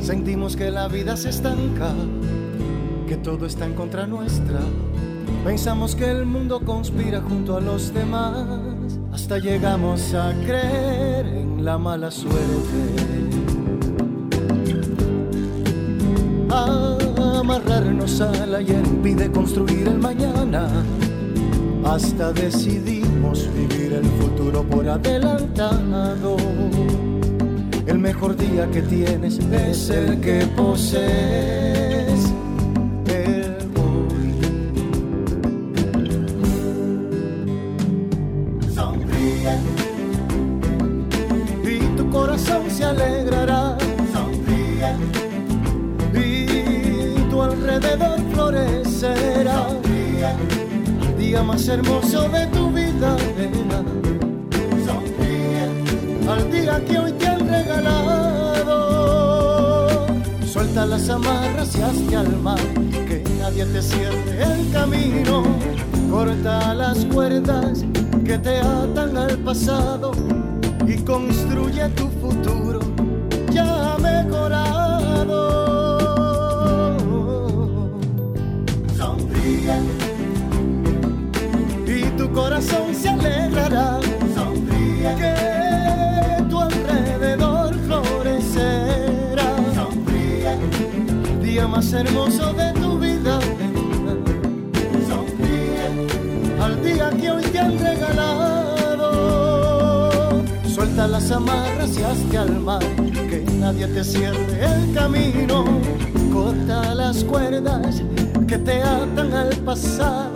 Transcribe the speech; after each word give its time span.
Sentimos 0.00 0.56
que 0.56 0.70
la 0.70 0.86
vida 0.86 1.16
se 1.16 1.30
estanca, 1.30 1.92
que 3.08 3.16
todo 3.16 3.46
está 3.46 3.66
en 3.66 3.74
contra 3.74 4.06
nuestra. 4.06 4.60
Pensamos 5.44 5.96
que 5.96 6.08
el 6.08 6.24
mundo 6.24 6.60
conspira 6.64 7.20
junto 7.20 7.56
a 7.56 7.60
los 7.60 7.92
demás, 7.92 8.46
hasta 9.12 9.38
llegamos 9.38 10.14
a 10.14 10.32
creer 10.46 11.26
en 11.26 11.64
la 11.64 11.78
mala 11.78 12.10
suerte. 12.10 12.38
Amarrarnos 16.50 18.20
al 18.20 18.54
ayer 18.54 18.86
impide 18.86 19.30
construir 19.32 19.88
el 19.88 19.98
mañana, 19.98 20.68
hasta 21.84 22.32
decidimos 22.32 23.48
vivir 23.54 23.94
el 23.94 24.04
futuro 24.04 24.62
por 24.62 24.88
adelantado 24.88 26.36
el 27.90 27.98
mejor 27.98 28.36
día 28.36 28.70
que 28.70 28.82
tienes 28.82 29.38
es 29.38 29.90
el 29.90 30.20
que 30.20 30.46
posees. 30.56 31.59
Más 91.58 91.92
hermoso 91.92 92.52
de 92.52 92.72
tu 92.80 92.98
vida. 92.98 93.38
Al 96.60 96.82
día 96.82 97.10
que 97.10 97.30
hoy 97.30 97.42
te 97.42 97.58
han 97.58 97.78
regalado. 97.78 99.10
Suelta 100.64 101.08
las 101.08 101.30
amarras 101.30 101.98
y 101.98 102.02
hazte 102.02 102.38
al 102.38 102.60
mar, 102.60 102.82
que 103.28 103.44
nadie 103.58 103.88
te 103.88 104.04
cierre 104.04 104.64
el 104.64 104.94
camino. 104.94 105.64
Corta 106.32 106.94
las 106.94 107.24
cuerdas 107.24 108.02
que 108.46 108.56
te 108.58 108.82
atan 108.82 109.34
al 109.34 109.56
pasar 109.58 110.30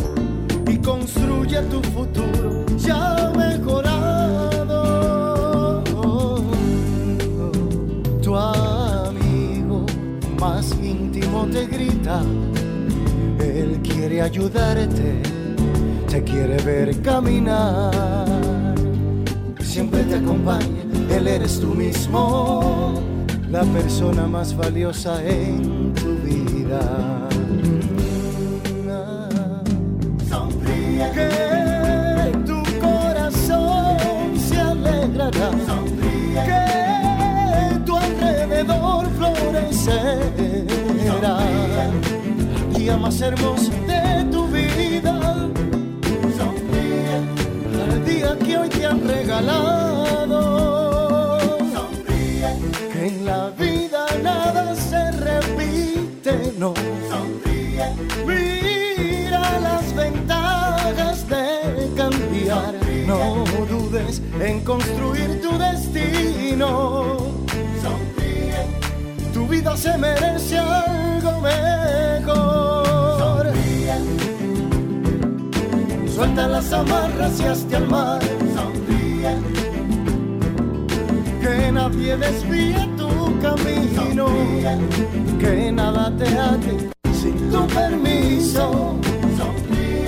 y 0.66 0.76
construye 0.78 1.62
tu 1.62 1.80
futuro 1.82 2.66
ya 2.76 3.30
mejorado. 3.36 3.93
Te 11.46 11.66
grita, 11.66 12.22
Él 13.40 13.80
quiere 13.82 14.22
ayudarte, 14.22 15.22
te 16.08 16.22
quiere 16.22 16.62
ver 16.62 17.00
caminar. 17.02 18.74
Siempre 19.60 20.04
te 20.04 20.16
acompaña, 20.16 20.84
Él 21.10 21.28
eres 21.28 21.60
tú 21.60 21.74
mismo, 21.74 22.94
la 23.50 23.62
persona 23.64 24.26
más 24.26 24.56
valiosa 24.56 25.22
en 25.24 25.92
tu 25.94 26.16
vida. 26.24 27.13
Más 43.04 43.20
hermoso 43.20 43.70
de 43.86 44.24
tu 44.32 44.46
vida. 44.48 45.14
Sonríe 46.38 47.16
al 47.84 48.04
día 48.06 48.30
que 48.42 48.56
hoy 48.56 48.68
te 48.70 48.86
han 48.86 49.06
regalado. 49.06 50.40
Sonríe 51.74 52.50
que 52.92 53.06
en 53.08 53.26
la 53.26 53.50
vida 53.50 54.06
nada 54.22 54.74
se 54.74 55.10
repite, 55.28 56.54
no. 56.58 56.72
Sonríe. 57.10 57.86
Mira 58.26 59.60
las 59.60 59.94
ventajas 59.94 61.28
de 61.28 61.44
cambiar. 61.94 62.72
No 63.06 63.44
dudes 63.68 64.22
en 64.40 64.64
construir 64.64 65.42
tu 65.42 65.58
destino 65.58 67.34
tu 69.34 69.48
vida 69.48 69.76
se 69.76 69.98
merece 69.98 70.56
algo 70.58 71.40
mejor. 71.40 72.63
Suelta 76.14 76.46
las 76.46 76.72
amarras 76.72 77.40
y 77.40 77.42
hazte 77.42 77.74
al 77.74 77.88
mar. 77.88 78.20
Sonríe. 78.54 79.36
Que 81.40 81.72
nadie 81.72 82.16
desvíe 82.16 82.88
tu 82.96 83.08
camino. 83.40 84.26
Que 85.40 85.72
nada 85.72 86.16
te 86.16 86.28
ate 86.38 86.90
sin 87.12 87.50
tu 87.50 87.66
permiso. 87.66 88.96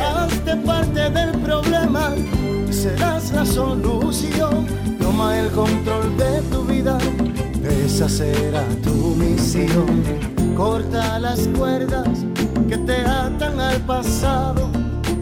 Hazte 0.01 0.57
parte 0.59 1.11
del 1.11 1.33
problema, 1.41 2.15
serás 2.71 3.33
la 3.33 3.45
solución. 3.45 4.67
Toma 5.01 5.37
el 5.41 5.51
control 5.51 6.17
de 6.17 6.41
tu 6.53 6.63
vida, 6.65 6.99
esa 7.85 8.09
será 8.09 8.63
tu 8.85 9.17
misión. 9.17 10.05
Corta 10.57 11.19
las 11.19 11.49
cuerdas 11.49 12.25
que 12.69 12.77
te 12.79 13.01
atan 13.01 13.61
al 13.61 13.81
pasado 13.81 14.76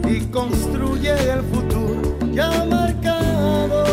y 0.07 0.19
construye 0.31 1.11
el 1.11 1.41
futuro 1.43 2.17
ya 2.31 2.65
marcado. 2.65 3.85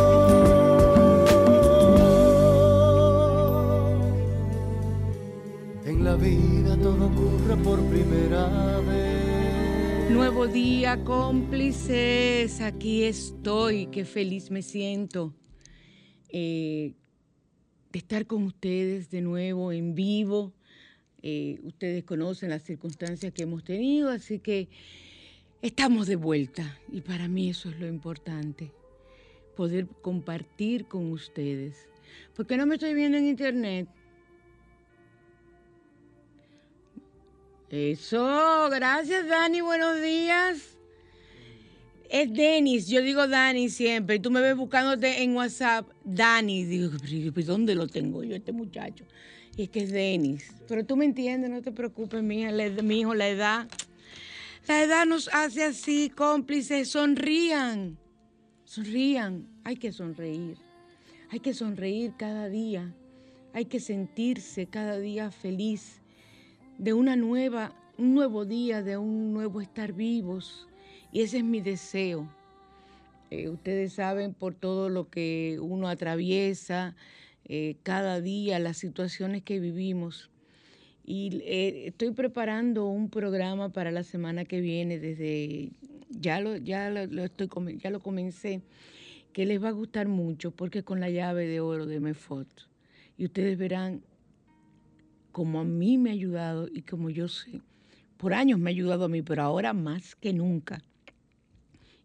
En 5.85 6.05
la 6.05 6.17
vida 6.17 6.77
todo 6.77 7.07
ocurre 7.07 7.57
por 7.63 7.81
primera 7.87 8.81
vez. 8.81 10.11
Nuevo 10.11 10.47
día, 10.47 11.03
cómplices. 11.05 12.61
Aquí 12.61 13.05
estoy. 13.05 13.87
Qué 13.87 14.05
feliz 14.05 14.51
me 14.51 14.63
siento 14.63 15.35
eh, 16.29 16.95
de 17.91 17.99
estar 17.99 18.27
con 18.27 18.43
ustedes 18.45 19.11
de 19.11 19.23
nuevo 19.23 19.73
en 19.73 19.95
vivo. 19.95 20.53
Eh, 21.23 21.61
ustedes 21.63 22.03
conocen 22.05 22.51
las 22.51 22.63
circunstancias 22.63 23.33
que 23.33 23.45
hemos 23.45 23.63
tenido, 23.63 24.11
así 24.11 24.41
que 24.41 24.69
estamos 25.63 26.09
de 26.09 26.17
vuelta 26.17 26.79
y 26.91 27.01
para 27.01 27.29
mí 27.29 27.49
eso 27.49 27.71
es 27.71 27.79
lo 27.79 27.87
importante, 27.87 28.73
poder 29.57 29.87
compartir 30.03 30.87
con 30.87 31.13
ustedes. 31.13 31.89
Porque 32.35 32.57
no 32.57 32.67
me 32.67 32.75
estoy 32.75 32.95
viendo 32.95 33.17
en 33.17 33.27
internet. 33.27 33.89
Eso, 37.71 38.69
gracias 38.71 39.27
Dani, 39.29 39.61
buenos 39.61 40.03
días. 40.03 40.77
Es 42.11 42.31
Denis, 42.31 42.89
yo 42.89 43.01
digo 43.01 43.27
Dani 43.27 43.71
siempre. 43.71 44.19
Tú 44.19 44.31
me 44.31 44.43
ves 44.43 44.55
buscándote 44.55 45.23
en 45.23 45.35
WhatsApp, 45.35 45.89
Dani. 46.05 46.65
Digo, 46.65 46.91
¿dónde 47.47 47.75
lo 47.75 47.87
tengo 47.87 48.23
yo, 48.23 48.37
este 48.37 48.53
muchacho? 48.53 49.07
Y 49.57 49.63
es 49.63 49.69
que 49.71 49.85
es 49.85 49.93
Denis. 49.93 50.53
Pero 50.69 50.85
tú 50.85 50.97
me 50.97 51.07
entiendes, 51.07 51.51
no 51.51 51.63
te 51.63 51.73
preocupes, 51.73 52.23
mi, 52.23 52.45
mi 52.83 53.01
hijo, 53.01 53.15
la 53.15 53.29
edad. 53.29 53.69
La 54.69 54.85
edad 54.85 55.07
nos 55.07 55.29
hace 55.33 55.65
así, 55.65 56.09
cómplices. 56.09 56.91
Sonrían. 56.91 57.99
Sonrían. 58.65 59.49
Hay 59.65 59.77
que 59.77 59.91
sonreír. 59.91 60.57
Hay 61.31 61.41
que 61.41 61.53
sonreír 61.53 62.15
cada 62.17 62.49
día. 62.49 62.95
Hay 63.55 63.65
que 63.65 63.81
sentirse 63.81 64.67
cada 64.67 64.99
día 64.99 65.33
feliz 65.33 66.01
de 66.79 66.93
una 66.93 67.17
nueva, 67.17 67.75
un 67.99 68.15
nuevo 68.15 68.45
día, 68.45 68.83
de 68.83 68.97
un 68.97 69.33
nuevo 69.33 69.61
estar 69.61 69.93
vivos. 69.93 70.69
Y 71.11 71.23
ese 71.23 71.39
es 71.39 71.45
mi 71.45 71.61
deseo. 71.61 72.33
Eh, 73.31 73.49
ustedes 73.49 73.95
saben 73.95 74.33
por 74.33 74.55
todo 74.55 74.89
lo 74.89 75.11
que 75.11 75.59
uno 75.61 75.89
atraviesa 75.89 76.95
eh, 77.47 77.77
cada 77.83 78.21
día, 78.21 78.61
las 78.61 78.77
situaciones 78.77 79.43
que 79.43 79.59
vivimos. 79.59 80.32
Y 81.05 81.41
eh, 81.45 81.89
estoy 81.89 82.13
preparando 82.13 82.87
un 82.87 83.09
programa 83.09 83.71
para 83.71 83.91
la 83.91 84.05
semana 84.05 84.45
que 84.45 84.61
viene, 84.61 84.99
desde 84.99 85.71
ya 86.11 86.41
lo, 86.41 86.57
ya 86.57 86.91
lo, 86.91 87.25
estoy, 87.25 87.49
ya 87.79 87.91
lo 87.91 88.01
comencé, 88.01 88.63
que 89.33 89.47
les 89.47 89.63
va 89.63 89.69
a 89.69 89.73
gustar 89.73 90.09
mucho 90.09 90.51
porque 90.51 90.83
con 90.83 91.01
la 91.01 91.11
llave 91.11 91.47
de 91.47 91.61
oro 91.61 91.87
de 91.87 92.01
Mefot. 92.01 92.49
Y 93.17 93.25
ustedes 93.25 93.59
verán 93.59 94.03
cómo 95.33 95.61
a 95.61 95.65
mí 95.65 95.99
me 95.99 96.11
ha 96.11 96.13
ayudado 96.13 96.69
y 96.73 96.83
como 96.83 97.11
yo 97.11 97.29
sé, 97.29 97.61
por 98.17 98.35
años 98.35 98.59
me 98.59 98.71
ha 98.71 98.73
ayudado 98.73 99.07
a 99.07 99.09
mí, 99.09 99.23
pero 99.23 99.43
ahora 99.43 99.73
más 99.73 100.15
que 100.15 100.33
nunca. 100.33 100.83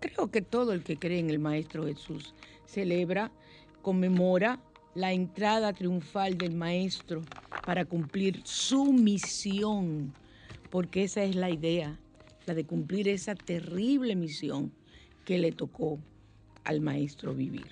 creo 0.00 0.30
que 0.30 0.42
todo 0.42 0.72
el 0.72 0.82
que 0.82 0.96
cree 0.96 1.20
en 1.20 1.30
el 1.30 1.38
Maestro 1.38 1.86
Jesús 1.86 2.34
celebra, 2.66 3.30
conmemora 3.82 4.60
la 4.94 5.12
entrada 5.12 5.72
triunfal 5.72 6.36
del 6.36 6.54
maestro 6.54 7.22
para 7.64 7.84
cumplir 7.84 8.40
su 8.44 8.92
misión, 8.92 10.14
porque 10.70 11.04
esa 11.04 11.22
es 11.22 11.36
la 11.36 11.50
idea, 11.50 11.98
la 12.46 12.54
de 12.54 12.64
cumplir 12.64 13.08
esa 13.08 13.34
terrible 13.34 14.16
misión 14.16 14.72
que 15.24 15.38
le 15.38 15.52
tocó 15.52 15.98
al 16.64 16.80
maestro 16.80 17.34
vivir. 17.34 17.68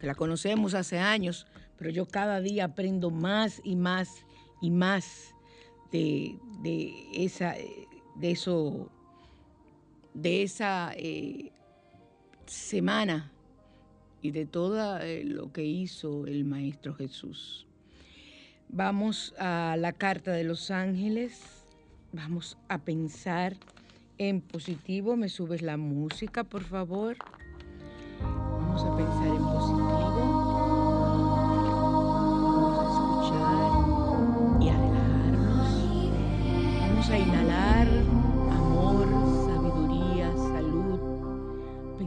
la 0.00 0.14
conocemos 0.14 0.74
hace 0.74 0.98
años, 0.98 1.46
pero 1.76 1.90
yo 1.90 2.06
cada 2.06 2.40
día 2.40 2.66
aprendo 2.66 3.10
más 3.10 3.60
y 3.64 3.76
más 3.76 4.24
y 4.60 4.70
más 4.70 5.34
de, 5.90 6.36
esa, 7.12 7.54
de 8.16 8.30
eso, 8.30 8.88
de 10.12 10.42
esa 10.42 10.92
eh, 10.96 11.52
semana 12.46 13.33
y 14.24 14.30
de 14.30 14.46
todo 14.46 14.98
eh, 15.00 15.22
lo 15.22 15.52
que 15.52 15.64
hizo 15.64 16.26
el 16.26 16.46
Maestro 16.46 16.94
Jesús. 16.94 17.66
Vamos 18.70 19.34
a 19.38 19.76
la 19.78 19.92
carta 19.92 20.32
de 20.32 20.44
los 20.44 20.70
ángeles, 20.70 21.66
vamos 22.10 22.56
a 22.68 22.78
pensar 22.78 23.54
en 24.16 24.40
positivo. 24.40 25.14
¿Me 25.16 25.28
subes 25.28 25.60
la 25.60 25.76
música, 25.76 26.42
por 26.42 26.64
favor? 26.64 27.18
Vamos 28.22 28.82
a 28.82 28.96
pensar 28.96 29.26
en 29.26 29.42
positivo. 29.42 29.53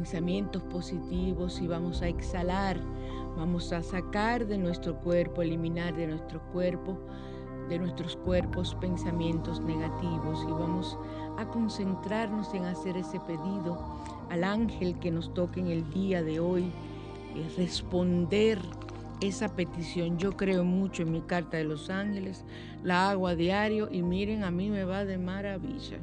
Pensamientos 0.08 0.64
positivos 0.64 1.60
y 1.62 1.68
vamos 1.68 2.02
a 2.02 2.08
exhalar, 2.08 2.80
vamos 3.36 3.74
a 3.74 3.84
sacar 3.84 4.48
de 4.48 4.58
nuestro 4.58 4.96
cuerpo, 5.02 5.42
eliminar 5.42 5.98
de 5.98 6.08
nuestro 6.08 6.42
cuerpo, 6.54 6.98
de 7.68 7.78
nuestros 7.78 8.16
cuerpos 8.16 8.74
pensamientos 8.76 9.60
negativos 9.60 10.46
y 10.48 10.52
vamos 10.52 10.98
a 11.38 11.46
concentrarnos 11.50 12.54
en 12.54 12.64
hacer 12.64 12.96
ese 12.96 13.20
pedido 13.20 13.78
al 14.30 14.46
ángel 14.46 14.98
que 15.00 15.12
nos 15.12 15.34
toque 15.34 15.60
en 15.60 15.68
el 15.68 15.90
día 15.92 16.24
de 16.24 16.40
hoy, 16.40 16.72
eh, 17.36 17.52
responder 17.58 18.60
esa 19.20 19.58
petición. 19.58 20.18
Yo 20.18 20.38
creo 20.38 20.64
mucho 20.64 21.04
en 21.04 21.12
mi 21.12 21.20
carta 21.20 21.58
de 21.58 21.66
los 21.66 21.90
ángeles, 21.90 22.46
la 22.82 23.10
hago 23.10 23.28
a 23.28 23.36
diario 23.36 23.90
y 23.92 24.04
miren, 24.04 24.46
a 24.46 24.52
mí 24.52 24.70
me 24.70 24.86
va 24.86 25.04
de 25.04 25.18
maravilla. 25.18 25.98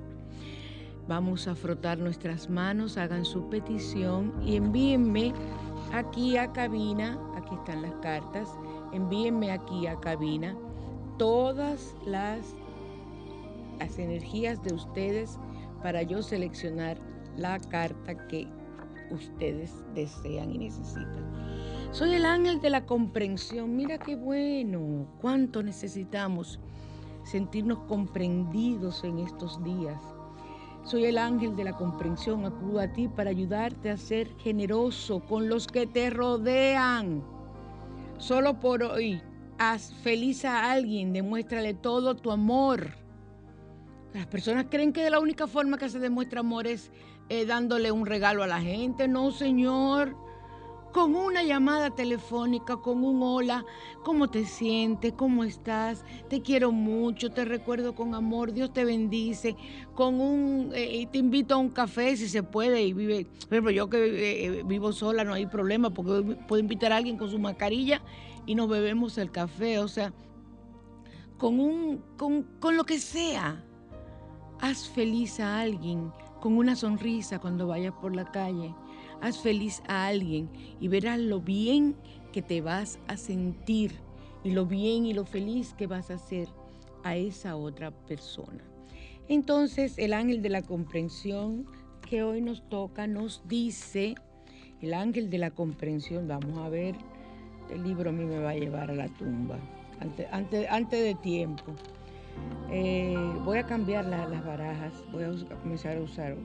Vamos 1.06 1.49
a 1.49 1.54
frotar 1.54 1.99
nuestras 1.99 2.49
manos, 2.49 2.96
hagan 2.96 3.25
su 3.25 3.49
petición 3.50 4.32
y 4.42 4.56
envíenme 4.56 5.34
aquí 5.92 6.37
a 6.38 6.52
cabina, 6.52 7.18
aquí 7.37 7.54
están 7.54 7.82
las 7.82 7.94
cartas, 7.96 8.49
envíenme 8.92 9.50
aquí 9.52 9.87
a 9.87 10.00
cabina 10.00 10.56
todas 11.18 11.94
las, 12.06 12.56
las 13.78 13.99
energías 13.99 14.62
de 14.62 14.75
ustedes 14.75 15.38
para 15.82 16.02
yo 16.02 16.23
seleccionar 16.23 16.99
la 17.37 17.58
carta 17.58 18.26
que 18.28 18.49
ustedes 19.11 19.73
desean 19.94 20.52
y 20.52 20.58
necesitan. 20.58 21.25
Soy 21.92 22.14
el 22.14 22.25
ángel 22.25 22.61
de 22.61 22.70
la 22.70 22.87
comprensión. 22.87 23.76
Mira 23.76 23.99
qué 23.99 24.16
bueno, 24.16 25.06
cuánto 25.20 25.62
necesitamos 25.62 26.58
sentirnos 27.25 27.78
comprendidos 27.80 29.04
en 29.04 29.18
estos 29.18 29.62
días. 29.62 30.13
Soy 30.85 31.07
el 31.07 31.17
ángel 31.17 31.57
de 31.57 31.64
la 31.64 31.73
comprensión. 31.73 32.45
Acudo 32.45 32.81
a 32.81 32.88
ti 32.88 33.09
para 33.09 33.31
ayudarte 33.31 33.91
a 33.91 33.97
ser 33.97 34.29
generoso 34.37 35.21
con 35.21 35.49
los 35.49 35.67
que 35.67 35.87
te 35.87 36.11
rodean. 36.11 37.25
Solo 38.19 38.61
por 38.61 38.83
hoy, 38.83 39.23
haz 39.59 39.95
feliz 40.03 40.45
a 40.45 40.71
alguien, 40.71 41.12
demuéstrale 41.12 41.75
todo 41.75 42.14
tu 42.14 42.31
amor. 42.31 42.91
Las 44.12 44.26
personas 44.26 44.67
creen 44.71 44.93
que 44.93 45.09
la 45.11 45.19
única 45.19 45.47
forma 45.47 45.79
que 45.79 45.88
se 45.88 45.99
demuestra 45.99 46.41
amor 46.41 46.67
es 46.67 46.93
eh, 47.29 47.47
dándole 47.47 47.91
un 47.91 48.07
regalo 48.07 48.43
a 48.43 48.47
la 48.47 48.61
gente. 48.61 49.09
No, 49.09 49.31
Señor. 49.31 50.24
Con 50.95 51.17
una 51.17 51.43
llamada 51.43 51.91
telefónica, 51.91 52.77
con 52.77 53.03
un 53.03 53.21
hola, 53.21 53.65
¿cómo 54.05 54.31
te 54.31 54.45
sientes? 54.45 55.13
¿Cómo 55.15 55.43
estás? 55.43 56.05
Te 56.29 56.41
quiero 56.41 56.71
mucho, 56.71 57.33
te 57.33 57.45
recuerdo 57.45 57.97
con 57.97 58.15
amor, 58.15 58.53
Dios 58.53 58.73
te 58.73 58.85
bendice. 58.85 59.57
Con 59.97 60.21
un, 60.21 60.71
eh, 60.73 61.09
te 61.11 61.19
invito 61.19 61.57
a 61.57 61.59
un 61.59 61.71
café 61.71 62.17
si 62.17 62.29
se 62.29 62.45
puede 62.45 62.85
y 62.85 62.93
vive. 62.93 63.25
Por 63.25 63.55
ejemplo, 63.55 63.71
yo 63.73 63.91
que 63.91 64.45
eh, 64.47 64.63
vivo 64.63 64.93
sola 64.93 65.25
no 65.25 65.35
hay 65.35 65.47
problema 65.47 65.91
porque 65.91 66.37
puedo 66.47 66.61
invitar 66.61 66.93
a 66.93 66.99
alguien 66.99 67.19
con 67.19 67.29
su 67.29 67.41
mascarilla 67.41 68.01
y 68.47 68.55
nos 68.55 68.69
bebemos 68.69 69.19
el 69.19 69.33
café. 69.33 69.81
O 69.81 69.89
sea, 69.89 70.13
con, 71.39 71.59
un, 71.59 72.05
con, 72.17 72.45
con 72.61 72.77
lo 72.77 72.85
que 72.85 73.01
sea, 73.01 73.65
haz 74.61 74.89
feliz 74.91 75.41
a 75.41 75.59
alguien 75.59 76.13
con 76.41 76.57
una 76.57 76.77
sonrisa 76.77 77.41
cuando 77.41 77.67
vayas 77.67 77.95
por 77.95 78.15
la 78.15 78.31
calle. 78.31 78.77
Haz 79.25 79.38
feliz 79.38 79.83
a 79.88 80.07
alguien 80.07 80.50
y 80.83 80.88
verás 80.88 81.19
lo 81.19 81.40
bien 81.40 81.97
que 82.31 82.43
te 82.43 82.61
vas 82.61 82.99
a 83.09 83.16
sentir 83.16 83.93
y 84.43 84.50
lo 84.50 84.66
bien 84.66 85.07
y 85.07 85.14
lo 85.14 85.25
feliz 85.25 85.73
que 85.73 85.87
vas 85.87 86.11
a 86.11 86.16
hacer 86.16 86.47
a 87.04 87.16
esa 87.16 87.57
otra 87.57 87.90
persona. 87.90 88.62
Entonces 89.26 89.97
el 89.97 90.12
ángel 90.12 90.43
de 90.43 90.50
la 90.50 90.61
comprensión 90.61 91.64
que 92.07 92.23
hoy 92.23 92.43
nos 92.43 92.69
toca 92.69 93.07
nos 93.07 93.49
dice, 93.49 94.14
el 94.83 94.93
ángel 94.93 95.31
de 95.31 95.38
la 95.38 95.50
comprensión, 95.50 96.28
vamos 96.28 96.59
a 96.59 96.69
ver, 96.69 96.95
el 97.71 97.83
libro 97.83 98.11
a 98.11 98.12
mí 98.12 98.26
me 98.26 98.40
va 98.40 98.50
a 98.50 98.57
llevar 98.57 98.90
a 98.90 98.95
la 98.95 99.09
tumba, 99.09 99.59
antes, 100.00 100.26
antes, 100.33 100.69
antes 100.69 101.02
de 101.02 101.14
tiempo. 101.14 101.73
Eh, 102.71 103.16
voy 103.43 103.57
a 103.57 103.62
cambiar 103.64 104.04
las 104.04 104.45
barajas, 104.45 104.93
voy 105.11 105.25
a, 105.25 105.57
comenzar 105.62 105.97
a 105.97 106.02
usar. 106.02 106.37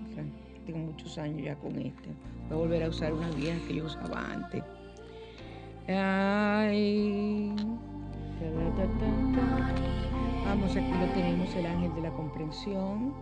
Tengo 0.65 0.79
muchos 0.79 1.17
años 1.17 1.43
ya 1.43 1.55
con 1.55 1.77
este. 1.77 2.07
Voy 2.49 2.57
a 2.57 2.61
volver 2.61 2.83
a 2.83 2.89
usar 2.89 3.13
una 3.13 3.29
vieja 3.31 3.59
que 3.67 3.75
yo 3.75 3.85
usaba 3.85 4.33
antes. 4.33 4.63
Ay. 5.87 7.53
Vamos, 10.45 10.71
aquí 10.71 10.91
lo 10.91 11.13
tenemos, 11.13 11.55
el 11.55 11.65
ángel 11.67 11.93
de 11.93 12.01
la 12.01 12.11
comprensión. 12.11 13.13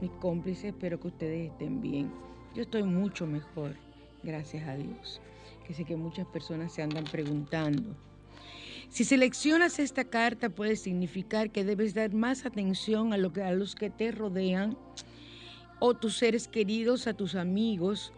Mis 0.00 0.10
cómplices, 0.20 0.64
espero 0.64 0.98
que 0.98 1.08
ustedes 1.08 1.52
estén 1.52 1.80
bien. 1.80 2.10
Yo 2.56 2.62
estoy 2.62 2.82
mucho 2.82 3.24
mejor, 3.24 3.76
gracias 4.24 4.66
a 4.66 4.74
Dios. 4.74 5.20
Que 5.64 5.74
sé 5.74 5.84
que 5.84 5.94
muchas 5.94 6.26
personas 6.26 6.72
se 6.72 6.82
andan 6.82 7.04
preguntando. 7.04 7.94
Si 8.88 9.04
seleccionas 9.04 9.78
esta 9.78 10.02
carta 10.02 10.50
puede 10.50 10.74
significar 10.74 11.50
que 11.50 11.64
debes 11.64 11.94
dar 11.94 12.12
más 12.12 12.46
atención 12.46 13.12
a, 13.12 13.16
lo 13.16 13.32
que, 13.32 13.44
a 13.44 13.52
los 13.52 13.76
que 13.76 13.90
te 13.90 14.10
rodean 14.10 14.76
o 15.78 15.94
tus 15.94 16.16
seres 16.18 16.48
queridos, 16.48 17.06
a 17.06 17.14
tus 17.14 17.36
amigos 17.36 18.12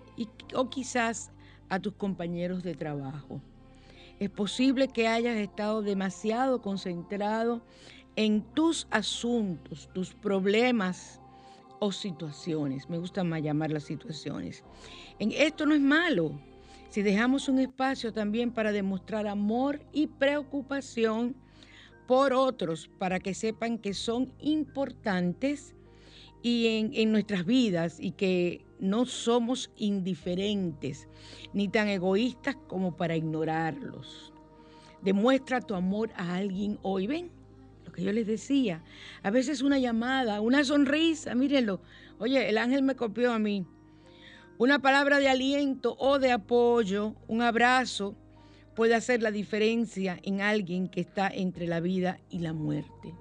o 0.54 0.70
quizás 0.70 1.30
a 1.68 1.80
tus 1.80 1.94
compañeros 1.94 2.62
de 2.62 2.74
trabajo. 2.74 3.40
Es 4.18 4.30
posible 4.30 4.88
que 4.88 5.08
hayas 5.08 5.36
estado 5.36 5.82
demasiado 5.82 6.62
concentrado 6.62 7.62
en 8.16 8.42
tus 8.54 8.86
asuntos, 8.90 9.88
tus 9.92 10.14
problemas 10.14 11.20
o 11.80 11.90
situaciones. 11.90 12.88
Me 12.88 12.98
gusta 12.98 13.24
más 13.24 13.42
llamar 13.42 13.70
las 13.70 13.84
situaciones. 13.84 14.62
En 15.18 15.32
esto 15.32 15.66
no 15.66 15.74
es 15.74 15.80
malo 15.80 16.32
si 16.94 17.02
dejamos 17.02 17.48
un 17.48 17.58
espacio 17.58 18.12
también 18.12 18.52
para 18.52 18.70
demostrar 18.70 19.26
amor 19.26 19.80
y 19.92 20.06
preocupación 20.06 21.34
por 22.06 22.32
otros, 22.32 22.88
para 22.98 23.18
que 23.18 23.34
sepan 23.34 23.78
que 23.78 23.94
son 23.94 24.32
importantes 24.38 25.74
y 26.40 26.92
en, 26.94 27.10
nuestras 27.10 27.46
vidas 27.46 27.98
y 27.98 28.12
que 28.12 28.64
no 28.84 29.06
somos 29.06 29.70
indiferentes 29.76 31.08
ni 31.54 31.68
tan 31.68 31.88
egoístas 31.88 32.56
como 32.68 32.96
para 32.96 33.16
ignorarlos. 33.16 34.32
Demuestra 35.00 35.62
tu 35.62 35.74
amor 35.74 36.10
a 36.16 36.34
alguien 36.34 36.78
hoy. 36.82 37.06
Ven, 37.06 37.30
lo 37.86 37.92
que 37.92 38.02
yo 38.02 38.12
les 38.12 38.26
decía. 38.26 38.82
A 39.22 39.30
veces 39.30 39.62
una 39.62 39.78
llamada, 39.78 40.42
una 40.42 40.64
sonrisa, 40.64 41.34
mírenlo. 41.34 41.80
Oye, 42.18 42.48
el 42.48 42.58
ángel 42.58 42.82
me 42.82 42.94
copió 42.94 43.32
a 43.32 43.38
mí. 43.38 43.66
Una 44.58 44.78
palabra 44.80 45.18
de 45.18 45.28
aliento 45.28 45.96
o 45.98 46.18
de 46.18 46.32
apoyo, 46.32 47.14
un 47.26 47.40
abrazo, 47.40 48.14
puede 48.76 48.94
hacer 48.94 49.22
la 49.22 49.30
diferencia 49.30 50.18
en 50.22 50.42
alguien 50.42 50.88
que 50.88 51.00
está 51.00 51.28
entre 51.28 51.66
la 51.66 51.80
vida 51.80 52.20
y 52.28 52.40
la 52.40 52.52
muerte. 52.52 53.14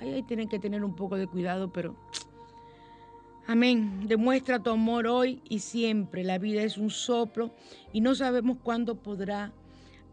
Ahí, 0.00 0.22
tienen 0.22 0.48
que 0.48 0.58
tener 0.58 0.82
un 0.82 0.96
poco 0.96 1.16
de 1.16 1.26
cuidado, 1.26 1.72
pero... 1.72 1.94
Amén. 3.50 4.06
Demuestra 4.06 4.62
tu 4.62 4.68
amor 4.68 5.06
hoy 5.06 5.40
y 5.48 5.60
siempre. 5.60 6.22
La 6.22 6.36
vida 6.36 6.62
es 6.62 6.76
un 6.76 6.90
soplo 6.90 7.54
y 7.94 8.02
no 8.02 8.14
sabemos 8.14 8.58
cuándo 8.62 8.96
podrá 8.96 9.54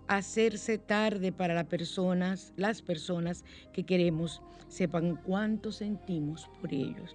hacerse 0.07 0.77
tarde 0.77 1.33
para 1.33 1.53
las 1.53 1.65
personas, 1.65 2.53
las 2.55 2.81
personas 2.81 3.43
que 3.73 3.83
queremos 3.83 4.41
sepan 4.69 5.17
cuánto 5.17 5.73
sentimos 5.73 6.49
por 6.61 6.73
ellos. 6.73 7.13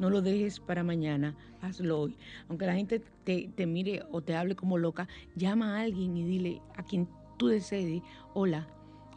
No 0.00 0.10
lo 0.10 0.22
dejes 0.22 0.58
para 0.58 0.82
mañana, 0.82 1.36
hazlo 1.60 2.00
hoy. 2.00 2.16
Aunque 2.48 2.66
la 2.66 2.74
gente 2.74 3.00
te, 3.22 3.66
mire 3.68 4.02
o 4.10 4.22
te 4.22 4.34
hable 4.34 4.56
como 4.56 4.76
loca, 4.76 5.06
llama 5.36 5.76
a 5.76 5.82
alguien 5.82 6.16
y 6.16 6.24
dile 6.24 6.60
a 6.74 6.82
quien 6.82 7.06
tú 7.36 7.46
desees, 7.46 8.02
hola, 8.34 8.66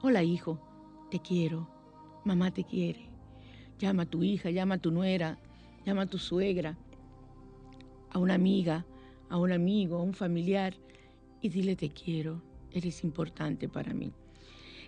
hola 0.04 0.22
hijo, 0.22 0.60
te 1.10 1.18
quiero, 1.18 1.68
mamá 2.26 2.52
te 2.52 2.64
quiere. 2.64 3.10
Llama 3.80 4.04
a 4.04 4.06
tu 4.06 4.22
hija, 4.22 4.52
llama 4.52 4.76
a 4.76 4.78
tu 4.78 4.92
nuera, 4.92 5.40
llama 5.86 6.04
a 6.04 6.08
tu 6.08 6.18
suegra, 6.18 6.78
a 8.10 8.20
una 8.20 8.36
amiga, 8.36 8.86
a 9.30 9.38
un 9.38 9.52
amigo, 9.52 9.98
a 9.98 10.04
un 10.04 10.14
familiar 10.14 10.76
y 11.42 11.50
dile 11.50 11.76
te 11.76 11.90
quiero, 11.90 12.42
eres 12.72 13.04
importante 13.04 13.68
para 13.68 13.94
mí. 13.94 14.14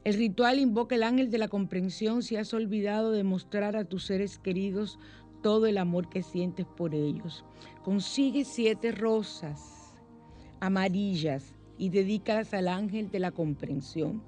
El 0.04 0.14
ritual 0.14 0.60
invoca 0.60 0.96
el 0.96 1.04
ángel 1.04 1.32
de 1.32 1.40
la 1.40 1.48
comprensión 1.48 2.22
si 2.22 2.36
has 2.36 2.54
olvidado 2.54 3.12
de 3.12 3.24
mostrar 3.24 3.76
a 3.76 3.86
tus 3.86 4.06
seres 4.06 4.38
queridos 4.38 5.00
todo 5.42 5.66
el 5.66 5.78
amor 5.78 6.10
que 6.10 6.22
sientes 6.22 6.66
por 6.66 6.94
ellos. 6.94 7.44
Consigue 7.84 8.46
siete 8.46 8.92
rosas 8.92 9.98
amarillas 10.60 11.54
y 11.78 11.90
dedícalas 11.90 12.54
al 12.54 12.68
ángel 12.68 13.10
de 13.10 13.20
la 13.20 13.32
comprensión. 13.32 14.24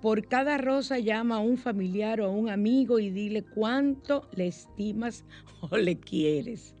Por 0.00 0.28
cada 0.28 0.58
rosa 0.58 0.98
llama 0.98 1.36
a 1.36 1.40
un 1.40 1.56
familiar 1.56 2.20
o 2.20 2.26
a 2.26 2.30
un 2.30 2.48
amigo 2.48 2.98
y 2.98 3.10
dile 3.10 3.42
cuánto 3.42 4.28
le 4.34 4.48
estimas 4.48 5.24
o 5.70 5.76
le 5.76 5.98
quieres. 5.98 6.74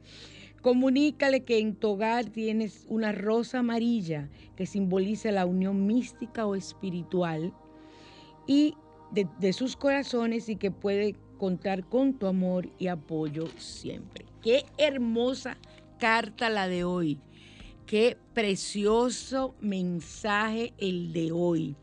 Comunícale 0.62 1.44
que 1.44 1.58
en 1.58 1.76
tu 1.76 1.90
hogar 1.90 2.26
tienes 2.26 2.86
una 2.88 3.12
rosa 3.12 3.60
amarilla 3.60 4.28
que 4.56 4.66
simboliza 4.66 5.30
la 5.30 5.46
unión 5.46 5.86
mística 5.86 6.46
o 6.46 6.56
espiritual 6.56 7.52
y 8.46 8.74
de, 9.12 9.28
de 9.38 9.52
sus 9.52 9.76
corazones 9.76 10.48
y 10.48 10.56
que 10.56 10.70
puede 10.70 11.14
contar 11.38 11.88
con 11.88 12.14
tu 12.14 12.26
amor 12.26 12.68
y 12.78 12.88
apoyo 12.88 13.46
siempre. 13.58 14.26
Qué 14.42 14.64
hermosa 14.78 15.56
carta 15.98 16.50
la 16.50 16.68
de 16.68 16.84
hoy. 16.84 17.20
Qué 17.86 18.16
precioso 18.34 19.54
mensaje 19.60 20.72
el 20.78 21.12
de 21.12 21.30
hoy. 21.30 21.76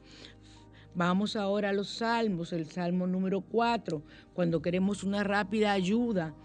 Vamos 0.96 1.36
ahora 1.36 1.70
a 1.70 1.74
los 1.74 1.90
salmos, 1.90 2.54
el 2.54 2.68
salmo 2.68 3.08
número 3.08 3.42
4, 3.42 4.04
cuando 4.34 4.62
queremos 4.62 5.04
una 5.04 5.24
rápida 5.24 5.72
ayuda 5.72 6.36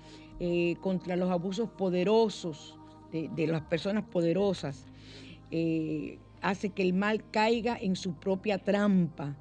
eh, 0.40 0.76
contra 0.80 1.16
los 1.16 1.30
abusos 1.30 1.68
poderosos 1.68 2.78
de, 3.12 3.46
las 3.46 3.60
personas 3.62 4.04
poderosas. 4.04 4.86
Eh, 5.50 6.18
hace 6.40 6.70
que 6.70 6.82
el 6.82 6.94
mal 6.94 7.30
caiga 7.30 7.76
en 7.78 7.94
su 7.94 8.14
propia 8.14 8.58
trampa 8.58 9.36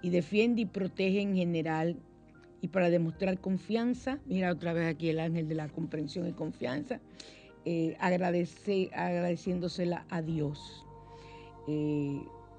y 0.00 0.08
defiende 0.08 0.62
y 0.62 0.66
protege 0.66 1.20
en 1.20 1.34
general 1.34 1.98
y 2.62 2.68
para 2.68 2.88
demostrar 2.88 3.38
confianza, 3.38 4.20
mira 4.24 4.50
otra 4.50 4.72
vez 4.72 4.88
aquí 4.88 5.10
el 5.10 5.20
ángel 5.20 5.48
de 5.48 5.54
la 5.54 5.68
comprensión 5.68 6.26
y 6.28 6.32
confianza, 6.32 7.00
eh, 7.66 7.94
agradeciéndosela 8.00 10.06
a 10.08 10.22
Dios. 10.22 10.86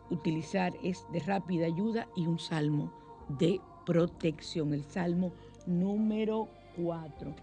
Utilizar 0.09 0.73
es 0.83 1.05
de 1.11 1.19
rápida 1.19 1.65
ayuda 1.65 2.07
y 2.15 2.27
un 2.27 2.39
salmo 2.39 2.93
de 3.39 3.59
protección, 3.85 4.73
el 4.73 4.83
salmo 4.85 5.33
número 5.65 6.47
4. 6.75 7.35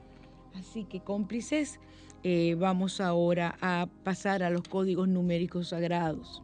Así 0.54 0.84
que 0.84 1.00
cómplices, 1.00 1.80
eh, 2.22 2.54
vamos 2.58 3.00
ahora 3.00 3.56
a 3.60 3.88
pasar 4.02 4.42
a 4.42 4.50
los 4.50 4.62
códigos 4.68 5.08
numéricos 5.08 5.68
sagrados. 5.68 6.42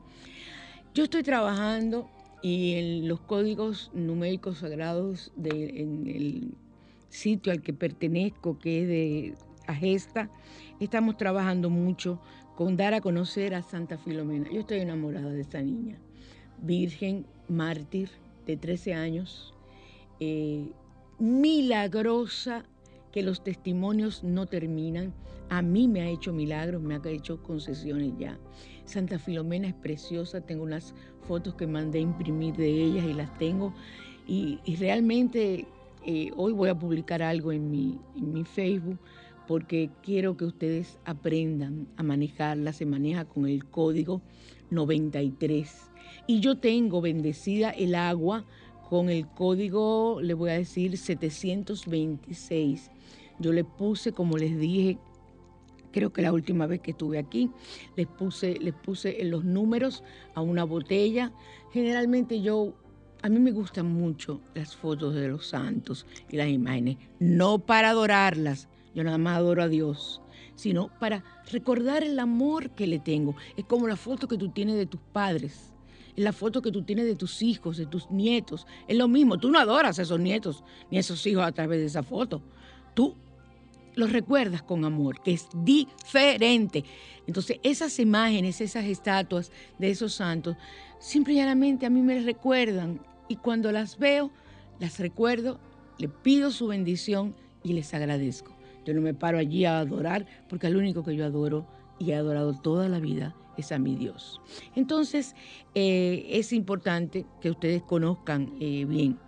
Yo 0.94 1.04
estoy 1.04 1.22
trabajando 1.22 2.08
y 2.42 2.74
en 2.74 3.08
los 3.08 3.20
códigos 3.20 3.90
numéricos 3.94 4.58
sagrados 4.58 5.32
de, 5.36 5.80
en 5.80 6.06
el 6.06 6.54
sitio 7.08 7.52
al 7.52 7.62
que 7.62 7.72
pertenezco, 7.72 8.58
que 8.58 8.82
es 8.82 8.88
de 8.88 9.34
Agesta, 9.66 10.30
estamos 10.80 11.16
trabajando 11.16 11.70
mucho 11.70 12.20
con 12.56 12.76
dar 12.76 12.94
a 12.94 13.00
conocer 13.00 13.54
a 13.54 13.62
Santa 13.62 13.98
Filomena. 13.98 14.50
Yo 14.50 14.60
estoy 14.60 14.80
enamorada 14.80 15.30
de 15.30 15.40
esta 15.40 15.62
niña, 15.62 15.98
virgen, 16.62 17.26
mártir, 17.48 18.10
de 18.46 18.56
13 18.56 18.94
años, 18.94 19.54
eh, 20.18 20.70
milagrosa, 21.18 22.64
que 23.12 23.22
los 23.22 23.42
testimonios 23.42 24.22
no 24.22 24.46
terminan. 24.46 25.12
A 25.48 25.62
mí 25.62 25.88
me 25.88 26.00
ha 26.02 26.08
hecho 26.08 26.32
milagros, 26.32 26.80
me 26.80 26.94
ha 26.94 27.00
hecho 27.04 27.42
concesiones 27.42 28.12
ya. 28.18 28.38
Santa 28.84 29.18
Filomena 29.18 29.68
es 29.68 29.74
preciosa, 29.74 30.40
tengo 30.40 30.62
unas 30.62 30.94
fotos 31.26 31.54
que 31.54 31.66
mandé 31.66 32.00
imprimir 32.00 32.54
de 32.54 32.68
ellas 32.68 33.04
y 33.04 33.14
las 33.14 33.36
tengo. 33.38 33.74
Y, 34.26 34.60
realmente 34.78 35.66
eh, 36.06 36.30
hoy 36.36 36.52
voy 36.52 36.68
a 36.68 36.78
publicar 36.78 37.20
algo 37.20 37.50
en 37.52 37.70
mi, 37.70 37.98
en 38.16 38.32
mi 38.32 38.44
Facebook 38.44 38.98
porque 39.50 39.90
quiero 40.04 40.36
que 40.36 40.44
ustedes 40.44 41.00
aprendan 41.04 41.88
a 41.96 42.04
manejarla. 42.04 42.72
Se 42.72 42.86
maneja 42.86 43.24
con 43.24 43.46
el 43.46 43.64
código 43.64 44.22
93. 44.70 45.89
Y 46.26 46.40
yo 46.40 46.58
tengo 46.58 47.00
bendecida 47.00 47.70
el 47.70 47.94
agua 47.94 48.44
con 48.88 49.08
el 49.08 49.26
código, 49.28 50.20
le 50.20 50.34
voy 50.34 50.50
a 50.50 50.54
decir, 50.54 50.98
726. 50.98 52.90
Yo 53.38 53.52
le 53.52 53.62
puse, 53.64 54.12
como 54.12 54.36
les 54.36 54.58
dije, 54.58 54.98
creo 55.92 56.12
que 56.12 56.22
la 56.22 56.32
última 56.32 56.66
vez 56.66 56.80
que 56.80 56.90
estuve 56.92 57.18
aquí, 57.18 57.50
les 57.96 58.06
puse, 58.06 58.58
les 58.60 58.74
puse 58.74 59.24
los 59.24 59.44
números 59.44 60.02
a 60.34 60.40
una 60.40 60.64
botella. 60.64 61.32
Generalmente 61.72 62.40
yo, 62.42 62.74
a 63.22 63.28
mí 63.28 63.38
me 63.38 63.52
gustan 63.52 63.86
mucho 63.86 64.40
las 64.54 64.74
fotos 64.76 65.14
de 65.14 65.28
los 65.28 65.46
santos 65.46 66.06
y 66.28 66.36
las 66.36 66.48
imágenes, 66.48 66.96
no 67.18 67.60
para 67.60 67.90
adorarlas, 67.90 68.68
yo 68.94 69.04
nada 69.04 69.18
más 69.18 69.36
adoro 69.36 69.62
a 69.62 69.68
Dios, 69.68 70.20
sino 70.56 70.90
para 70.98 71.22
recordar 71.50 72.02
el 72.02 72.18
amor 72.18 72.70
que 72.70 72.86
le 72.86 72.98
tengo. 72.98 73.36
Es 73.56 73.64
como 73.66 73.86
la 73.86 73.96
foto 73.96 74.26
que 74.26 74.36
tú 74.36 74.50
tienes 74.50 74.76
de 74.76 74.86
tus 74.86 75.00
padres 75.12 75.72
es 76.16 76.24
la 76.24 76.32
foto 76.32 76.62
que 76.62 76.72
tú 76.72 76.82
tienes 76.82 77.06
de 77.06 77.16
tus 77.16 77.42
hijos, 77.42 77.76
de 77.76 77.86
tus 77.86 78.10
nietos. 78.10 78.66
Es 78.88 78.96
lo 78.96 79.08
mismo, 79.08 79.38
tú 79.38 79.50
no 79.50 79.58
adoras 79.58 79.98
a 79.98 80.02
esos 80.02 80.20
nietos 80.20 80.64
ni 80.90 80.96
a 80.96 81.00
esos 81.00 81.24
hijos 81.26 81.44
a 81.44 81.52
través 81.52 81.80
de 81.80 81.86
esa 81.86 82.02
foto. 82.02 82.42
Tú 82.94 83.14
los 83.94 84.12
recuerdas 84.12 84.62
con 84.62 84.84
amor, 84.84 85.22
que 85.22 85.32
es 85.32 85.48
diferente. 85.54 86.84
Entonces, 87.26 87.58
esas 87.62 87.98
imágenes, 87.98 88.60
esas 88.60 88.84
estatuas 88.84 89.50
de 89.78 89.90
esos 89.90 90.14
santos, 90.14 90.56
simplemente 90.98 91.86
a 91.86 91.90
mí 91.90 92.02
me 92.02 92.20
recuerdan 92.20 93.00
y 93.28 93.36
cuando 93.36 93.70
las 93.72 93.98
veo, 93.98 94.30
las 94.78 94.98
recuerdo, 94.98 95.58
le 95.98 96.08
pido 96.08 96.50
su 96.50 96.68
bendición 96.68 97.34
y 97.62 97.74
les 97.74 97.92
agradezco. 97.94 98.56
Yo 98.84 98.94
no 98.94 99.00
me 99.00 99.14
paro 99.14 99.38
allí 99.38 99.64
a 99.64 99.78
adorar 99.78 100.26
porque 100.48 100.66
el 100.66 100.76
único 100.76 101.04
que 101.04 101.14
yo 101.14 101.24
adoro 101.24 101.66
y 101.98 102.12
he 102.12 102.14
adorado 102.14 102.54
toda 102.54 102.88
la 102.88 102.98
vida 102.98 103.36
es 103.56 103.72
a 103.72 103.78
mi 103.78 103.96
Dios. 103.96 104.40
Entonces, 104.74 105.34
eh, 105.74 106.26
es 106.30 106.52
importante 106.52 107.24
que 107.40 107.50
ustedes 107.50 107.82
conozcan 107.82 108.52
eh, 108.60 108.84
bien. 108.86 109.18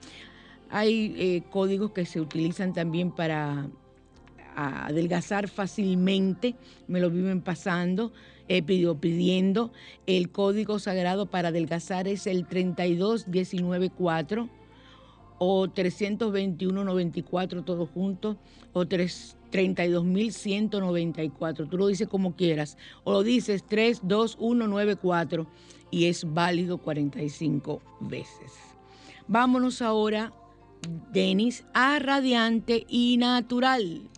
Hay 0.71 1.15
eh, 1.17 1.43
códigos 1.51 1.91
que 1.93 2.07
se 2.07 2.21
utilizan 2.21 2.73
también 2.73 3.11
para 3.11 3.69
adelgazar 4.55 5.49
fácilmente, 5.49 6.55
me 6.87 7.01
lo 7.01 7.11
viven 7.11 7.41
pasando, 7.41 8.13
he 8.49 8.63
pidido 8.63 9.01
pidiendo. 9.01 9.73
El 10.07 10.31
código 10.31 10.79
sagrado 10.79 11.27
para 11.27 11.49
adelgazar 11.49 12.07
es 12.09 12.27
el 12.27 12.47
32194 12.47 14.49
o 15.39 15.69
32194 15.69 17.65
todos 17.65 17.91
juntos 17.91 18.37
o 18.73 18.87
3 18.87 19.37
32.194. 19.53 21.69
Tú 21.69 21.79
lo 21.79 21.87
dices 21.87 22.09
como 22.09 22.35
quieras. 22.35 22.77
O 23.05 23.13
lo 23.13 23.23
dices 23.23 23.65
32194 23.65 25.47
y 25.91 26.07
es 26.07 26.25
válido 26.33 26.79
45 26.79 27.81
veces. 28.01 28.53
Vámonos 29.29 29.83
ahora, 29.83 30.33
Denis, 31.13 31.65
a 31.75 32.01
radiante 32.01 32.87
y 32.89 33.19
natural. 33.19 34.09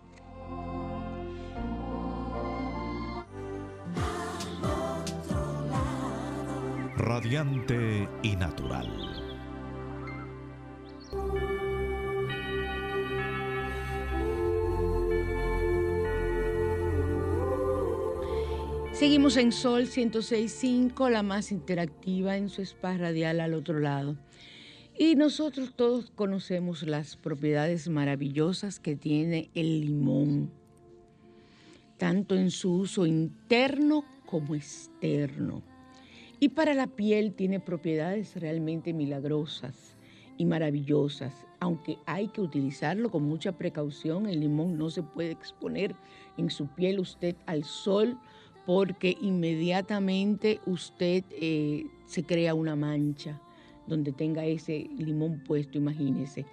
Radiante 6.96 8.08
y 8.22 8.36
natural. 8.36 9.13
Seguimos 19.04 19.36
en 19.36 19.52
Sol 19.52 19.82
106.5, 19.82 21.10
la 21.10 21.22
más 21.22 21.52
interactiva 21.52 22.38
en 22.38 22.48
su 22.48 22.62
spa 22.62 22.96
radial 22.96 23.40
al 23.40 23.52
otro 23.52 23.78
lado. 23.78 24.16
Y 24.98 25.14
nosotros 25.14 25.74
todos 25.76 26.10
conocemos 26.10 26.84
las 26.84 27.14
propiedades 27.14 27.86
maravillosas 27.90 28.80
que 28.80 28.96
tiene 28.96 29.50
el 29.54 29.82
limón, 29.82 30.50
tanto 31.98 32.34
en 32.34 32.50
su 32.50 32.72
uso 32.72 33.04
interno 33.04 34.06
como 34.24 34.54
externo. 34.54 35.62
Y 36.40 36.48
para 36.48 36.72
la 36.72 36.86
piel 36.86 37.34
tiene 37.34 37.60
propiedades 37.60 38.34
realmente 38.36 38.94
milagrosas 38.94 39.98
y 40.38 40.46
maravillosas, 40.46 41.34
aunque 41.60 41.98
hay 42.06 42.28
que 42.28 42.40
utilizarlo 42.40 43.10
con 43.10 43.24
mucha 43.24 43.52
precaución. 43.52 44.26
El 44.26 44.40
limón 44.40 44.78
no 44.78 44.88
se 44.88 45.02
puede 45.02 45.32
exponer 45.32 45.94
en 46.38 46.48
su 46.48 46.68
piel 46.68 47.00
usted 47.00 47.36
al 47.44 47.64
sol 47.64 48.18
porque 48.66 49.16
inmediatamente 49.20 50.60
usted 50.66 51.24
eh, 51.30 51.86
se 52.06 52.24
crea 52.24 52.54
una 52.54 52.76
mancha 52.76 53.40
donde 53.86 54.12
tenga 54.12 54.44
ese 54.46 54.88
limón 54.96 55.42
puesto, 55.44 55.78
imagínese. 55.78 56.46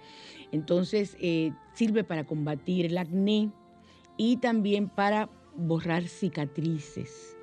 Entonces 0.50 1.16
eh, 1.20 1.52
sirve 1.72 2.04
para 2.04 2.24
combatir 2.24 2.86
el 2.86 2.98
acné 2.98 3.50
y 4.16 4.36
también 4.36 4.88
para 4.88 5.30
borrar 5.56 6.04
cicatrices. 6.08 7.36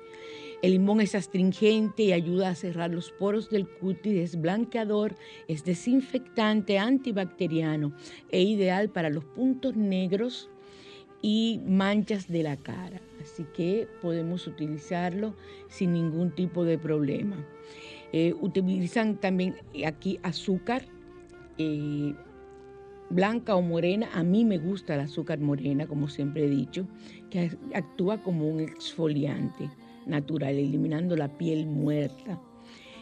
El 0.62 0.72
limón 0.72 1.00
es 1.00 1.14
astringente 1.14 2.02
y 2.02 2.12
ayuda 2.12 2.50
a 2.50 2.54
cerrar 2.54 2.90
los 2.90 3.10
poros 3.12 3.48
del 3.48 3.66
cutis, 3.66 4.12
es 4.12 4.40
blanqueador, 4.40 5.16
es 5.48 5.64
desinfectante, 5.64 6.78
antibacteriano 6.78 7.94
e 8.30 8.42
ideal 8.42 8.90
para 8.90 9.08
los 9.08 9.24
puntos 9.24 9.74
negros 9.74 10.50
y 11.22 11.60
manchas 11.66 12.28
de 12.28 12.42
la 12.42 12.56
cara. 12.56 13.00
Así 13.22 13.44
que 13.54 13.88
podemos 14.00 14.46
utilizarlo 14.46 15.34
sin 15.68 15.92
ningún 15.92 16.30
tipo 16.30 16.64
de 16.64 16.78
problema. 16.78 17.36
Eh, 18.12 18.34
utilizan 18.40 19.16
también 19.16 19.56
aquí 19.86 20.18
azúcar 20.22 20.82
eh, 21.58 22.14
blanca 23.10 23.54
o 23.54 23.62
morena. 23.62 24.08
A 24.14 24.22
mí 24.22 24.44
me 24.44 24.58
gusta 24.58 24.94
el 24.94 25.00
azúcar 25.00 25.38
morena, 25.40 25.86
como 25.86 26.08
siempre 26.08 26.46
he 26.46 26.48
dicho, 26.48 26.86
que 27.28 27.50
actúa 27.74 28.22
como 28.22 28.48
un 28.48 28.60
exfoliante 28.60 29.70
natural, 30.06 30.56
eliminando 30.56 31.16
la 31.16 31.28
piel 31.28 31.66
muerta. 31.66 32.40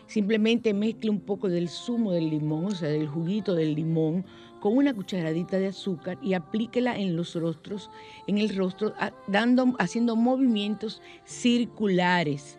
Simplemente 0.06 0.72
mezcle 0.72 1.10
un 1.10 1.20
poco 1.20 1.48
del 1.48 1.68
zumo 1.68 2.12
del 2.12 2.30
limón, 2.30 2.66
o 2.66 2.70
sea, 2.70 2.88
del 2.88 3.06
juguito 3.06 3.54
del 3.54 3.74
limón, 3.74 4.24
con 4.60 4.76
una 4.76 4.94
cucharadita 4.94 5.58
de 5.58 5.68
azúcar 5.68 6.18
y 6.22 6.34
aplíquela 6.34 6.98
en 6.98 7.16
los 7.16 7.34
rostros, 7.34 7.90
en 8.26 8.38
el 8.38 8.54
rostro, 8.54 8.94
dando, 9.26 9.74
haciendo 9.78 10.16
movimientos 10.16 11.02
circulares 11.24 12.58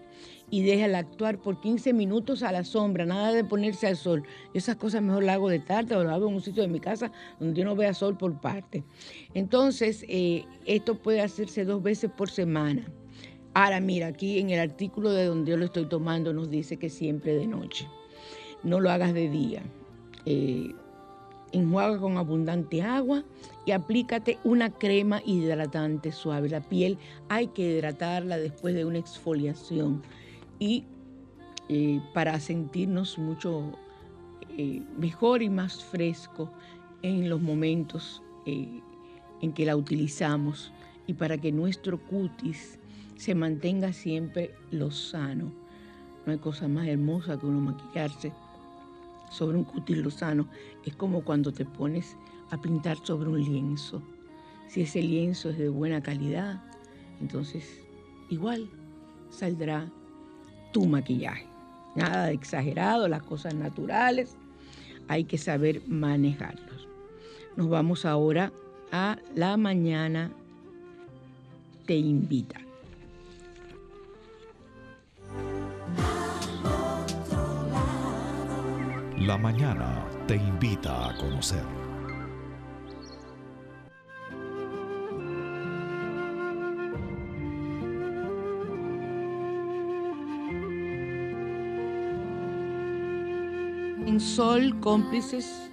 y 0.51 0.63
déjala 0.63 0.99
actuar 0.99 1.39
por 1.39 1.59
15 1.59 1.93
minutos 1.93 2.43
a 2.43 2.51
la 2.51 2.63
sombra, 2.63 3.05
nada 3.05 3.31
de 3.33 3.43
ponerse 3.43 3.87
al 3.87 3.95
sol. 3.95 4.23
Esas 4.53 4.75
cosas 4.75 5.01
mejor 5.01 5.23
las 5.23 5.35
hago 5.35 5.49
de 5.49 5.59
tarde 5.59 5.95
o 5.95 6.03
las 6.03 6.13
hago 6.13 6.27
en 6.27 6.35
un 6.35 6.41
sitio 6.41 6.63
de 6.63 6.69
mi 6.69 6.79
casa 6.79 7.11
donde 7.39 7.59
yo 7.59 7.65
no 7.65 7.75
vea 7.75 7.93
sol 7.93 8.17
por 8.17 8.39
parte. 8.39 8.83
Entonces, 9.33 10.05
eh, 10.07 10.45
esto 10.65 10.95
puede 10.95 11.21
hacerse 11.21 11.65
dos 11.65 11.83
veces 11.83 12.09
por 12.11 12.29
semana. 12.29 12.83
Ahora, 13.53 13.79
mira, 13.79 14.07
aquí 14.07 14.39
en 14.39 14.49
el 14.51 14.59
artículo 14.59 15.11
de 15.11 15.25
donde 15.25 15.51
yo 15.51 15.57
lo 15.57 15.65
estoy 15.65 15.85
tomando 15.85 16.33
nos 16.33 16.49
dice 16.49 16.77
que 16.77 16.89
siempre 16.89 17.35
de 17.35 17.47
noche. 17.47 17.87
No 18.63 18.79
lo 18.79 18.89
hagas 18.91 19.13
de 19.13 19.29
día. 19.29 19.63
Eh, 20.25 20.73
enjuaga 21.51 21.99
con 21.99 22.17
abundante 22.17 22.81
agua 22.81 23.23
y 23.65 23.71
aplícate 23.71 24.37
una 24.43 24.69
crema 24.69 25.21
hidratante 25.25 26.11
suave. 26.11 26.49
La 26.49 26.61
piel 26.61 26.97
hay 27.27 27.47
que 27.47 27.73
hidratarla 27.73 28.37
después 28.37 28.73
de 28.75 28.85
una 28.85 28.97
exfoliación 28.97 30.01
y 30.59 30.85
eh, 31.69 32.01
para 32.13 32.39
sentirnos 32.39 33.17
mucho 33.17 33.73
eh, 34.57 34.81
mejor 34.97 35.41
y 35.41 35.49
más 35.49 35.83
fresco 35.83 36.51
en 37.01 37.29
los 37.29 37.41
momentos 37.41 38.21
eh, 38.45 38.81
en 39.41 39.53
que 39.53 39.65
la 39.65 39.75
utilizamos 39.75 40.71
y 41.07 41.13
para 41.13 41.37
que 41.37 41.51
nuestro 41.51 41.99
cutis 41.99 42.79
se 43.15 43.35
mantenga 43.35 43.93
siempre 43.93 44.53
lo 44.71 44.91
sano. 44.91 45.51
No 46.25 46.31
hay 46.31 46.39
cosa 46.39 46.67
más 46.67 46.87
hermosa 46.87 47.39
que 47.39 47.45
uno 47.45 47.61
maquillarse 47.61 48.31
sobre 49.29 49.57
un 49.57 49.63
cutis 49.63 49.97
lozano. 49.97 50.47
Es 50.85 50.95
como 50.95 51.23
cuando 51.23 51.51
te 51.51 51.65
pones 51.65 52.15
a 52.51 52.59
pintar 52.59 52.97
sobre 53.03 53.29
un 53.29 53.43
lienzo. 53.43 54.01
Si 54.67 54.81
ese 54.81 55.01
lienzo 55.01 55.49
es 55.49 55.57
de 55.57 55.69
buena 55.69 56.01
calidad, 56.01 56.61
entonces 57.21 57.81
igual 58.29 58.69
saldrá 59.29 59.89
tu 60.71 60.85
maquillaje. 60.85 61.47
Nada 61.95 62.31
exagerado, 62.31 63.07
las 63.07 63.23
cosas 63.23 63.55
naturales, 63.55 64.35
hay 65.07 65.23
que 65.23 65.37
saber 65.37 65.81
manejarlos. 65.87 66.87
Nos 67.55 67.69
vamos 67.69 68.05
ahora 68.05 68.51
a 68.91 69.17
la 69.35 69.57
mañana 69.57 70.31
te 71.85 71.95
invita. 71.95 72.68
La 79.29 79.37
mañana 79.37 80.03
te 80.25 80.37
invita 80.37 81.07
a 81.07 81.15
conocer. 81.15 81.63
En 94.07 94.19
Sol 94.19 94.79
Cómplices, 94.79 95.69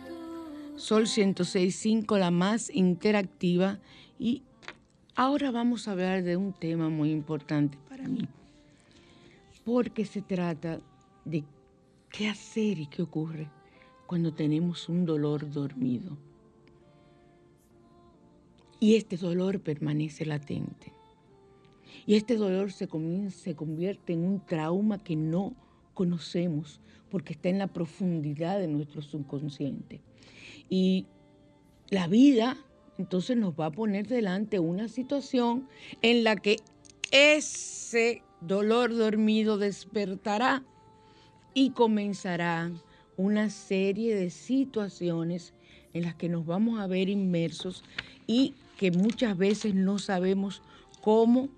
Sol 0.76 1.04
106.5, 1.04 2.18
la 2.18 2.30
más 2.30 2.68
interactiva. 2.68 3.78
Y 4.18 4.42
ahora 5.14 5.50
vamos 5.50 5.88
a 5.88 5.92
hablar 5.92 6.24
de 6.24 6.36
un 6.36 6.52
tema 6.52 6.90
muy 6.90 7.10
importante 7.10 7.78
para 7.88 8.06
mí, 8.06 8.28
porque 9.64 10.04
se 10.04 10.20
trata 10.20 10.78
de 11.24 11.42
qué 12.16 12.28
hacer 12.28 12.78
y 12.78 12.86
qué 12.86 13.02
ocurre 13.02 13.50
cuando 14.06 14.32
tenemos 14.32 14.88
un 14.88 15.04
dolor 15.04 15.50
dormido. 15.50 16.16
Y 18.80 18.94
este 18.94 19.18
dolor 19.18 19.60
permanece 19.60 20.24
latente. 20.24 20.94
Y 22.06 22.14
este 22.14 22.36
dolor 22.36 22.72
se, 22.72 22.88
se 23.30 23.54
convierte 23.54 24.14
en 24.14 24.24
un 24.24 24.40
trauma 24.40 25.02
que 25.02 25.14
no 25.14 25.54
conocemos 25.92 26.80
porque 27.10 27.34
está 27.34 27.50
en 27.50 27.58
la 27.58 27.66
profundidad 27.66 28.60
de 28.60 28.68
nuestro 28.68 29.02
subconsciente. 29.02 30.00
Y 30.70 31.06
la 31.90 32.08
vida 32.08 32.56
entonces 32.96 33.36
nos 33.36 33.52
va 33.52 33.66
a 33.66 33.72
poner 33.72 34.06
delante 34.06 34.58
una 34.58 34.88
situación 34.88 35.68
en 36.00 36.24
la 36.24 36.36
que 36.36 36.56
ese 37.10 38.22
dolor 38.40 38.96
dormido 38.96 39.58
despertará 39.58 40.64
y 41.56 41.70
comenzará 41.70 42.70
una 43.16 43.48
serie 43.48 44.14
de 44.14 44.28
situaciones 44.28 45.54
en 45.94 46.02
las 46.02 46.14
que 46.14 46.28
nos 46.28 46.44
vamos 46.44 46.78
a 46.78 46.86
ver 46.86 47.08
inmersos 47.08 47.82
y 48.26 48.52
que 48.76 48.90
muchas 48.90 49.38
veces 49.38 49.74
no 49.74 49.98
sabemos 49.98 50.60
cómo 51.00 51.48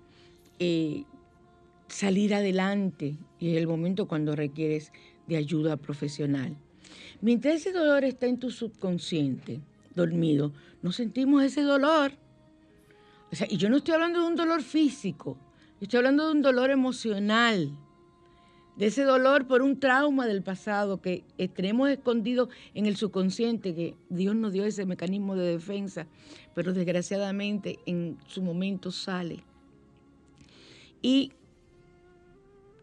eh, 0.57 1.03
salir 1.89 2.33
adelante 2.33 3.17
y 3.39 3.49
es 3.49 3.57
el 3.57 3.67
momento 3.67 4.07
cuando 4.07 4.37
requieres 4.37 4.93
de 5.27 5.35
ayuda 5.35 5.75
profesional. 5.75 6.55
Mientras 7.19 7.55
ese 7.55 7.73
dolor 7.73 8.05
está 8.05 8.25
en 8.25 8.39
tu 8.39 8.51
subconsciente, 8.51 9.59
dormido, 9.95 10.53
no 10.81 10.93
sentimos 10.93 11.43
ese 11.43 11.63
dolor. 11.63 12.13
Y 13.49 13.57
yo 13.57 13.69
no 13.69 13.75
estoy 13.75 13.95
hablando 13.95 14.21
de 14.21 14.27
un 14.27 14.37
dolor 14.37 14.63
físico, 14.63 15.37
estoy 15.81 15.97
hablando 15.97 16.27
de 16.27 16.31
un 16.31 16.41
dolor 16.41 16.71
emocional, 16.71 17.77
de 18.79 18.85
ese 18.85 19.03
dolor 19.03 19.45
por 19.45 19.61
un 19.61 19.77
trauma 19.77 20.25
del 20.25 20.41
pasado 20.41 21.01
que 21.01 21.25
tenemos 21.53 21.89
escondido 21.89 22.47
en 22.73 22.85
el 22.85 22.95
subconsciente, 22.95 23.75
que 23.75 23.97
Dios 24.07 24.37
nos 24.37 24.53
dio 24.53 24.63
ese 24.63 24.85
mecanismo 24.85 25.35
de 25.35 25.51
defensa, 25.51 26.07
pero 26.55 26.71
desgraciadamente 26.71 27.79
en 27.85 28.17
su 28.25 28.41
momento 28.41 28.91
sale. 28.91 29.43
Y 31.01 31.33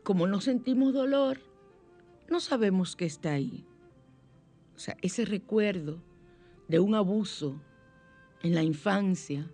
como 0.03 0.27
no 0.27 0.43
sentimos 0.43 0.93
dolor, 0.93 1.41
no 2.29 2.41
sabemos 2.41 2.95
qué 2.95 3.07
está 3.07 3.33
ahí. 3.33 3.65
O 4.77 4.79
sea, 4.79 4.99
ese 5.01 5.25
recuerdo 5.25 6.03
de 6.69 6.79
un 6.79 6.95
abuso 6.95 7.59
en 8.43 8.55
la 8.55 8.63
infancia 8.63 9.51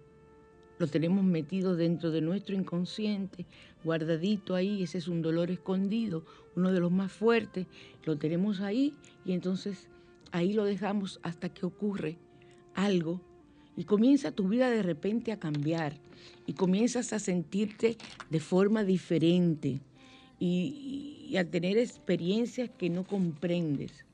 lo 0.82 0.88
tenemos 0.88 1.22
metido 1.22 1.76
dentro 1.76 2.10
de 2.10 2.20
nuestro 2.20 2.56
inconsciente, 2.56 3.46
guardadito 3.84 4.56
ahí, 4.56 4.82
ese 4.82 4.98
es 4.98 5.06
un 5.06 5.22
dolor 5.22 5.52
escondido, 5.52 6.24
uno 6.56 6.72
de 6.72 6.80
los 6.80 6.90
más 6.90 7.12
fuertes, 7.12 7.68
lo 8.04 8.18
tenemos 8.18 8.60
ahí 8.60 8.92
y 9.24 9.30
entonces 9.30 9.86
ahí 10.32 10.54
lo 10.54 10.64
dejamos 10.64 11.20
hasta 11.22 11.50
que 11.50 11.64
ocurre 11.66 12.18
algo 12.74 13.20
y 13.76 13.84
comienza 13.84 14.32
tu 14.32 14.48
vida 14.48 14.70
de 14.70 14.82
repente 14.82 15.30
a 15.30 15.38
cambiar 15.38 16.00
y 16.48 16.54
comienzas 16.54 17.12
a 17.12 17.20
sentirte 17.20 17.96
de 18.28 18.40
forma 18.40 18.82
diferente 18.82 19.80
y, 20.40 21.36
a 21.38 21.44
tener 21.44 21.78
experiencias 21.78 22.70
que 22.76 22.90
no 22.90 23.04
comprendes. 23.04 24.04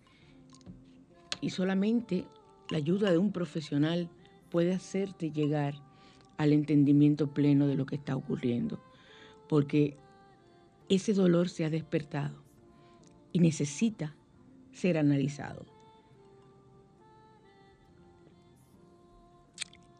Y 1.40 1.48
solamente 1.48 2.26
la 2.68 2.76
ayuda 2.76 3.10
de 3.10 3.16
un 3.16 3.32
profesional 3.32 4.10
puede 4.50 4.74
hacerte 4.74 5.30
llegar 5.30 5.87
al 6.38 6.52
entendimiento 6.52 7.34
pleno 7.34 7.66
de 7.66 7.74
lo 7.74 7.84
que 7.84 7.96
está 7.96 8.16
ocurriendo, 8.16 8.80
porque 9.48 9.96
ese 10.88 11.12
dolor 11.12 11.50
se 11.50 11.64
ha 11.64 11.70
despertado 11.70 12.42
y 13.32 13.40
necesita 13.40 14.14
ser 14.72 14.96
analizado. 14.96 15.66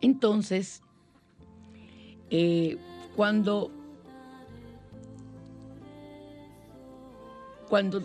Entonces, 0.01 0.83
eh, 2.31 2.79
cuando 3.17 3.73
Cuando 7.69 8.03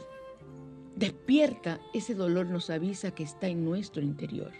despierta, 0.98 1.80
ese 1.94 2.16
dolor 2.16 2.48
nos 2.48 2.70
avisa 2.70 3.12
que 3.12 3.24
está 3.24 3.48
en 3.48 3.64
nuestro 3.64 4.02
interior. 4.02 4.52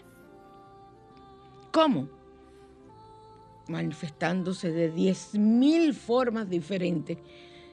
¿Cómo? 1.72 2.08
Manifestándose 3.68 4.70
de 4.70 4.92
10.000 4.92 5.94
formas 5.94 6.50
diferentes, 6.50 7.18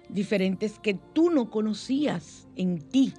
diferentes 0.10 0.80
que 0.80 0.94
tú 1.14 1.30
no 1.30 1.50
conocías 1.50 2.48
en 2.56 2.80
ti 2.80 3.14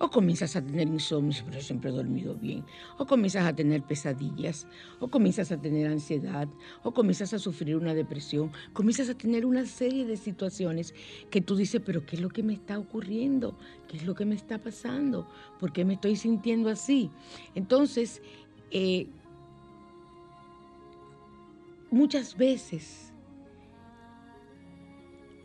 o 0.00 0.10
comienzas 0.10 0.54
a 0.54 0.62
tener 0.62 0.86
insomnio, 0.86 1.42
pero 1.44 1.60
siempre 1.60 1.90
he 1.90 1.92
dormido 1.92 2.34
bien. 2.34 2.64
O 2.98 3.06
comienzas 3.06 3.46
a 3.46 3.54
tener 3.54 3.82
pesadillas. 3.82 4.66
O 5.00 5.08
comienzas 5.08 5.50
a 5.50 5.60
tener 5.60 5.88
ansiedad. 5.88 6.48
O 6.84 6.92
comienzas 6.92 7.34
a 7.34 7.38
sufrir 7.38 7.76
una 7.76 7.94
depresión. 7.94 8.52
Comienzas 8.72 9.08
a 9.10 9.14
tener 9.14 9.44
una 9.44 9.66
serie 9.66 10.06
de 10.06 10.16
situaciones 10.16 10.94
que 11.30 11.40
tú 11.40 11.56
dices, 11.56 11.82
pero 11.84 12.06
¿qué 12.06 12.14
es 12.14 12.22
lo 12.22 12.28
que 12.28 12.44
me 12.44 12.52
está 12.52 12.78
ocurriendo? 12.78 13.58
¿Qué 13.88 13.96
es 13.96 14.06
lo 14.06 14.14
que 14.14 14.24
me 14.24 14.36
está 14.36 14.58
pasando? 14.58 15.28
¿Por 15.58 15.72
qué 15.72 15.84
me 15.84 15.94
estoy 15.94 16.14
sintiendo 16.14 16.68
así? 16.68 17.10
Entonces, 17.56 18.22
eh, 18.70 19.08
muchas 21.90 22.36
veces 22.36 23.12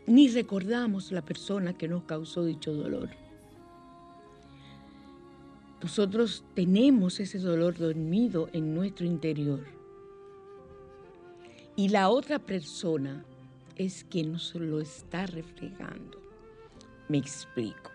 ni 0.06 0.28
recordamos 0.28 1.12
la 1.12 1.22
persona 1.22 1.72
que 1.72 1.88
nos 1.88 2.04
causó 2.04 2.44
dicho 2.44 2.74
dolor. 2.74 3.10
Nosotros 5.82 6.44
tenemos 6.54 7.20
ese 7.20 7.38
dolor 7.38 7.76
dormido 7.76 8.48
en 8.52 8.74
nuestro 8.74 9.06
interior. 9.06 9.64
Y 11.76 11.88
la 11.88 12.08
otra 12.08 12.38
persona 12.38 13.24
es 13.76 14.04
quien 14.04 14.32
nos 14.32 14.54
lo 14.54 14.80
está 14.80 15.26
reflejando. 15.26 16.20
Me 17.08 17.18
explico. 17.18 17.90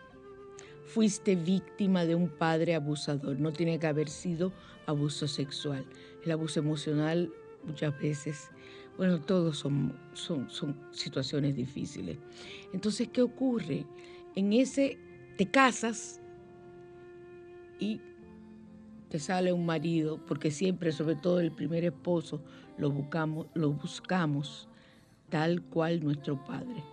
Fuiste 0.85 1.35
víctima 1.35 2.05
de 2.05 2.15
un 2.15 2.29
padre 2.29 2.75
abusador. 2.75 3.39
No 3.39 3.53
tiene 3.53 3.79
que 3.79 3.87
haber 3.87 4.09
sido 4.09 4.51
abuso 4.85 5.27
sexual. 5.27 5.85
El 6.23 6.31
abuso 6.31 6.59
emocional 6.59 7.31
muchas 7.69 7.97
veces, 7.99 8.49
bueno, 8.97 9.21
todos 9.21 9.57
son, 9.57 9.97
son, 10.13 10.75
situaciones 10.91 11.55
difíciles. 11.55 12.17
Entonces, 12.73 13.07
¿qué 13.09 13.21
ocurre? 13.21 13.85
En 14.35 14.51
ese 14.53 14.97
te 15.37 15.45
casas 15.45 16.19
y 17.79 18.01
te 19.09 19.19
sale 19.19 19.53
un 19.53 19.65
marido, 19.65 20.19
porque 20.25 20.51
siempre, 20.51 20.91
sobre 20.91 21.15
todo 21.15 21.39
el 21.39 21.51
primer 21.51 21.85
esposo, 21.85 22.41
lo 22.77 22.91
buscamos, 22.91 23.47
lo 23.53 23.71
buscamos 23.71 24.67
tal 25.29 25.61
cual 25.61 26.03
nuestro 26.03 26.43
Padre. 26.43 26.83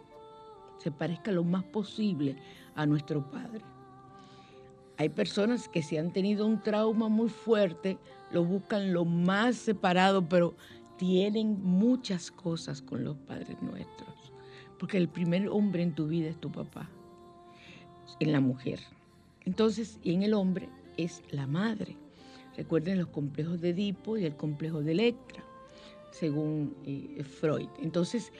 Se 0.78 0.90
parezca 0.90 1.32
lo 1.32 1.42
más 1.44 1.64
posible 1.64 2.36
a 2.74 2.86
nuestro 2.86 3.28
Padre. 3.30 3.62
Hay 4.98 5.08
personas 5.10 5.68
que 5.68 5.82
si 5.82 5.98
han 5.98 6.12
tenido 6.12 6.46
un 6.46 6.62
trauma 6.62 7.08
muy 7.08 7.28
fuerte, 7.28 7.98
lo 8.30 8.44
buscan 8.44 8.92
lo 8.92 9.04
más 9.04 9.56
separado, 9.56 10.28
pero 10.28 10.54
tienen 10.96 11.62
muchas 11.62 12.30
cosas 12.30 12.82
con 12.82 13.04
los 13.04 13.16
padres 13.16 13.60
nuestros, 13.62 14.32
porque 14.78 14.96
el 14.96 15.08
primer 15.08 15.48
hombre 15.48 15.82
en 15.82 15.94
tu 15.94 16.06
vida 16.06 16.28
es 16.28 16.40
tu 16.40 16.50
papá, 16.50 16.88
en 18.20 18.32
la 18.32 18.40
mujer. 18.40 18.80
Entonces, 19.44 19.98
y 20.02 20.14
en 20.14 20.22
el 20.22 20.34
hombre 20.34 20.68
es 20.96 21.22
la 21.30 21.46
madre. 21.46 21.96
Recuerden 22.56 22.98
los 22.98 23.08
complejos 23.08 23.60
de 23.60 23.70
Edipo 23.70 24.16
y 24.16 24.24
el 24.24 24.34
complejo 24.34 24.82
de 24.82 24.92
Electra, 24.92 25.44
según 26.10 26.74
eh, 26.84 27.22
Freud. 27.22 27.68
Entonces, 27.82 28.32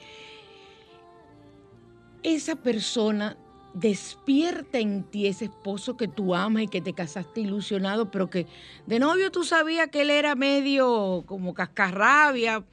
esa 2.23 2.55
persona 2.55 3.37
despierta 3.79 4.79
en 4.79 5.03
ti 5.03 5.27
ese 5.27 5.45
esposo 5.45 5.97
que 5.97 6.07
tú 6.07 6.33
amas 6.33 6.63
y 6.63 6.67
que 6.67 6.81
te 6.81 6.93
casaste 6.93 7.41
ilusionado, 7.41 8.09
pero 8.09 8.29
que 8.29 8.47
de 8.87 8.99
novio 8.99 9.31
tú 9.31 9.43
sabías 9.43 9.89
que 9.89 10.01
él 10.01 10.09
era 10.09 10.35
medio 10.35 11.23
como 11.27 11.53
cascarrabia, 11.53 12.63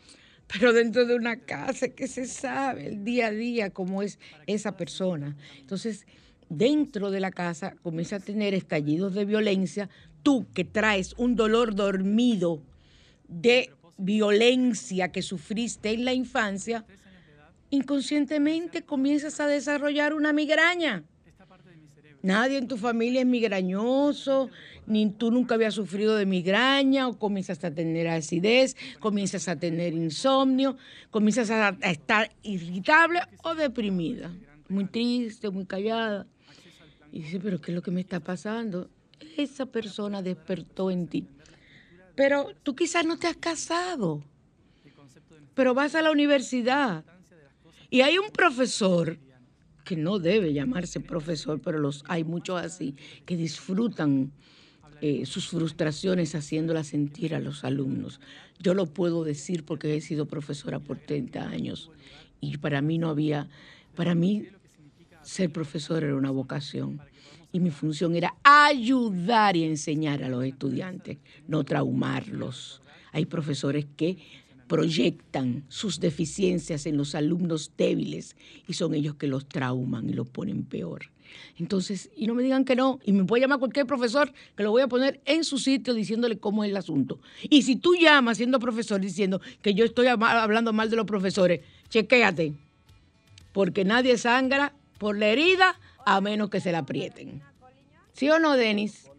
pero 0.47 0.73
dentro 0.73 1.05
de 1.05 1.15
una 1.15 1.41
casa 1.41 1.89
que 1.89 2.07
se 2.07 2.27
sabe 2.27 2.87
el 2.87 3.05
día 3.05 3.27
a 3.27 3.31
día 3.33 3.71
cómo 3.71 4.03
es 4.03 4.19
esa 4.47 4.77
persona. 4.77 5.37
Entonces, 5.59 6.07
dentro 6.49 7.11
de 7.11 7.21
la 7.21 7.31
casa 7.31 7.75
comienza 7.83 8.17
a 8.17 8.21
tener 8.21 8.55
estallidos 8.55 9.15
de 9.15 9.27
violencia, 9.27 9.91
tú 10.23 10.47
que 10.55 10.65
traes 10.65 11.15
un 11.19 11.37
dolor 11.37 11.75
dormido 11.75 12.63
de 13.29 13.71
violencia 13.99 15.13
que 15.13 15.23
sufriste 15.23 15.91
en 15.91 16.05
la 16.05 16.15
infancia, 16.15 16.85
inconscientemente 17.75 18.83
comienzas 18.83 19.41
a 19.41 19.47
desarrollar 19.47 20.15
una 20.15 20.33
migraña. 20.33 21.05
Nadie 22.23 22.57
en 22.57 22.69
tu 22.69 22.79
familia 22.79 23.21
es 23.21 23.27
migrañoso, 23.27 24.49
ni 24.87 25.11
tú 25.11 25.31
nunca 25.31 25.57
habías 25.57 25.75
sufrido 25.75 26.17
de 26.17 26.25
migraña, 26.25 27.07
o 27.07 27.19
comienzas 27.19 27.63
a 27.65 27.71
tener 27.71 28.09
acidez, 28.09 28.77
comienzas 28.99 29.47
a 29.47 29.57
tener 29.57 29.93
insomnio, 29.93 30.79
comienzas 31.11 31.51
a, 31.51 31.77
estar 31.83 32.35
irritable 32.43 33.21
o 33.43 33.55
deprimida, 33.55 34.33
muy 34.71 34.87
triste, 34.87 35.51
muy 35.51 35.67
callada. 35.67 36.27
Y 37.13 37.21
dice, 37.25 37.41
pero 37.41 37.61
¿qué 37.61 37.73
es 37.73 37.75
lo 37.75 37.83
que 37.83 37.91
me 37.91 38.01
está 38.01 38.21
pasando? 38.21 38.89
Esa 39.37 39.67
persona 39.67 40.23
despertó 40.23 40.91
en 40.91 41.07
ti. 41.09 41.27
Pero 42.15 42.55
tú 42.63 42.75
quizás 42.75 43.05
no 43.05 43.19
te 43.19 43.27
has 43.27 43.37
casado, 43.37 44.23
pero 45.55 45.75
vas 45.75 45.95
a 45.95 46.01
la 46.01 46.11
universidad 46.11 47.05
y 47.91 48.01
hay 48.01 48.19
un 48.19 48.31
profesor 48.31 49.19
que 49.85 49.97
no 49.97 50.19
debe 50.19 50.53
llamarse 50.53 51.01
profesor, 51.01 51.61
pero 51.61 51.79
los 51.79 52.05
hay 52.09 52.25
muchos 52.25 52.61
así, 52.61 52.97
que 53.27 53.37
disfrutan 53.37 54.33
eh, 55.01 55.27
sus 55.27 55.49
frustraciones 55.49 56.35
haciéndolas 56.35 56.89
sentir 56.89 57.35
a 57.35 57.41
los 57.41 57.65
alumnos. 57.65 58.21
Yo 58.59 58.73
lo 58.75 58.87
puedo 58.87 59.25
decir 59.25 59.65
porque 59.65 59.95
he 59.95 60.01
sido 60.01 60.27
profesora 60.27 60.81
por 60.81 60.99
30 60.99 61.47
años 61.47 61.91
y 62.41 62.57
para 62.57 62.81
mí 62.81 62.99
no 62.99 63.11
había, 63.11 63.49
para 63.95 64.15
mí 64.15 64.47
ser 65.23 65.51
profesor 65.51 66.05
era 66.05 66.17
una 66.17 66.31
vocación 66.31 67.01
y 67.53 67.61
mi 67.61 67.71
función 67.71 68.17
era 68.17 68.35
ayudar 68.43 69.57
y 69.57 69.65
enseñar 69.65 70.25
a 70.25 70.29
los 70.29 70.45
estudiantes, 70.45 71.19
no 71.47 71.65
traumarlos. 71.65 72.81
Hay 73.13 73.27
profesores 73.27 73.87
que 73.97 74.19
proyectan 74.67 75.65
sus 75.69 76.01
deficiencias 76.01 76.87
en 76.87 76.97
los 76.97 77.15
alumnos 77.15 77.73
débiles 77.77 78.37
y 78.67 78.75
son 78.75 78.95
ellos 78.95 79.15
que 79.17 79.27
los 79.27 79.47
trauman 79.47 80.09
y 80.09 80.13
los 80.13 80.29
ponen 80.29 80.65
peor. 80.65 81.11
Entonces, 81.59 82.11
y 82.17 82.27
no 82.27 82.35
me 82.35 82.43
digan 82.43 82.65
que 82.65 82.77
no, 82.77 83.01
y 83.05 83.13
me 83.13 83.25
puede 83.25 83.43
llamar 83.43 83.59
cualquier 83.59 83.87
profesor 83.87 84.33
que 84.57 84.63
lo 84.63 84.71
voy 84.71 84.83
a 84.83 84.89
poner 84.89 85.21
en 85.25 85.45
su 85.45 85.59
sitio 85.59 85.95
diciéndole 85.95 86.39
cómo 86.39 86.65
es 86.65 86.71
el 86.71 86.77
asunto. 86.77 87.19
Y 87.43 87.63
si 87.63 87.77
tú 87.77 87.95
llamas 87.95 88.37
siendo 88.37 88.59
profesor 88.61 89.01
diciendo 89.01 89.41
que 89.63 89.75
yo 89.75 89.85
estoy 89.85 90.07
hablando 90.07 90.73
mal 90.73 90.91
de 90.91 90.97
los 90.97 91.07
profesores, 91.07 91.61
chequéate, 91.89 92.55
porque 93.53 93.85
nadie 93.85 94.17
sangra 94.19 94.75
por 94.99 95.19
la 95.19 95.29
herida 95.29 95.79
a 96.07 96.21
menos 96.21 96.51
que 96.51 96.61
se 96.61 96.73
la 96.73 96.79
aprieten. 96.79 97.43
¿Sí 98.13 98.29
o 98.31 98.39
no, 98.39 98.57
Denis? 98.57 99.11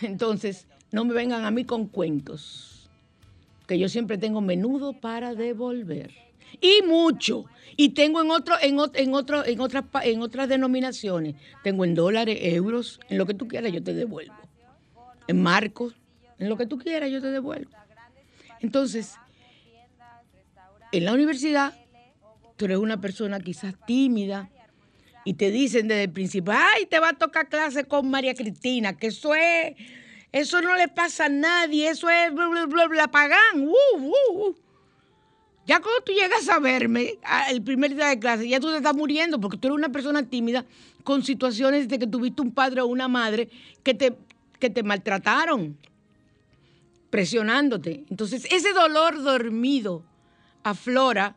Entonces, 0.00 0.66
no 0.90 1.04
me 1.04 1.14
vengan 1.14 1.44
a 1.44 1.50
mí 1.50 1.64
con 1.64 1.86
cuentos 1.86 2.71
que 3.72 3.78
yo 3.78 3.88
siempre 3.88 4.18
tengo 4.18 4.42
menudo 4.42 4.92
para 4.92 5.34
devolver. 5.34 6.10
Y 6.60 6.82
mucho. 6.86 7.46
Y 7.74 7.90
tengo 7.90 8.20
en 8.20 8.30
otro, 8.30 8.54
en, 8.60 8.78
en 8.94 9.14
otro, 9.14 9.46
en 9.46 9.60
otras, 9.60 9.84
en 10.02 10.20
otras 10.20 10.46
denominaciones. 10.46 11.36
Tengo 11.64 11.86
en 11.86 11.94
dólares, 11.94 12.38
euros, 12.42 13.00
en 13.08 13.16
lo 13.16 13.24
que 13.24 13.32
tú 13.32 13.48
quieras 13.48 13.72
yo 13.72 13.82
te 13.82 13.94
devuelvo. 13.94 14.34
En 15.26 15.42
marcos, 15.42 15.94
en 16.38 16.50
lo 16.50 16.58
que 16.58 16.66
tú 16.66 16.76
quieras 16.76 17.10
yo 17.10 17.22
te 17.22 17.28
devuelvo. 17.28 17.70
Entonces, 18.60 19.14
en 20.92 21.06
la 21.06 21.14
universidad, 21.14 21.72
tú 22.56 22.66
eres 22.66 22.76
una 22.76 23.00
persona 23.00 23.40
quizás 23.40 23.74
tímida 23.86 24.50
y 25.24 25.32
te 25.32 25.50
dicen 25.50 25.88
desde 25.88 26.02
el 26.02 26.12
principio, 26.12 26.52
ay, 26.54 26.84
te 26.84 26.98
va 26.98 27.08
a 27.08 27.14
tocar 27.14 27.48
clase 27.48 27.84
con 27.84 28.10
María 28.10 28.34
Cristina, 28.34 28.98
que 28.98 29.06
eso 29.06 29.34
es 29.34 29.74
eso 30.32 30.62
no 30.62 30.74
le 30.76 30.88
pasa 30.88 31.26
a 31.26 31.28
nadie, 31.28 31.90
eso 31.90 32.08
es 32.08 32.32
bla, 32.32 32.48
bla, 32.48 32.66
bla, 32.66 32.86
bla 32.88 33.08
pagán. 33.08 33.60
Uh, 33.60 33.98
uh, 33.98 34.48
uh. 34.48 34.54
Ya 35.66 35.80
cuando 35.80 36.02
tú 36.02 36.12
llegas 36.12 36.48
a 36.48 36.58
verme 36.58 37.18
el 37.50 37.62
primer 37.62 37.94
día 37.94 38.08
de 38.08 38.18
clase, 38.18 38.48
ya 38.48 38.58
tú 38.58 38.70
te 38.70 38.78
estás 38.78 38.96
muriendo 38.96 39.40
porque 39.40 39.56
tú 39.56 39.68
eres 39.68 39.76
una 39.76 39.90
persona 39.90 40.28
tímida 40.28 40.64
con 41.04 41.22
situaciones 41.22 41.88
de 41.88 41.98
que 41.98 42.06
tuviste 42.06 42.42
un 42.42 42.52
padre 42.52 42.80
o 42.80 42.86
una 42.86 43.06
madre 43.06 43.48
que 43.84 43.94
te, 43.94 44.16
que 44.58 44.70
te 44.70 44.82
maltrataron, 44.82 45.78
presionándote. 47.10 48.04
Entonces, 48.10 48.46
ese 48.50 48.72
dolor 48.72 49.22
dormido 49.22 50.02
aflora 50.64 51.36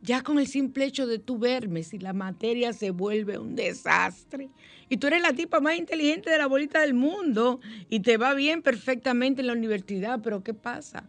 ya 0.00 0.22
con 0.22 0.40
el 0.40 0.48
simple 0.48 0.84
hecho 0.84 1.06
de 1.06 1.20
tú 1.20 1.38
verme, 1.38 1.84
si 1.84 1.98
la 1.98 2.12
materia 2.12 2.72
se 2.72 2.90
vuelve 2.90 3.38
un 3.38 3.54
desastre. 3.54 4.50
Y 4.92 4.98
tú 4.98 5.06
eres 5.06 5.22
la 5.22 5.32
tipa 5.32 5.58
más 5.58 5.78
inteligente 5.78 6.28
de 6.28 6.36
la 6.36 6.46
bolita 6.46 6.82
del 6.82 6.92
mundo 6.92 7.60
y 7.88 8.00
te 8.00 8.18
va 8.18 8.34
bien 8.34 8.60
perfectamente 8.60 9.40
en 9.40 9.46
la 9.46 9.54
universidad, 9.54 10.20
pero 10.22 10.44
¿qué 10.44 10.52
pasa? 10.52 11.08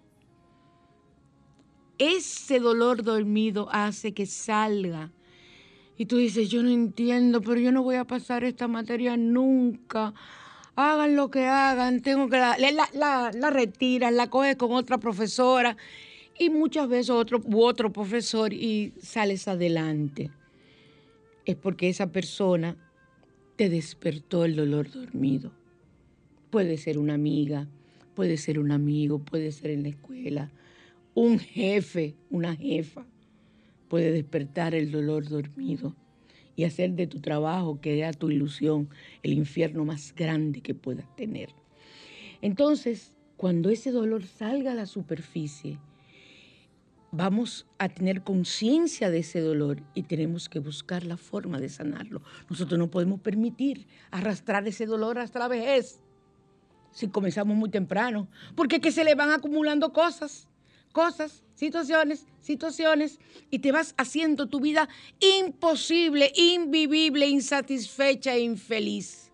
Ese 1.97 2.61
dolor 2.61 3.03
dormido 3.03 3.67
hace 3.73 4.13
que 4.13 4.25
salga. 4.25 5.11
Y 5.97 6.05
tú 6.05 6.15
dices, 6.15 6.47
yo 6.47 6.63
no 6.63 6.69
entiendo, 6.69 7.41
pero 7.41 7.59
yo 7.59 7.73
no 7.73 7.83
voy 7.83 7.97
a 7.97 8.05
pasar 8.05 8.45
esta 8.45 8.69
materia 8.69 9.17
nunca. 9.17 10.13
Hagan 10.77 11.17
lo 11.17 11.29
que 11.29 11.45
hagan, 11.45 12.01
tengo 12.01 12.29
que 12.29 12.37
la, 12.37 12.55
la, 12.93 13.31
la 13.33 13.49
retiras, 13.49 14.13
la 14.13 14.29
coges 14.29 14.55
con 14.55 14.71
otra 14.71 14.97
profesora 14.97 15.75
y 16.39 16.49
muchas 16.49 16.87
veces 16.87 17.09
otro 17.09 17.41
u 17.43 17.61
otro 17.61 17.91
profesor 17.91 18.53
y 18.53 18.93
sales 19.01 19.49
adelante. 19.49 20.31
Es 21.43 21.57
porque 21.57 21.89
esa 21.89 22.13
persona 22.13 22.77
te 23.55 23.69
despertó 23.69 24.45
el 24.45 24.55
dolor 24.55 24.91
dormido. 24.91 25.51
Puede 26.49 26.77
ser 26.77 26.97
una 26.97 27.13
amiga, 27.13 27.67
puede 28.15 28.37
ser 28.37 28.59
un 28.59 28.71
amigo, 28.71 29.19
puede 29.19 29.51
ser 29.51 29.71
en 29.71 29.83
la 29.83 29.89
escuela, 29.89 30.51
un 31.13 31.39
jefe, 31.39 32.15
una 32.29 32.55
jefa. 32.55 33.05
Puede 33.87 34.11
despertar 34.11 34.73
el 34.73 34.91
dolor 34.91 35.29
dormido 35.29 35.95
y 36.55 36.63
hacer 36.63 36.93
de 36.93 37.07
tu 37.07 37.19
trabajo, 37.19 37.79
que 37.79 37.99
era 37.99 38.11
tu 38.11 38.29
ilusión, 38.29 38.89
el 39.21 39.33
infierno 39.33 39.85
más 39.85 40.13
grande 40.15 40.61
que 40.61 40.73
puedas 40.73 41.15
tener. 41.15 41.49
Entonces, 42.41 43.15
cuando 43.37 43.69
ese 43.69 43.91
dolor 43.91 44.23
salga 44.23 44.71
a 44.71 44.75
la 44.75 44.85
superficie, 44.85 45.77
vamos 47.13 47.67
a 47.77 47.89
tener 47.89 48.23
conciencia 48.23 49.11
de 49.11 49.19
ese 49.19 49.39
dolor 49.39 49.83
y 49.93 50.03
tenemos 50.03 50.49
que 50.49 50.57
buscar 50.57 51.05
la 51.05 51.15
forma 51.15 51.59
de 51.59 51.69
sanarlo. 51.69 52.23
Nosotros 52.49 52.79
no 52.79 52.89
podemos 52.89 53.21
permitir 53.21 53.85
arrastrar 54.09 54.67
ese 54.67 54.87
dolor 54.87 55.19
hasta 55.19 55.37
la 55.37 55.47
vejez 55.47 55.99
si 56.91 57.07
comenzamos 57.07 57.55
muy 57.55 57.69
temprano, 57.69 58.27
porque 58.55 58.79
que 58.79 58.91
se 58.91 59.03
le 59.03 59.15
van 59.15 59.31
acumulando 59.31 59.93
cosas, 59.93 60.47
cosas, 60.91 61.43
situaciones, 61.55 62.25
situaciones, 62.41 63.19
y 63.49 63.59
te 63.59 63.71
vas 63.71 63.95
haciendo 63.97 64.47
tu 64.47 64.59
vida 64.59 64.87
imposible, 65.19 66.31
invivible, 66.35 67.27
insatisfecha 67.27 68.35
e 68.35 68.41
infeliz. 68.41 69.31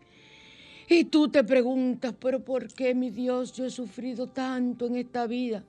Y 0.89 1.05
tú 1.05 1.29
te 1.29 1.43
preguntas, 1.43 2.13
pero 2.19 2.43
¿por 2.43 2.73
qué, 2.73 2.95
mi 2.95 3.09
Dios, 3.09 3.53
yo 3.53 3.65
he 3.65 3.69
sufrido 3.69 4.27
tanto 4.27 4.87
en 4.87 4.95
esta 4.95 5.27
vida? 5.27 5.63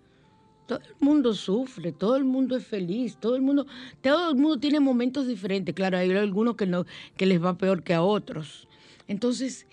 Todo 0.71 0.83
el 0.87 0.95
mundo 1.01 1.35
sufre, 1.35 1.91
todo 1.91 2.17
el 2.17 2.23
mundo 2.23 2.55
es 2.55 2.65
feliz, 2.65 3.17
todo 3.17 3.35
el 3.35 3.43
mundo, 3.43 3.67
todo 4.01 4.31
el 4.31 4.37
mundo 4.37 4.61
tiene 4.61 4.79
momentos 4.79 5.27
diferentes. 5.27 5.75
Claro, 5.75 5.99
hay 5.99 6.13
algunos 6.13 6.55
que 6.55 6.65
no, 6.65 6.87
que 7.17 7.27
les 7.27 7.43
va 7.43 7.59
peor 7.59 7.83
que 7.83 7.93
a 7.93 8.05
otros. 8.05 8.69
Entonces, 9.09 9.67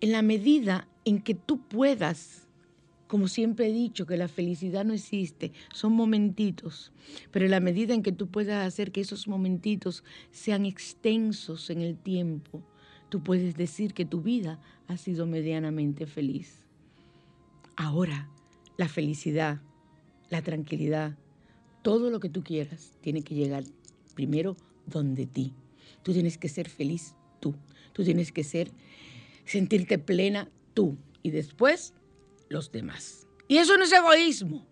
en 0.00 0.10
la 0.10 0.22
medida 0.22 0.88
en 1.04 1.22
que 1.22 1.36
tú 1.36 1.60
puedas, 1.60 2.48
como 3.06 3.28
siempre 3.28 3.68
he 3.68 3.72
dicho, 3.72 4.06
que 4.06 4.16
la 4.16 4.26
felicidad 4.26 4.84
no 4.84 4.92
existe, 4.92 5.52
son 5.72 5.92
momentitos, 5.92 6.90
pero 7.30 7.44
en 7.44 7.52
la 7.52 7.60
medida 7.60 7.94
en 7.94 8.02
que 8.02 8.10
tú 8.10 8.26
puedas 8.26 8.66
hacer 8.66 8.90
que 8.90 9.02
esos 9.02 9.28
momentitos 9.28 10.02
sean 10.32 10.66
extensos 10.66 11.70
en 11.70 11.80
el 11.80 11.96
tiempo, 11.96 12.60
tú 13.08 13.22
puedes 13.22 13.56
decir 13.56 13.94
que 13.94 14.04
tu 14.04 14.20
vida 14.20 14.60
ha 14.88 14.96
sido 14.96 15.26
medianamente 15.26 16.06
feliz. 16.08 16.66
Ahora, 17.76 18.31
la 18.82 18.88
felicidad 18.88 19.60
la 20.32 20.40
tranquilidad, 20.40 21.14
todo 21.82 22.08
lo 22.08 22.18
que 22.18 22.30
tú 22.30 22.42
quieras 22.42 22.92
tiene 23.02 23.22
que 23.22 23.34
llegar 23.34 23.64
primero 24.14 24.56
donde 24.86 25.26
ti. 25.26 25.52
Tú 26.02 26.14
tienes 26.14 26.38
que 26.38 26.48
ser 26.48 26.70
feliz 26.70 27.14
tú. 27.38 27.54
Tú 27.92 28.02
tienes 28.02 28.32
que 28.32 28.42
ser, 28.42 28.72
sentirte 29.44 29.98
plena 29.98 30.48
tú. 30.72 30.96
Y 31.22 31.30
después 31.32 31.92
los 32.48 32.72
demás. 32.72 33.26
Y 33.46 33.58
eso 33.58 33.76
no 33.76 33.84
es 33.84 33.92
egoísmo. 33.92 34.66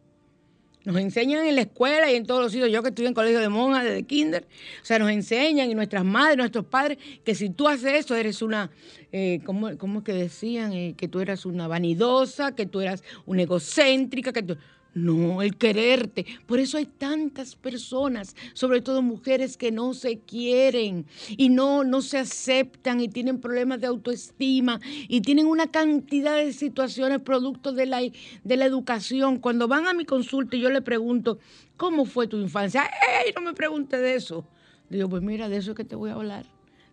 Nos 0.84 0.96
enseñan 0.96 1.44
en 1.44 1.56
la 1.56 1.62
escuela 1.62 2.10
y 2.10 2.16
en 2.16 2.26
todos 2.26 2.42
los 2.42 2.52
sitios, 2.52 2.70
yo 2.70 2.82
que 2.82 2.88
estuve 2.88 3.06
en 3.06 3.12
colegio 3.12 3.40
de 3.40 3.50
monjas 3.50 3.84
desde 3.84 4.02
kinder, 4.04 4.46
o 4.80 4.84
sea, 4.84 4.98
nos 4.98 5.10
enseñan 5.10 5.70
y 5.70 5.74
nuestras 5.74 6.04
madres, 6.04 6.38
nuestros 6.38 6.64
padres, 6.64 6.96
que 7.22 7.34
si 7.34 7.50
tú 7.50 7.68
haces 7.68 7.92
eso 7.92 8.16
eres 8.16 8.40
una, 8.40 8.70
eh, 9.12 9.40
¿cómo, 9.44 9.68
es 9.68 9.76
que 10.04 10.14
decían? 10.14 10.72
Eh, 10.72 10.94
que 10.96 11.06
tú 11.06 11.20
eras 11.20 11.44
una 11.44 11.68
vanidosa, 11.68 12.54
que 12.54 12.64
tú 12.64 12.80
eras 12.80 13.04
una 13.26 13.42
egocéntrica, 13.42 14.32
que 14.32 14.42
tú... 14.42 14.56
No, 14.92 15.40
el 15.40 15.56
quererte. 15.56 16.26
Por 16.46 16.58
eso 16.58 16.76
hay 16.76 16.86
tantas 16.86 17.54
personas, 17.54 18.34
sobre 18.54 18.80
todo 18.80 19.02
mujeres 19.02 19.56
que 19.56 19.70
no 19.70 19.94
se 19.94 20.18
quieren 20.18 21.06
y 21.28 21.48
no, 21.48 21.84
no 21.84 22.02
se 22.02 22.18
aceptan 22.18 23.00
y 23.00 23.08
tienen 23.08 23.40
problemas 23.40 23.80
de 23.80 23.86
autoestima 23.86 24.80
y 25.08 25.20
tienen 25.20 25.46
una 25.46 25.68
cantidad 25.68 26.36
de 26.36 26.52
situaciones 26.52 27.20
producto 27.20 27.72
de 27.72 27.86
la, 27.86 28.00
de 28.00 28.56
la 28.56 28.64
educación. 28.64 29.38
Cuando 29.38 29.68
van 29.68 29.86
a 29.86 29.94
mi 29.94 30.04
consulta 30.04 30.56
y 30.56 30.60
yo 30.60 30.70
le 30.70 30.82
pregunto, 30.82 31.38
¿cómo 31.76 32.04
fue 32.04 32.26
tu 32.26 32.38
infancia? 32.38 32.90
¡Ey, 33.24 33.32
no 33.34 33.42
me 33.42 33.54
pregunte 33.54 33.96
de 33.96 34.16
eso! 34.16 34.44
Digo, 34.88 35.08
pues 35.08 35.22
mira, 35.22 35.48
de 35.48 35.58
eso 35.58 35.70
es 35.70 35.76
que 35.76 35.84
te 35.84 35.94
voy 35.94 36.10
a 36.10 36.14
hablar. 36.14 36.46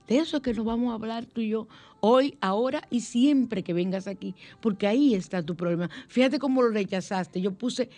De 0.07 0.19
eso 0.19 0.37
es 0.37 0.43
que 0.43 0.53
nos 0.53 0.65
vamos 0.65 0.91
a 0.91 0.95
hablar 0.95 1.25
tú 1.25 1.41
y 1.41 1.49
yo 1.49 1.67
hoy, 1.99 2.37
ahora 2.41 2.81
y 2.89 3.01
siempre 3.01 3.63
que 3.63 3.73
vengas 3.73 4.07
aquí, 4.07 4.35
porque 4.61 4.87
ahí 4.87 5.13
está 5.13 5.43
tu 5.43 5.55
problema. 5.55 5.89
Fíjate 6.07 6.39
cómo 6.39 6.61
lo 6.61 6.69
rechazaste. 6.69 7.41
Yo 7.41 7.53
puse 7.53 7.89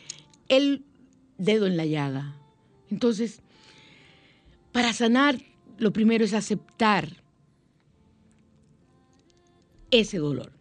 el 0.48 0.84
dedo 1.38 1.68
en 1.68 1.78
la 1.78 1.86
llaga. 1.86 2.36
Entonces, 2.90 3.42
para 4.72 4.94
sanar, 4.94 5.40
lo 5.78 5.94
primero 5.94 6.24
es 6.26 6.34
aceptar 6.34 7.10
ese 9.92 10.18
dolor. 10.18 10.52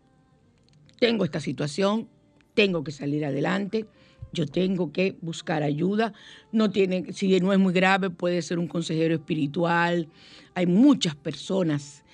Tengo 0.99 1.25
esta 1.25 1.41
situación, 1.41 2.09
tengo 2.55 2.83
que 2.83 2.93
salir 2.93 3.25
adelante, 3.25 3.87
yo 4.33 4.47
tengo 4.47 4.93
que 4.93 5.17
buscar 5.21 5.63
ayuda. 5.63 6.13
No 6.53 6.71
tiene, 6.71 7.13
si 7.13 7.39
no 7.41 7.53
es 7.53 7.59
muy 7.59 7.73
grave, 7.73 8.11
puede 8.11 8.43
ser 8.43 8.59
un 8.59 8.67
consejero 8.67 9.15
espiritual. 9.15 10.09
Hay 10.55 10.67
muchas 10.67 11.15
personas. 11.15 12.05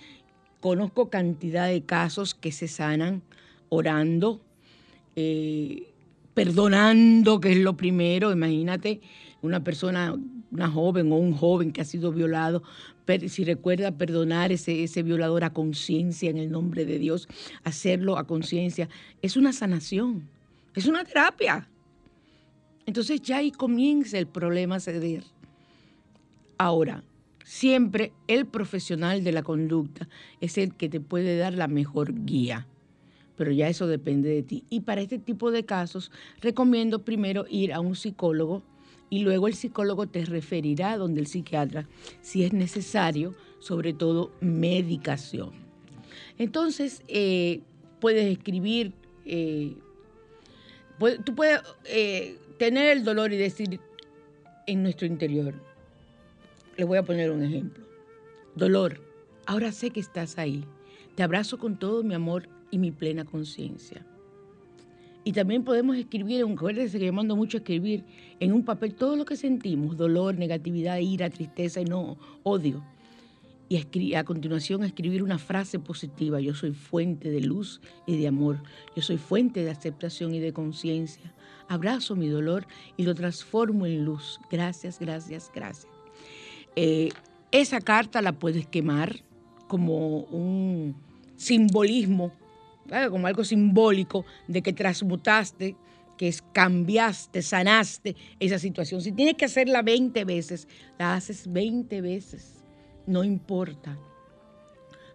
Conozco 0.64 1.11
cantidad 1.11 1.68
de 1.68 1.83
casos 1.83 2.35
que 2.35 2.50
se 2.50 2.68
sanan 2.68 3.20
orando, 3.68 4.40
eh, 5.14 5.92
perdonando, 6.33 7.38
que 7.38 7.53
es 7.53 7.59
lo 7.59 7.77
primero. 7.77 8.33
Imagínate 8.33 9.03
una 9.42 9.62
persona, 9.62 10.16
una 10.50 10.70
joven 10.70 11.12
o 11.12 11.16
un 11.16 11.35
joven 11.35 11.70
que 11.70 11.83
ha 11.83 11.85
sido 11.85 12.12
violado, 12.12 12.62
si 13.29 13.44
recuerda 13.44 13.92
perdonar 13.92 14.53
ese, 14.53 14.85
ese 14.85 15.03
violador 15.03 15.44
a 15.44 15.53
conciencia 15.53 16.31
en 16.31 16.38
el 16.38 16.50
nombre 16.50 16.87
de 16.87 16.98
Dios, 16.98 17.29
hacerlo 17.62 18.16
a 18.16 18.27
conciencia, 18.27 18.88
es 19.20 19.37
una 19.37 19.53
sanación, 19.53 20.27
es 20.74 20.87
una 20.87 21.05
terapia. 21.05 21.68
Entonces 22.87 23.20
ya 23.20 23.37
ahí 23.37 23.50
comienza 23.50 24.16
el 24.16 24.29
problema 24.29 24.77
a 24.77 24.81
ceder. 24.81 25.24
Ahora, 26.57 27.05
siempre 27.55 28.12
el 28.27 28.47
profesional 28.47 29.23
de 29.23 29.31
la 29.31 29.45
conducta 29.45 30.09
es 30.40 30.59
el 30.59 30.75
que 30.75 30.88
te 30.88 30.99
puede 30.99 31.38
dar 31.38 31.55
la 31.55 31.69
mejor 31.69 32.25
guía, 32.25 32.67
pero 33.37 33.53
ya 33.53 33.69
eso 33.69 33.87
depende 33.87 34.29
de 34.29 34.43
ti. 34.43 34.64
Y 34.71 34.81
para 34.81 35.03
este 35.03 35.21
tipo 35.21 35.53
de 35.53 35.64
casos 35.64 36.11
recomiendo 36.40 37.05
primero 37.05 37.47
ir 37.49 37.73
a 37.73 37.79
un 37.79 37.95
psicólogo 37.95 38.64
y 39.09 39.21
luego 39.21 39.47
el 39.47 39.55
psicólogo 39.55 40.09
te 40.09 40.25
referirá 40.25 40.95
a 40.95 40.97
donde 40.97 41.21
el 41.21 41.29
psiquiatra 41.29 41.87
si 42.23 42.43
es 42.43 42.53
necesario, 42.53 43.37
sobre 43.61 43.93
todo 43.93 44.33
medicación. 44.40 45.53
Entonces, 46.38 47.05
eh, 47.07 47.61
puedes 48.01 48.37
escribir, 48.37 48.93
eh, 49.27 49.77
tú 51.25 51.37
puedes 51.37 51.61
eh, 51.85 52.37
tener 52.59 52.97
el 52.97 53.05
dolor 53.05 53.33
y 53.33 53.37
decir 53.37 53.79
en 54.67 54.83
nuestro 54.83 55.07
interior, 55.07 55.55
le 56.77 56.85
voy 56.85 56.99
a 56.99 57.03
poner 57.03 57.31
un 57.31 57.43
ejemplo, 57.43 57.85
dolor, 58.55 59.01
ahora 59.47 59.73
sé 59.73 59.91
que 59.91 60.01
estás 60.01 60.39
ahí, 60.39 60.65
te 61.15 61.23
abrazo 61.23 61.59
con 61.59 61.79
todo 61.79 62.03
mi 62.03 62.15
amor 62.15 62.49
y 62.71 62.79
mi 62.79 62.91
plena 62.91 63.25
conciencia. 63.25 64.05
Y 65.27 65.33
también 65.33 65.65
podemos 65.65 65.97
escribir, 65.97 66.45
acuérdense 66.45 66.99
que 66.99 67.07
yo 67.07 67.13
mando 67.13 67.35
mucho 67.35 67.57
a 67.57 67.61
escribir 67.61 68.05
en 68.41 68.53
un 68.53 68.65
papel 68.65 68.95
todo 68.95 69.17
lo 69.17 69.25
que 69.25 69.37
sentimos, 69.37 69.97
dolor, 69.97 70.37
negatividad, 70.37 70.99
ira, 70.99 71.31
tristeza 71.31 71.81
y 71.81 71.87
no 71.87 72.19
odio 72.43 72.83
y 73.69 74.15
a 74.15 74.25
continuación 74.25 74.85
escribir 74.85 75.23
una 75.23 75.39
frase 75.39 75.79
positiva. 75.79 76.41
Yo 76.41 76.55
soy 76.55 76.73
fuente 76.73 77.31
de 77.31 77.41
luz 77.41 77.81
y 78.07 78.17
de 78.17 78.29
amor. 78.29 78.59
Yo 78.95 79.03
soy 79.03 79.19
fuente 79.19 79.65
de 79.65 79.71
aceptación 79.71 80.35
y 80.35 80.41
de 80.41 80.53
conciencia. 80.53 81.33
Abrazo 81.69 82.15
mi 82.15 82.29
dolor 82.29 82.67
y 82.97 83.05
lo 83.05 83.15
transformo 83.15 83.87
en 83.87 84.05
luz. 84.05 84.39
Gracias, 84.51 84.99
gracias, 85.01 85.51
gracias. 85.55 85.93
Eh, 86.77 87.11
esa 87.51 87.81
carta 87.81 88.21
la 88.23 88.33
puedes 88.33 88.67
quemar 88.67 89.23
como 89.69 90.21
un 90.25 90.97
simbolismo, 91.37 92.33
como 93.11 93.27
algo 93.27 93.45
simbólico 93.45 94.25
de 94.49 94.63
que 94.63 94.73
transmutaste, 94.73 95.77
que 96.19 96.35
cambiaste, 96.53 97.43
sanaste 97.43 98.17
esa 98.39 98.59
situación. 98.59 99.01
Si 99.01 99.13
tienes 99.13 99.35
que 99.35 99.47
hacerla 99.47 99.83
20 99.83 100.25
veces, 100.25 100.69
la 100.99 101.15
haces 101.15 101.51
20 101.53 102.01
veces 102.01 102.65
no 103.07 103.25
importa. 103.25 103.97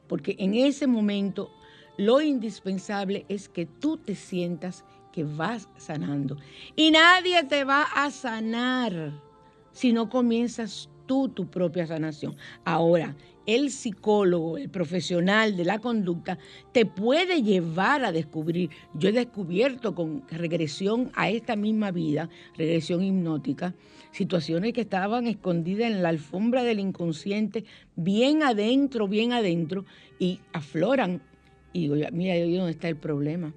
Porque 0.08 0.36
en 0.40 0.56
ese 0.56 0.88
momento 0.88 1.52
lo 1.98 2.22
indispensable 2.22 3.26
es 3.30 3.50
que 3.50 3.66
tú 3.66 3.98
te 3.98 4.16
sientas 4.16 4.84
que 5.12 5.24
vas 5.24 5.68
sanando. 5.78 6.38
Y 6.76 6.92
nadie 6.92 7.44
te 7.44 7.64
va 7.64 7.84
a 7.84 8.10
sanar 8.12 9.12
si 9.72 9.94
no 9.94 10.10
comienzas 10.10 10.90
tú 11.10 11.28
tu 11.28 11.48
propia 11.48 11.88
sanación. 11.88 12.36
Ahora, 12.64 13.16
el 13.48 13.72
psicólogo, 13.72 14.60
el 14.60 14.70
profesional 14.70 15.58
de 15.58 15.66
la 15.66 15.80
conducta, 15.80 16.38
te 16.72 16.86
puede 16.86 17.42
llevar 17.42 18.06
a 18.06 18.12
descubrir. 18.12 18.70
Yo 18.94 19.10
he 19.10 19.12
descubierto 19.12 19.96
con 19.96 20.24
regresión 20.30 21.10
a 21.16 21.32
esta 21.32 21.56
misma 21.56 21.90
vida, 21.90 22.30
regresión 22.56 23.02
hipnótica, 23.02 23.74
situaciones 24.12 24.74
que 24.74 24.82
estaban 24.82 25.26
escondidas 25.26 25.90
en 25.90 26.04
la 26.04 26.10
alfombra 26.10 26.64
del 26.64 26.80
inconsciente, 26.80 27.66
bien 27.96 28.44
adentro, 28.44 29.08
bien 29.08 29.34
adentro, 29.34 29.86
y 30.20 30.42
afloran. 30.54 31.24
Y 31.74 31.88
digo, 31.88 31.96
mira, 32.12 32.36
ahí 32.36 32.56
dónde 32.56 32.74
está 32.74 32.88
el 32.88 32.98
problema. 32.98 33.52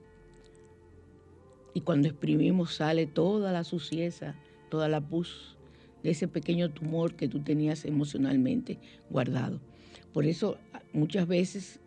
Y 1.74 1.82
cuando 1.82 2.08
exprimimos 2.08 2.76
sale 2.76 3.06
toda 3.06 3.52
la 3.52 3.62
suciedad, 3.62 4.36
toda 4.70 4.88
la 4.88 5.02
pus 5.02 5.58
ese 6.02 6.28
pequeño 6.28 6.70
tumor 6.70 7.14
que 7.14 7.28
tú 7.28 7.40
tenías 7.40 7.84
emocionalmente 7.84 8.78
guardado. 9.10 9.60
Por 10.12 10.26
eso 10.26 10.58
muchas 10.92 11.26
veces 11.26 11.80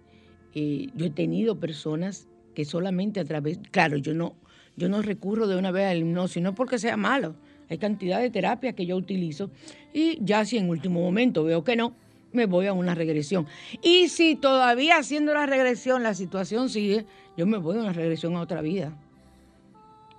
eh, 0.53 0.87
yo 0.95 1.05
he 1.05 1.09
tenido 1.09 1.59
personas 1.59 2.27
que 2.53 2.65
solamente 2.65 3.19
a 3.19 3.25
través, 3.25 3.59
claro, 3.71 3.97
yo 3.97 4.13
no, 4.13 4.35
yo 4.77 4.89
no 4.89 5.01
recurro 5.01 5.47
de 5.47 5.57
una 5.57 5.71
vez 5.71 5.91
al 5.91 5.99
hipnosis, 5.99 6.41
no 6.41 6.55
porque 6.55 6.79
sea 6.79 6.97
malo, 6.97 7.35
hay 7.69 7.77
cantidad 7.77 8.21
de 8.21 8.29
terapias 8.29 8.73
que 8.73 8.85
yo 8.85 8.95
utilizo 8.95 9.51
y 9.93 10.17
ya 10.23 10.45
si 10.45 10.57
en 10.57 10.69
último 10.69 11.01
momento 11.01 11.43
veo 11.43 11.63
que 11.63 11.75
no, 11.75 11.95
me 12.31 12.45
voy 12.45 12.67
a 12.67 12.73
una 12.73 12.93
regresión. 12.93 13.47
Y 13.81 14.09
si 14.09 14.35
todavía 14.35 14.97
haciendo 14.97 15.33
la 15.33 15.45
regresión 15.45 16.03
la 16.03 16.13
situación 16.13 16.69
sigue, 16.69 17.05
yo 17.37 17.45
me 17.47 17.57
voy 17.57 17.77
a 17.77 17.81
una 17.81 17.93
regresión 17.93 18.35
a 18.35 18.41
otra 18.41 18.61
vida. 18.61 18.97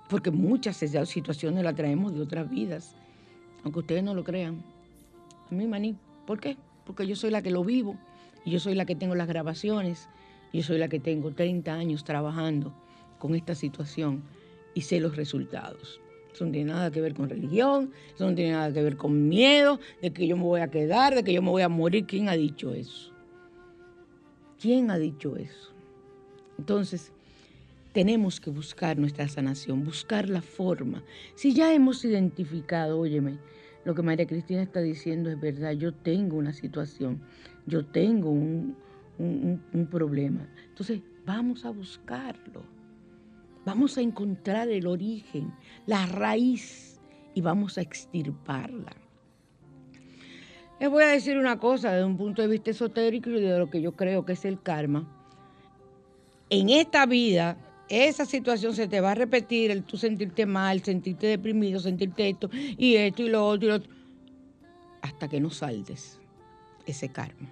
Porque 0.09 0.31
muchas 0.31 0.77
situaciones 0.77 1.63
las 1.63 1.75
traemos 1.75 2.13
de 2.13 2.21
otras 2.21 2.49
vidas, 2.49 2.95
aunque 3.63 3.79
ustedes 3.79 4.03
no 4.03 4.13
lo 4.13 4.23
crean. 4.23 4.63
A 5.49 5.55
mí, 5.55 5.67
maní, 5.67 5.95
¿por 6.25 6.39
qué? 6.39 6.57
porque 6.87 7.05
yo 7.05 7.17
soy 7.17 7.29
la 7.29 7.41
que 7.41 7.51
lo 7.51 7.63
vivo 7.63 7.97
y 8.45 8.51
yo 8.51 8.59
soy 8.59 8.73
la 8.73 8.85
que 8.85 8.95
tengo 8.95 9.13
las 9.13 9.27
grabaciones, 9.27 10.07
yo 10.53 10.63
soy 10.63 10.77
la 10.77 10.87
que 10.87 11.01
tengo 11.01 11.31
30 11.31 11.73
años 11.73 12.05
trabajando 12.05 12.73
con 13.19 13.35
esta 13.35 13.53
situación 13.53 14.23
y 14.73 14.81
sé 14.81 15.01
los 15.01 15.17
resultados. 15.17 15.99
Eso 16.33 16.45
no 16.45 16.51
tiene 16.51 16.71
nada 16.71 16.89
que 16.89 17.01
ver 17.01 17.13
con 17.13 17.29
religión, 17.29 17.91
eso 18.15 18.29
no 18.29 18.35
tiene 18.35 18.51
nada 18.53 18.71
que 18.71 18.81
ver 18.81 18.95
con 18.95 19.27
miedo 19.27 19.79
de 20.01 20.13
que 20.13 20.25
yo 20.25 20.37
me 20.37 20.43
voy 20.43 20.61
a 20.61 20.69
quedar, 20.69 21.13
de 21.13 21.23
que 21.23 21.33
yo 21.33 21.41
me 21.41 21.49
voy 21.49 21.63
a 21.63 21.69
morir. 21.69 22.05
¿Quién 22.05 22.29
ha 22.29 22.33
dicho 22.33 22.73
eso? 22.73 23.11
¿Quién 24.59 24.89
ha 24.89 24.97
dicho 24.97 25.35
eso? 25.35 25.73
Entonces, 26.57 27.11
tenemos 27.97 28.39
que 28.39 28.51
buscar 28.51 28.95
nuestra 28.99 29.27
sanación, 29.27 29.83
buscar 29.83 30.29
la 30.29 30.43
forma. 30.43 31.03
Si 31.33 31.55
ya 31.55 31.73
hemos 31.73 32.05
identificado, 32.05 32.99
óyeme, 32.99 33.39
lo 33.85 33.95
que 33.95 34.03
María 34.03 34.27
Cristina 34.27 34.61
está 34.61 34.81
diciendo 34.81 35.31
es 35.31 35.41
verdad. 35.41 35.71
Yo 35.71 35.91
tengo 35.95 36.37
una 36.37 36.53
situación, 36.53 37.19
yo 37.65 37.83
tengo 37.87 38.29
un, 38.29 38.77
problema. 39.89 40.47
Entonces, 40.69 41.01
vamos 41.25 41.65
a 41.65 41.71
buscarlo. 41.71 42.61
Vamos 43.65 43.97
a 43.97 44.01
encontrar 44.01 44.69
el 44.69 44.85
origen, 44.85 45.51
la 45.87 46.05
raíz. 46.05 47.01
y 47.33 47.41
vamos 47.41 47.79
a 47.79 47.81
extirparla. 47.81 48.95
Les 50.79 50.87
voy 50.87 51.03
a 51.03 51.07
decir 51.07 51.39
una 51.39 51.59
cosa 51.59 51.93
desde 51.93 52.05
un 52.05 52.17
punto 52.17 52.43
de 52.43 52.47
vista 52.47 52.69
esotérico 52.69 53.31
y 53.31 53.41
de 53.41 53.57
lo 53.57 53.71
que 53.71 53.81
yo 53.81 53.93
creo 53.93 54.23
que 54.23 54.33
es 54.33 54.45
el 54.45 54.61
karma. 54.61 55.11
En 56.51 56.69
esta 56.69 57.07
vida, 57.07 57.57
esa 57.89 58.25
situación 58.25 58.73
se 58.75 58.87
te 58.87 59.01
va 59.01 59.11
a 59.11 59.15
repetir, 59.15 59.71
el 59.71 59.83
tú 59.83 59.97
sentirte 59.97 60.45
mal, 60.45 60.83
sentirte 60.83 61.27
deprimido, 61.27 61.79
sentirte 61.79 62.29
esto 62.29 62.49
y 62.51 62.95
esto 62.95 63.23
y 63.23 63.29
lo 63.29 63.47
otro 63.47 63.65
y 63.65 63.69
lo 63.69 63.75
otro, 63.75 63.93
hasta 65.01 65.27
que 65.27 65.39
no 65.39 65.49
saldes 65.49 66.19
ese 66.85 67.09
karma. 67.09 67.49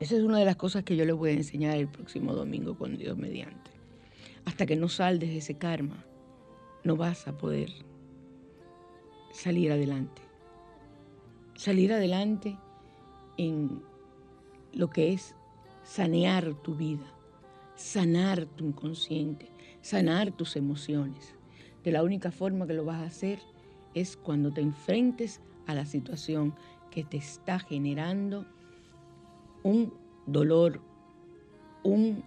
Esa 0.00 0.16
es 0.16 0.22
una 0.22 0.38
de 0.38 0.44
las 0.44 0.56
cosas 0.56 0.84
que 0.84 0.96
yo 0.96 1.04
les 1.04 1.14
voy 1.14 1.30
a 1.30 1.34
enseñar 1.34 1.76
el 1.76 1.88
próximo 1.88 2.34
domingo 2.34 2.76
con 2.76 2.96
Dios 2.96 3.16
mediante. 3.16 3.70
Hasta 4.44 4.66
que 4.66 4.76
no 4.76 4.88
saldes 4.88 5.30
ese 5.30 5.54
karma, 5.54 6.04
no 6.82 6.96
vas 6.96 7.26
a 7.26 7.36
poder 7.36 7.70
salir 9.32 9.72
adelante. 9.72 10.22
Salir 11.54 11.92
adelante 11.92 12.58
en 13.36 13.82
lo 14.72 14.90
que 14.90 15.12
es 15.12 15.34
sanear 15.84 16.54
tu 16.54 16.74
vida, 16.74 17.06
sanar 17.76 18.46
tu 18.46 18.66
inconsciente, 18.66 19.50
sanar 19.80 20.32
tus 20.32 20.56
emociones. 20.56 21.34
De 21.82 21.92
la 21.92 22.02
única 22.02 22.30
forma 22.30 22.66
que 22.66 22.74
lo 22.74 22.84
vas 22.84 23.00
a 23.00 23.06
hacer 23.06 23.38
es 23.94 24.16
cuando 24.16 24.52
te 24.52 24.60
enfrentes 24.60 25.40
a 25.66 25.74
la 25.74 25.86
situación 25.86 26.54
que 26.90 27.04
te 27.04 27.16
está 27.16 27.58
generando 27.58 28.46
un 29.62 29.92
dolor, 30.26 30.80
un, 31.82 32.22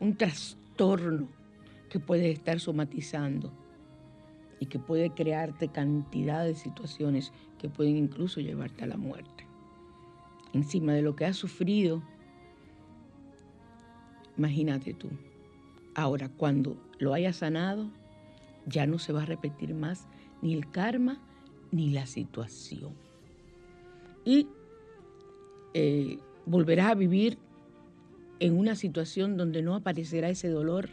un 0.00 0.16
trastorno 0.16 1.28
que 1.88 2.00
puede 2.00 2.30
estar 2.30 2.60
somatizando 2.60 3.52
y 4.58 4.66
que 4.66 4.78
puede 4.78 5.10
crearte 5.10 5.68
cantidad 5.68 6.44
de 6.44 6.54
situaciones 6.54 7.32
que 7.58 7.68
pueden 7.68 7.96
incluso 7.96 8.40
llevarte 8.40 8.84
a 8.84 8.86
la 8.86 8.96
muerte. 8.96 9.46
Encima 10.52 10.92
de 10.92 11.02
lo 11.02 11.16
que 11.16 11.26
has 11.26 11.36
sufrido, 11.36 12.02
imagínate 14.36 14.94
tú. 14.94 15.08
Ahora, 15.94 16.28
cuando 16.28 16.76
lo 16.98 17.14
hayas 17.14 17.36
sanado, 17.36 17.90
ya 18.66 18.86
no 18.86 18.98
se 18.98 19.12
va 19.12 19.22
a 19.22 19.26
repetir 19.26 19.74
más 19.74 20.08
ni 20.42 20.54
el 20.54 20.70
karma 20.70 21.20
ni 21.70 21.90
la 21.90 22.06
situación. 22.06 22.92
Y 24.24 24.48
eh, 25.74 26.18
volverás 26.46 26.90
a 26.90 26.94
vivir 26.94 27.38
en 28.40 28.58
una 28.58 28.74
situación 28.74 29.36
donde 29.36 29.62
no 29.62 29.74
aparecerá 29.74 30.28
ese 30.28 30.48
dolor 30.48 30.88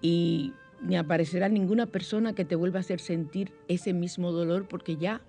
y 0.00 0.52
ni 0.82 0.96
aparecerá 0.96 1.48
ninguna 1.48 1.86
persona 1.86 2.34
que 2.34 2.44
te 2.44 2.56
vuelva 2.56 2.78
a 2.78 2.80
hacer 2.80 3.00
sentir 3.00 3.52
ese 3.68 3.92
mismo 3.92 4.32
dolor 4.32 4.66
porque 4.68 4.96
ya 4.96 5.22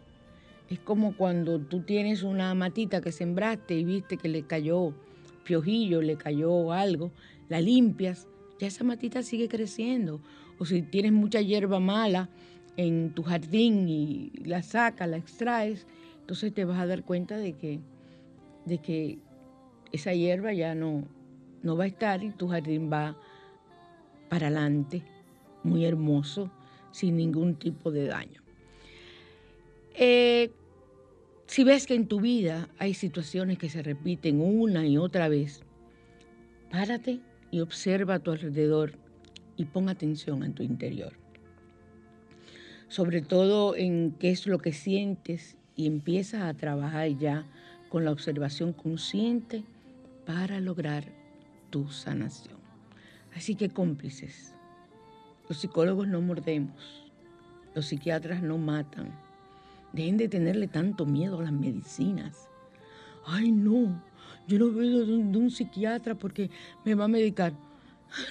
es 0.69 0.79
como 0.79 1.15
cuando 1.15 1.59
tú 1.59 1.81
tienes 1.81 2.23
una 2.23 2.53
matita 2.55 3.01
que 3.01 3.11
sembraste 3.11 3.75
y 3.75 3.83
viste 3.83 4.17
que 4.17 4.29
le 4.29 4.43
cayó 4.43 4.93
piojillo, 5.43 6.01
le 6.01 6.15
cayó 6.17 6.71
algo, 6.71 7.11
la 7.49 7.61
limpias, 7.61 8.27
ya 8.59 8.67
esa 8.67 8.83
matita 8.83 9.23
sigue 9.23 9.47
creciendo. 9.47 10.21
O 10.59 10.65
si 10.65 10.81
tienes 10.81 11.11
mucha 11.11 11.41
hierba 11.41 11.79
mala 11.79 12.29
en 12.77 13.13
tu 13.13 13.23
jardín 13.23 13.87
y 13.89 14.31
la 14.45 14.63
sacas, 14.63 15.09
la 15.09 15.17
extraes, 15.17 15.85
entonces 16.21 16.53
te 16.53 16.65
vas 16.65 16.79
a 16.79 16.87
dar 16.87 17.03
cuenta 17.03 17.37
de 17.37 17.53
que 17.53 17.79
de 18.65 18.77
que 18.77 19.19
esa 19.91 20.13
hierba 20.13 20.53
ya 20.53 20.75
no, 20.75 21.03
no 21.61 21.77
va 21.77 21.83
a 21.83 21.87
estar 21.87 22.23
y 22.23 22.31
tu 22.31 22.47
jardín 22.47 22.91
va 22.91 23.17
para 24.29 24.47
adelante, 24.47 25.03
muy 25.63 25.85
hermoso, 25.85 26.49
sin 26.91 27.17
ningún 27.17 27.55
tipo 27.55 27.91
de 27.91 28.07
daño. 28.07 28.41
Eh, 29.95 30.51
si 31.53 31.63
ves 31.63 31.85
que 31.85 31.93
en 31.93 32.07
tu 32.07 32.19
vida 32.19 32.67
hay 32.79 32.95
situaciones 32.95 33.59
que 33.59 33.69
se 33.69 33.83
repiten 33.83 34.41
una 34.41 34.87
y 34.87 34.97
otra 34.97 35.27
vez, 35.27 35.61
párate 36.71 37.19
y 37.51 37.59
observa 37.59 38.15
a 38.15 38.19
tu 38.19 38.31
alrededor 38.31 38.93
y 39.55 39.65
pon 39.65 39.87
atención 39.87 40.43
en 40.43 40.55
tu 40.55 40.63
interior. 40.63 41.13
Sobre 42.87 43.21
todo 43.21 43.75
en 43.75 44.15
qué 44.17 44.31
es 44.31 44.47
lo 44.47 44.57
que 44.57 44.73
sientes 44.73 45.55
y 45.75 45.85
empiezas 45.85 46.41
a 46.41 46.55
trabajar 46.55 47.09
ya 47.19 47.45
con 47.89 48.03
la 48.03 48.11
observación 48.11 48.73
consciente 48.73 49.63
para 50.25 50.59
lograr 50.59 51.03
tu 51.69 51.87
sanación. 51.89 52.57
Así 53.35 53.53
que 53.53 53.69
cómplices, 53.69 54.55
los 55.47 55.59
psicólogos 55.59 56.07
no 56.07 56.19
mordemos, 56.19 57.11
los 57.75 57.85
psiquiatras 57.85 58.41
no 58.41 58.57
matan. 58.57 59.13
Dejen 59.93 60.17
de 60.17 60.27
tenerle 60.27 60.67
tanto 60.67 61.05
miedo 61.05 61.39
a 61.39 61.43
las 61.43 61.51
medicinas. 61.51 62.49
Ay, 63.25 63.51
no, 63.51 64.03
yo 64.47 64.59
no 64.59 64.71
veo 64.71 65.05
de 65.05 65.37
un, 65.37 65.51
psiquiatra 65.51 66.15
porque 66.15 66.49
me 66.83 66.95
va 66.95 67.05
a 67.05 67.07
medicar. 67.07 67.53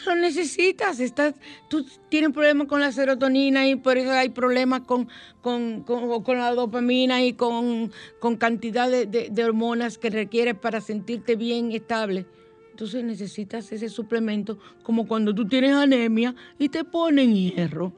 Lo 0.07 0.15
necesitas, 0.15 1.01
estás, 1.01 1.35
tú 1.69 1.85
tienes 2.09 2.33
problemas 2.33 2.69
con 2.69 2.81
la 2.81 2.93
serotonina 2.93 3.67
y 3.69 3.77
por 3.77 3.97
eso 3.99 4.13
hay 4.13 4.29
problemas 4.29 4.83
con, 4.83 5.09
con, 5.41 5.85
la 6.39 6.55
dopamina 6.55 7.25
y 7.25 7.33
con, 7.33 7.91
cantidad 8.39 8.91
de, 8.91 9.45
hormonas 9.45 9.99
que 9.99 10.11
requieres 10.11 10.57
para 10.57 10.81
sentirte 10.81 11.37
bien 11.37 11.73
estable. 11.73 12.27
Entonces 12.71 13.05
necesitas 13.05 13.71
ese 13.73 13.89
suplemento 13.89 14.59
como 14.83 15.07
cuando 15.07 15.35
tú 15.35 15.47
tienes 15.47 15.75
anemia 15.75 16.35
y 16.59 16.69
te 16.69 16.85
ponen 16.85 17.35
hierro, 17.35 17.93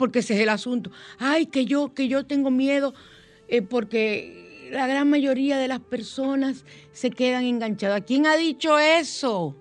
porque 0.00 0.20
ese 0.20 0.32
es 0.32 0.40
el 0.40 0.48
asunto. 0.48 0.90
Ay, 1.18 1.44
que 1.44 1.66
yo, 1.66 1.92
que 1.92 2.08
yo 2.08 2.24
tengo 2.24 2.50
miedo 2.50 2.94
eh, 3.48 3.60
porque 3.60 4.70
la 4.72 4.86
gran 4.86 5.10
mayoría 5.10 5.58
de 5.58 5.68
las 5.68 5.80
personas 5.80 6.64
se 6.92 7.10
quedan 7.10 7.44
enganchadas. 7.44 8.04
¿Quién 8.06 8.24
ha 8.24 8.34
dicho 8.34 8.78
eso? 8.78 9.54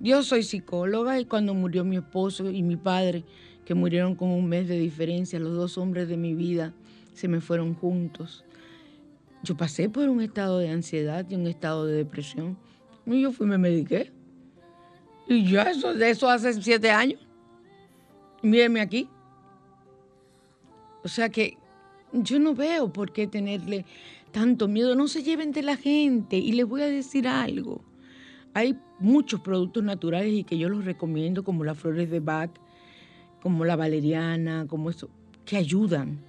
Yo 0.00 0.24
soy 0.24 0.42
psicóloga 0.42 1.20
y 1.20 1.24
cuando 1.24 1.54
murió 1.54 1.84
mi 1.84 1.98
esposo 1.98 2.50
y 2.50 2.64
mi 2.64 2.74
padre, 2.76 3.22
que 3.64 3.74
murieron 3.74 4.16
con 4.16 4.30
un 4.30 4.44
mes 4.48 4.66
de 4.66 4.76
diferencia, 4.76 5.38
los 5.38 5.54
dos 5.54 5.78
hombres 5.78 6.08
de 6.08 6.16
mi 6.16 6.34
vida 6.34 6.74
se 7.12 7.28
me 7.28 7.40
fueron 7.40 7.74
juntos. 7.74 8.44
Yo 9.44 9.56
pasé 9.56 9.88
por 9.88 10.08
un 10.08 10.20
estado 10.20 10.58
de 10.58 10.68
ansiedad 10.70 11.24
y 11.30 11.36
un 11.36 11.46
estado 11.46 11.86
de 11.86 11.94
depresión. 11.94 12.58
Y 13.06 13.20
yo 13.22 13.30
fui 13.30 13.46
y 13.46 13.50
me 13.50 13.58
mediqué. 13.58 14.10
Y 15.28 15.48
ya 15.48 15.62
eso, 15.70 15.94
de 15.94 16.10
eso 16.10 16.28
hace 16.28 16.60
siete 16.60 16.90
años. 16.90 17.20
Mírenme 18.42 18.80
aquí. 18.80 19.08
O 21.04 21.08
sea 21.08 21.28
que 21.28 21.58
yo 22.12 22.38
no 22.38 22.54
veo 22.54 22.92
por 22.92 23.12
qué 23.12 23.26
tenerle 23.26 23.84
tanto 24.32 24.68
miedo. 24.68 24.94
No 24.94 25.06
se 25.06 25.22
lleven 25.22 25.52
de 25.52 25.62
la 25.62 25.76
gente. 25.76 26.36
Y 26.36 26.52
les 26.52 26.66
voy 26.66 26.82
a 26.82 26.86
decir 26.86 27.28
algo. 27.28 27.82
Hay 28.54 28.78
muchos 28.98 29.40
productos 29.40 29.82
naturales 29.84 30.32
y 30.32 30.44
que 30.44 30.58
yo 30.58 30.68
los 30.68 30.84
recomiendo, 30.84 31.44
como 31.44 31.64
las 31.64 31.78
flores 31.78 32.10
de 32.10 32.20
Bach, 32.20 32.50
como 33.42 33.64
la 33.64 33.76
valeriana, 33.76 34.66
como 34.68 34.90
eso, 34.90 35.10
que 35.44 35.56
ayudan. 35.56 36.20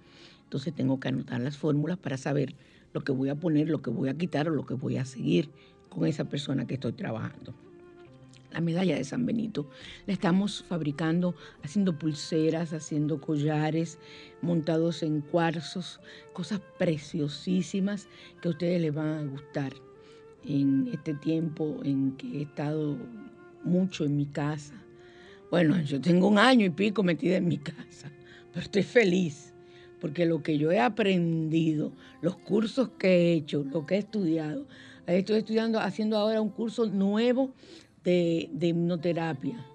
Entonces 0.44 0.74
tengo 0.74 1.00
que 1.00 1.10
anotar 1.10 1.42
las 1.42 1.58
fórmulas 1.58 1.98
para 1.98 2.18
saber 2.18 2.56
lo 2.94 3.04
que 3.04 3.12
voy 3.12 3.30
a 3.30 3.36
poner, 3.36 3.70
lo 3.70 3.82
que 3.82 3.90
voy 3.90 4.10
a 4.10 4.18
quitar 4.18 4.48
o 4.48 4.52
lo 4.52 4.66
que 4.66 4.76
voy 4.76 4.98
a 4.98 5.06
seguir 5.06 5.50
con 5.90 6.06
esa 6.06 6.26
persona 6.26 6.66
que 6.66 6.76
estoy 6.76 6.94
trabajando. 6.94 7.54
La 8.52 8.62
medalla 8.62 8.96
de 8.96 9.04
San 9.04 9.26
Benito 9.26 9.70
la 10.06 10.14
estamos 10.14 10.64
fabricando, 10.64 11.36
haciendo 11.64 12.00
pulseras, 12.00 12.72
haciendo 12.72 13.20
collares, 13.20 14.00
montados 14.42 15.04
en 15.04 15.22
cuarzos, 15.22 16.00
cosas 16.34 16.62
preciosísimas 16.80 18.08
que 18.42 18.48
a 18.48 18.52
ustedes 18.52 18.82
les 18.82 18.94
van 18.94 19.08
a 19.08 19.24
gustar. 19.24 19.87
En 20.48 20.90
este 20.94 21.14
tiempo 21.14 21.80
en 21.84 22.14
que 22.18 22.40
he 22.40 22.42
estado 22.44 22.98
mucho 23.64 24.06
en 24.06 24.16
mi 24.16 24.26
casa. 24.26 24.74
Bueno, 25.52 25.80
yo 25.82 26.02
tengo 26.02 26.28
un 26.28 26.38
año 26.38 26.66
y 26.66 26.70
pico 26.70 27.04
metida 27.04 27.38
en 27.38 27.48
mi 27.48 27.58
casa, 27.58 28.12
pero 28.52 28.64
estoy 28.64 28.84
feliz 28.84 29.54
porque 30.00 30.26
lo 30.26 30.44
que 30.44 30.58
yo 30.58 30.72
he 30.72 30.80
aprendido, 30.80 31.92
los 32.22 32.38
cursos 32.38 32.90
que 33.00 33.08
he 33.08 33.34
hecho, 33.34 33.64
lo 33.72 33.86
que 33.86 33.96
he 33.96 34.00
estudiado, 34.00 34.66
estoy 35.06 35.40
estudiando, 35.40 35.80
haciendo 35.80 36.18
ahora 36.18 36.42
un 36.42 36.50
curso 36.50 36.86
nuevo 36.86 37.52
de, 38.04 38.50
hipnoterapia 38.60 39.66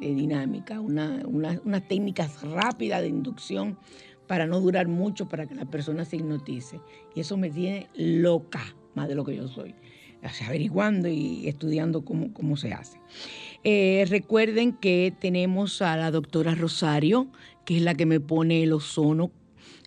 dinámica, 0.00 0.80
unas 0.80 1.24
una, 1.24 1.80
técnicas 1.80 2.42
rápidas 2.42 3.00
de 3.00 3.08
inducción 3.08 3.78
para 4.26 4.46
no 4.46 4.60
durar 4.60 4.88
mucho, 4.88 5.28
para 5.28 5.46
que 5.46 5.54
la 5.54 5.64
persona 5.66 6.04
se 6.04 6.16
hipnotice. 6.16 6.80
Y 7.14 7.20
eso 7.20 7.36
me 7.36 7.50
tiene 7.50 7.88
loca, 7.94 8.62
más 8.94 9.08
de 9.08 9.14
lo 9.14 9.24
que 9.24 9.36
yo 9.36 9.48
soy, 9.48 9.74
averiguando 10.46 11.08
y 11.08 11.48
estudiando 11.48 12.04
cómo, 12.04 12.32
cómo 12.32 12.56
se 12.56 12.72
hace. 12.72 12.98
Eh, 13.62 14.04
recuerden 14.08 14.72
que 14.72 15.12
tenemos 15.18 15.82
a 15.82 15.96
la 15.96 16.10
doctora 16.10 16.54
Rosario, 16.54 17.28
que 17.64 17.76
es 17.76 17.82
la 17.82 17.94
que 17.94 18.06
me 18.06 18.20
pone 18.20 18.62
el 18.62 18.72
ozono 18.72 19.30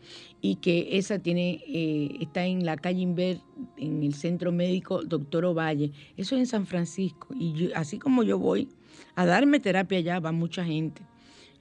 y 0.44 0.56
que 0.56 0.98
esa 0.98 1.20
tiene 1.20 1.62
eh, 1.68 2.16
está 2.20 2.44
en 2.44 2.66
la 2.66 2.76
calle 2.76 3.00
Inver, 3.00 3.38
en 3.76 4.02
el 4.02 4.14
centro 4.14 4.50
médico 4.50 5.02
Doctor 5.04 5.44
Ovalle. 5.44 5.92
Eso 6.16 6.34
es 6.34 6.40
en 6.40 6.46
San 6.46 6.66
Francisco. 6.66 7.28
Y 7.32 7.70
así 7.74 8.00
como 8.00 8.24
yo 8.24 8.40
voy 8.40 8.68
a 9.14 9.24
darme 9.24 9.60
terapia 9.60 9.98
allá, 9.98 10.18
va 10.18 10.32
mucha 10.32 10.64
gente. 10.64 11.02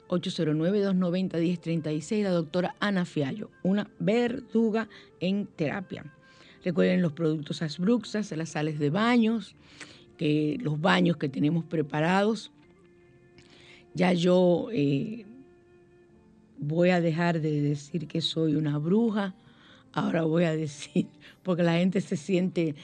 809-290-1036, 0.09 2.23
la 2.23 2.33
doctora 2.33 2.77
Ana 2.81 3.07
Fiallo, 3.07 3.49
una 3.63 3.89
verduga 3.99 4.91
en 5.21 5.47
terapia. 5.47 6.05
Recuerden 6.65 7.03
los 7.03 7.13
productos 7.13 7.63
Asbruxas, 7.63 8.33
las 8.33 8.51
sales 8.51 8.79
de 8.79 8.91
baños, 8.91 9.55
que 10.17 10.59
los 10.61 10.81
baños 10.81 11.17
que 11.17 11.29
tenemos 11.29 11.65
preparados. 11.65 12.51
Ya 13.95 14.13
yo 14.13 14.69
eh, 14.73 15.25
voy 16.59 16.91
a 16.91 17.01
dejar 17.01 17.41
de 17.41 17.61
decir 17.61 18.07
que 18.09 18.21
soy 18.21 18.57
una 18.57 18.79
bruja, 18.79 19.35
ahora 19.93 20.23
voy 20.23 20.45
a 20.45 20.55
decir, 20.55 21.07
porque 21.43 21.63
la 21.63 21.75
gente 21.75 22.01
se 22.01 22.17
siente 22.17 22.75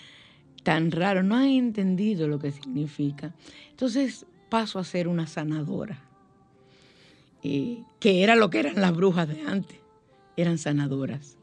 tan 0.62 0.90
raro, 0.90 1.22
no 1.22 1.36
ha 1.36 1.48
entendido 1.48 2.28
lo 2.28 2.38
que 2.38 2.52
significa. 2.52 3.34
Entonces 3.70 4.26
paso 4.48 4.78
a 4.78 4.84
ser 4.84 5.08
una 5.08 5.26
sanadora, 5.26 5.98
eh, 7.42 7.82
que 7.98 8.22
era 8.22 8.36
lo 8.36 8.50
que 8.50 8.60
eran 8.60 8.80
las 8.80 8.94
brujas 8.94 9.28
de 9.28 9.42
antes, 9.42 9.78
eran 10.36 10.58
sanadoras, 10.58 11.36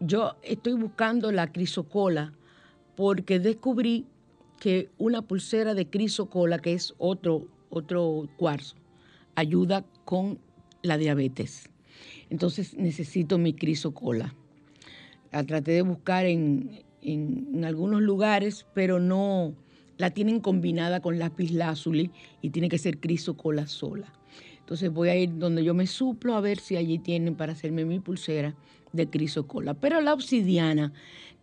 Yo 0.00 0.34
estoy 0.42 0.72
buscando 0.72 1.30
la 1.30 1.52
crisocola 1.52 2.32
porque 2.96 3.38
descubrí 3.38 4.06
que 4.58 4.90
una 4.98 5.22
pulsera 5.22 5.74
de 5.74 5.88
crisocola, 5.88 6.58
que 6.58 6.72
es 6.72 6.94
otro, 6.98 7.46
otro 7.68 8.28
cuarzo, 8.36 8.74
ayuda 9.36 9.84
con 10.04 10.40
la 10.82 10.98
diabetes. 10.98 11.70
Entonces 12.30 12.76
necesito 12.76 13.38
mi 13.38 13.52
crisocola. 13.52 14.34
La 15.32 15.44
traté 15.44 15.72
de 15.72 15.82
buscar 15.82 16.26
en, 16.26 16.82
en 17.02 17.64
algunos 17.64 18.00
lugares, 18.00 18.66
pero 18.74 18.98
no, 18.98 19.54
la 19.98 20.10
tienen 20.10 20.40
combinada 20.40 21.00
con 21.00 21.18
lápiz 21.18 21.50
lazuli 21.50 22.10
y 22.40 22.50
tiene 22.50 22.68
que 22.68 22.78
ser 22.78 22.98
crisocola 22.98 23.66
sola. 23.66 24.12
Entonces 24.58 24.92
voy 24.92 25.08
a 25.08 25.16
ir 25.16 25.36
donde 25.38 25.64
yo 25.64 25.74
me 25.74 25.86
suplo 25.86 26.34
a 26.34 26.40
ver 26.40 26.58
si 26.58 26.76
allí 26.76 26.98
tienen 26.98 27.34
para 27.34 27.52
hacerme 27.52 27.84
mi 27.84 27.98
pulsera 27.98 28.54
de 28.92 29.08
crisocola. 29.08 29.74
Pero 29.74 30.00
la 30.00 30.14
obsidiana 30.14 30.92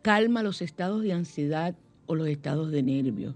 calma 0.01 0.43
los 0.43 0.61
estados 0.61 1.03
de 1.03 1.13
ansiedad 1.13 1.75
o 2.05 2.15
los 2.15 2.27
estados 2.27 2.71
de 2.71 2.83
nervios 2.83 3.35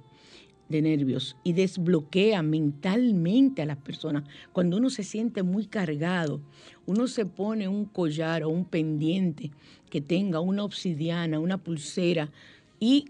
de 0.72 0.82
nervios 0.82 1.38
y 1.44 1.54
desbloquea 1.54 2.42
mentalmente 2.42 3.62
a 3.62 3.66
las 3.66 3.78
personas. 3.78 4.24
Cuando 4.54 4.78
uno 4.78 4.90
se 4.90 5.04
siente 5.04 5.44
muy 5.44 5.68
cargado, 5.68 6.42
uno 6.86 7.08
se 7.08 7.26
pone 7.26 7.68
un 7.68 7.86
collar 7.86 8.44
o 8.44 8.50
un 8.50 8.66
pendiente 8.66 9.52
que 9.90 10.02
tenga 10.02 10.40
una 10.40 10.64
obsidiana, 10.64 11.40
una 11.40 11.58
pulsera 11.58 12.32
y 12.80 13.06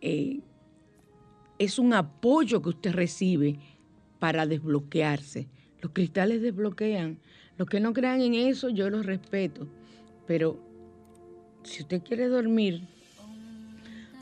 eh, 0.00 0.40
es 1.58 1.78
un 1.78 1.92
apoyo 1.92 2.62
que 2.62 2.70
usted 2.70 2.92
recibe 2.92 3.58
para 4.18 4.46
desbloquearse. 4.46 5.46
Los 5.80 5.92
cristales 5.92 6.42
desbloquean 6.42 7.18
Los 7.56 7.68
que 7.68 7.80
no 7.80 7.92
crean 7.92 8.22
en 8.22 8.34
eso, 8.34 8.70
yo 8.70 8.88
los 8.88 9.04
respeto. 9.04 9.68
Pero 10.26 10.58
si 11.62 11.82
usted 11.82 12.02
quiere 12.02 12.28
dormir, 12.28 12.86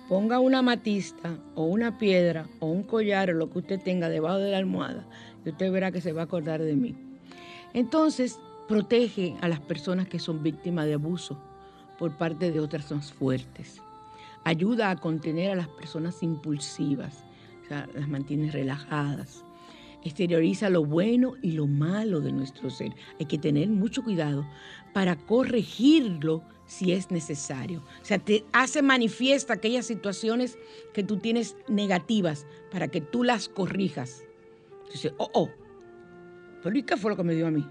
ponga 0.09 0.41
una 0.41 0.63
matista 0.63 1.39
o 1.55 1.65
una 1.65 1.99
piedra 1.99 2.47
o 2.61 2.67
un 2.67 2.83
collar 2.83 3.31
o 3.31 3.35
lo 3.35 3.51
que 3.51 3.59
usted 3.59 3.81
tenga 3.81 4.09
debajo 4.09 4.39
de 4.39 4.53
la 4.53 4.59
almohada 4.59 5.07
y 5.45 5.51
usted 5.51 5.71
verá 5.71 5.93
que 5.93 6.01
se 6.01 6.13
va 6.13 6.23
a 6.23 6.25
acordar 6.25 6.63
de 6.63 6.75
mí. 6.75 6.97
Entonces, 7.75 8.41
protege 8.67 9.37
a 9.41 9.49
las 9.49 9.61
personas 9.61 10.09
que 10.09 10.19
son 10.19 10.43
víctimas 10.43 10.87
de 10.87 10.95
abuso 10.95 11.39
por 11.99 12.17
parte 12.17 12.51
de 12.51 12.61
otras 12.61 12.91
más 12.91 13.13
fuertes. 13.13 13.83
Ayuda 14.45 14.91
a 14.91 14.97
contener 14.97 15.51
a 15.51 15.57
las 15.57 15.69
personas 15.69 16.23
impulsivas, 16.23 17.25
o 17.65 17.69
sea, 17.69 17.87
las 17.95 18.09
mantiene 18.09 18.51
relajadas. 18.51 19.45
Exterioriza 20.05 20.71
lo 20.71 20.85
bueno 20.85 21.35
y 21.43 21.53
lo 21.53 21.67
malo 21.67 22.21
de 22.21 22.33
nuestro 22.33 22.71
ser. 22.71 22.95
Hay 23.21 23.27
que 23.27 23.37
tener 23.37 23.69
mucho 23.69 24.03
cuidado 24.03 24.47
para 24.95 25.17
corregirlo 25.17 26.43
si 26.69 26.93
es 26.93 27.11
necesario. 27.11 27.83
O 28.01 28.05
sea, 28.05 28.21
te 28.21 28.45
hace 28.53 28.83
manifiesta 28.83 29.55
aquellas 29.55 29.87
situaciones 29.87 30.57
que 30.95 31.03
tú 31.03 31.17
tienes 31.17 31.57
negativas 31.67 32.47
para 32.71 32.87
que 32.87 33.01
tú 33.01 33.25
las 33.25 33.49
corrijas. 33.49 34.23
Dice, 34.93 35.13
oh, 35.17 35.31
oh, 35.35 35.51
pero 36.63 36.79
¿y 36.79 36.85
qué 36.85 36.97
fue 36.97 37.11
lo 37.11 37.17
que 37.17 37.25
me 37.25 37.35
dio 37.35 37.49
a 37.49 37.51
mí? 37.51 37.67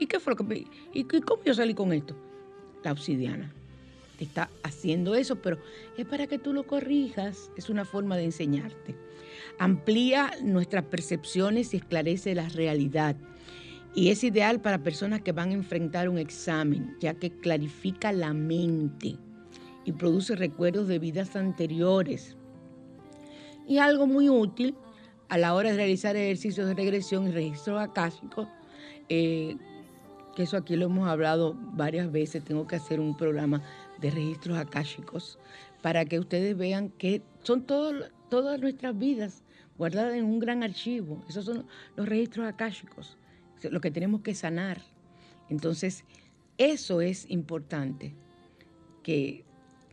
¿Y 0.00 0.06
qué 0.06 0.18
fue 0.18 0.32
lo 0.32 0.36
que 0.36 0.44
me... 0.44 0.66
¿Y 0.92 1.04
cómo 1.04 1.44
yo 1.44 1.54
salí 1.54 1.74
con 1.74 1.92
esto? 1.92 2.16
La 2.82 2.90
obsidiana 2.90 3.54
te 4.18 4.24
está 4.24 4.50
haciendo 4.64 5.14
eso, 5.14 5.36
pero 5.36 5.58
es 5.96 6.04
para 6.04 6.26
que 6.26 6.38
tú 6.38 6.52
lo 6.52 6.66
corrijas, 6.66 7.50
es 7.56 7.70
una 7.70 7.84
forma 7.84 8.16
de 8.16 8.24
enseñarte. 8.24 8.96
Amplía 9.58 10.32
nuestras 10.42 10.84
percepciones 10.84 11.72
y 11.72 11.78
esclarece 11.78 12.34
la 12.34 12.48
realidad. 12.48 13.16
Y 13.94 14.10
es 14.10 14.22
ideal 14.22 14.60
para 14.60 14.82
personas 14.82 15.22
que 15.22 15.32
van 15.32 15.50
a 15.50 15.54
enfrentar 15.54 16.08
un 16.08 16.18
examen, 16.18 16.96
ya 17.00 17.14
que 17.14 17.30
clarifica 17.30 18.12
la 18.12 18.32
mente 18.32 19.16
y 19.84 19.92
produce 19.92 20.36
recuerdos 20.36 20.88
de 20.88 20.98
vidas 20.98 21.34
anteriores. 21.34 22.36
Y 23.66 23.78
algo 23.78 24.06
muy 24.06 24.28
útil 24.28 24.74
a 25.28 25.38
la 25.38 25.54
hora 25.54 25.70
de 25.70 25.76
realizar 25.76 26.16
ejercicios 26.16 26.66
de 26.66 26.74
regresión 26.74 27.26
y 27.28 27.32
registros 27.32 27.80
akáshicos, 27.80 28.48
eh, 29.08 29.56
que 30.36 30.42
eso 30.44 30.56
aquí 30.56 30.76
lo 30.76 30.86
hemos 30.86 31.08
hablado 31.08 31.54
varias 31.72 32.10
veces, 32.12 32.44
tengo 32.44 32.66
que 32.66 32.76
hacer 32.76 33.00
un 33.00 33.16
programa 33.16 33.62
de 34.00 34.10
registros 34.10 34.56
akáshicos 34.58 35.38
para 35.82 36.04
que 36.04 36.18
ustedes 36.18 36.56
vean 36.56 36.90
que 36.90 37.22
son 37.42 37.62
todas 37.64 38.60
nuestras 38.60 38.96
vidas 38.96 39.42
guardadas 39.76 40.14
en 40.14 40.24
un 40.24 40.38
gran 40.38 40.62
archivo. 40.62 41.22
Esos 41.28 41.44
son 41.44 41.66
los 41.96 42.08
registros 42.08 42.46
akáshicos, 42.46 43.16
lo 43.70 43.80
que 43.80 43.90
tenemos 43.90 44.22
que 44.22 44.34
sanar. 44.34 44.82
Entonces, 45.48 46.04
eso 46.58 47.00
es 47.00 47.30
importante, 47.30 48.14
que 49.02 49.44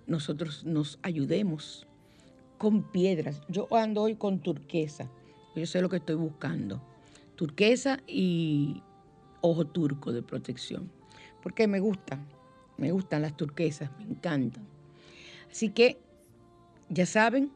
nosotros 0.08 0.66
nos 0.66 1.00
ayudemos 1.02 1.88
con 2.58 2.84
piedras. 2.84 3.42
Yo 3.48 3.68
ando 3.76 4.02
hoy 4.02 4.16
con 4.16 4.40
turquesa, 4.40 5.10
yo 5.56 5.66
sé 5.66 5.82
lo 5.82 5.90
que 5.90 5.98
estoy 5.98 6.16
buscando. 6.16 6.82
Turquesa 7.36 8.00
y 8.08 8.82
ojo 9.42 9.66
turco 9.66 10.12
de 10.12 10.22
protección, 10.22 10.92
porque 11.42 11.68
me 11.68 11.80
gusta 11.80 12.20
me 12.78 12.92
gustan 12.92 13.22
las 13.22 13.36
turquesas, 13.36 13.90
me 13.98 14.04
encantan. 14.06 14.66
Así 15.50 15.70
que, 15.70 15.98
ya 16.90 17.06
saben, 17.06 17.52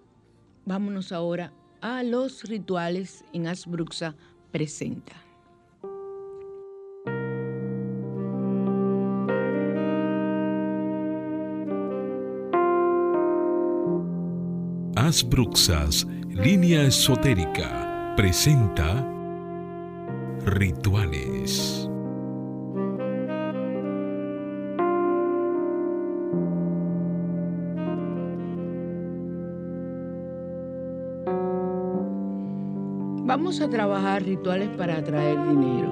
vámonos 0.66 1.12
ahora 1.12 1.54
a 1.82 2.04
los 2.04 2.44
rituales 2.44 3.24
en 3.34 3.48
Asbruxa 3.48 4.16
Presenta. 4.52 5.29
Asbruxas, 15.10 16.06
línea 16.30 16.84
esotérica, 16.84 18.14
presenta 18.16 19.04
rituales. 20.46 21.90
Vamos 33.26 33.60
a 33.62 33.68
trabajar 33.68 34.22
rituales 34.22 34.70
para 34.78 34.98
atraer 34.98 35.40
dinero. 35.50 35.90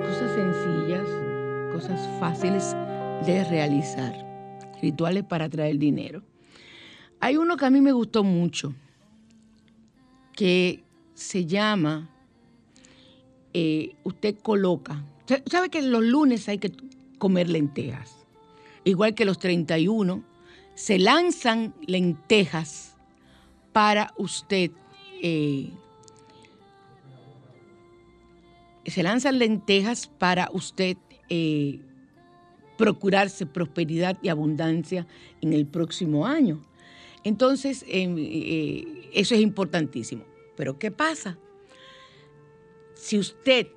Cosas 0.00 0.32
sencillas, 0.34 1.06
cosas 1.72 2.00
fáciles 2.18 2.76
de 3.24 3.44
realizar. 3.44 4.12
Rituales 4.80 5.22
para 5.22 5.44
atraer 5.44 5.78
dinero. 5.78 6.31
Hay 7.22 7.36
uno 7.36 7.56
que 7.56 7.64
a 7.64 7.70
mí 7.70 7.80
me 7.80 7.92
gustó 7.92 8.24
mucho, 8.24 8.74
que 10.32 10.82
se 11.14 11.46
llama, 11.46 12.10
eh, 13.54 13.94
usted 14.02 14.36
coloca, 14.42 15.04
¿sabe 15.46 15.68
que 15.68 15.82
los 15.82 16.02
lunes 16.02 16.48
hay 16.48 16.58
que 16.58 16.72
comer 17.18 17.48
lentejas? 17.48 18.26
Igual 18.82 19.14
que 19.14 19.24
los 19.24 19.38
31, 19.38 20.24
se 20.74 20.98
lanzan 20.98 21.76
lentejas 21.86 22.96
para 23.72 24.12
usted 24.16 24.72
eh, 25.22 25.70
se 28.84 29.04
lanzan 29.04 29.38
lentejas 29.38 30.08
para 30.18 30.50
usted 30.52 30.96
eh, 31.28 31.78
procurarse 32.76 33.46
prosperidad 33.46 34.18
y 34.22 34.28
abundancia 34.28 35.06
en 35.40 35.52
el 35.52 35.66
próximo 35.66 36.26
año. 36.26 36.60
Entonces, 37.24 37.84
em, 37.88 38.16
eh, 38.18 39.10
eso 39.12 39.34
es 39.34 39.40
importantísimo. 39.40 40.24
Pero 40.56 40.78
¿qué 40.78 40.90
pasa? 40.90 41.38
Si 42.94 43.18
usted 43.18 43.68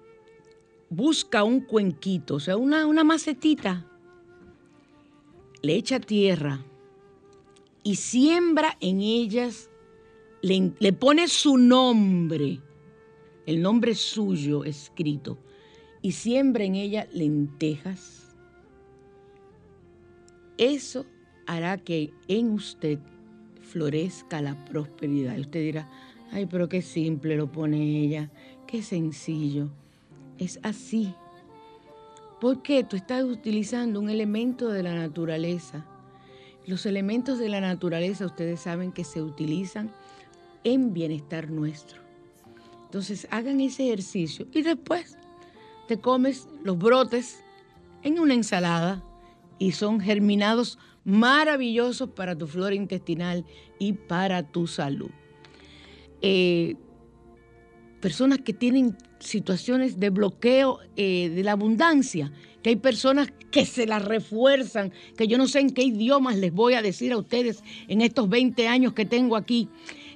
busca 0.90 1.44
un 1.44 1.62
cuenquito, 1.62 2.36
o 2.36 2.40
sea, 2.40 2.58
una, 2.58 2.86
una 2.86 3.04
macetita, 3.04 3.86
le 5.62 5.76
echa 5.76 6.00
tierra 6.00 6.64
y 7.84 7.96
siembra 7.96 8.78
en 8.80 9.02
ellas, 9.02 9.70
le 10.42 10.94
pone 10.94 11.28
su 11.28 11.58
nombre, 11.58 12.62
el 13.46 13.62
nombre 13.62 13.96
suyo 13.96 14.64
escrito, 14.64 15.40
y 16.02 16.12
siembra 16.12 16.64
en 16.66 16.76
ella 16.76 17.08
lentejas, 17.14 18.36
eso 20.58 21.06
hará 21.48 21.78
que 21.78 22.14
en 22.28 22.52
usted 22.52 23.00
florezca 23.76 24.42
la 24.42 24.56
prosperidad. 24.64 25.36
Y 25.36 25.42
usted 25.42 25.60
dirá, 25.60 25.90
ay, 26.32 26.46
pero 26.46 26.70
qué 26.70 26.82
simple 26.82 27.36
lo 27.36 27.52
pone 27.52 28.06
ella, 28.06 28.32
qué 28.68 28.82
sencillo. 28.82 29.68
Es 30.38 30.62
así. 30.64 31.14
Porque 32.40 32.86
tú 32.86 32.96
estás 32.96 33.26
utilizando 33.26 34.00
un 34.00 34.10
elemento 34.10 34.70
de 34.70 34.82
la 34.82 34.96
naturaleza. 34.96 35.86
Los 36.66 36.86
elementos 36.86 37.38
de 37.38 37.50
la 37.50 37.60
naturaleza 37.60 38.26
ustedes 38.26 38.62
saben 38.62 38.94
que 38.94 39.04
se 39.04 39.22
utilizan 39.22 39.92
en 40.64 40.94
bienestar 40.94 41.50
nuestro. 41.50 42.00
Entonces 42.86 43.28
hagan 43.30 43.60
ese 43.60 43.88
ejercicio 43.88 44.48
y 44.54 44.62
después 44.62 45.18
te 45.90 46.00
comes 46.00 46.48
los 46.64 46.78
brotes 46.78 47.44
en 48.04 48.20
una 48.20 48.36
ensalada 48.36 49.04
y 49.60 49.74
son 49.74 50.00
germinados 50.00 50.80
maravillosos 51.06 52.10
para 52.10 52.36
tu 52.36 52.48
flora 52.48 52.76
intestinal 52.76 53.46
y 53.80 53.94
para 53.94 54.44
tu 54.44 54.68
salud. 54.68 55.12
Eh, 56.22 56.76
personas 58.02 58.40
que 58.40 58.54
tienen 58.54 58.98
situaciones 59.20 60.00
de 60.00 60.10
bloqueo 60.10 60.80
eh, 60.98 61.30
de 61.30 61.44
la 61.44 61.54
abundancia, 61.54 62.32
que 62.62 62.70
hay 62.70 62.76
personas 62.76 63.32
que 63.52 63.66
se 63.66 63.86
las 63.86 64.04
refuerzan, 64.04 64.92
que 65.16 65.28
yo 65.28 65.38
no 65.38 65.48
sé 65.48 65.60
en 65.60 65.70
qué 65.70 65.84
idiomas 65.84 66.36
les 66.36 66.52
voy 66.52 66.74
a 66.74 66.82
decir 66.82 67.14
a 67.14 67.18
ustedes 67.18 67.64
en 67.88 68.02
estos 68.02 68.28
20 68.28 68.68
años 68.68 68.94
que 68.94 69.06
tengo 69.06 69.36
aquí, 69.36 69.70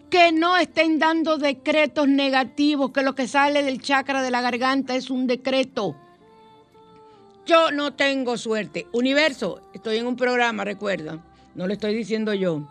que 0.10 0.32
no 0.32 0.58
estén 0.58 0.98
dando 0.98 1.38
decretos 1.38 2.08
negativos, 2.08 2.92
que 2.92 3.04
lo 3.04 3.14
que 3.14 3.28
sale 3.28 3.64
del 3.64 3.82
chakra 3.82 4.24
de 4.24 4.32
la 4.32 4.42
garganta 4.42 4.96
es 4.96 5.10
un 5.12 5.28
decreto. 5.28 5.96
Yo 7.50 7.72
no 7.72 7.96
tengo 7.96 8.38
suerte. 8.38 8.86
Universo, 8.92 9.60
estoy 9.74 9.98
en 9.98 10.06
un 10.06 10.16
programa, 10.16 10.64
recuerda, 10.64 11.18
no 11.56 11.66
lo 11.66 11.74
estoy 11.74 11.96
diciendo 11.96 12.32
yo. 12.36 12.70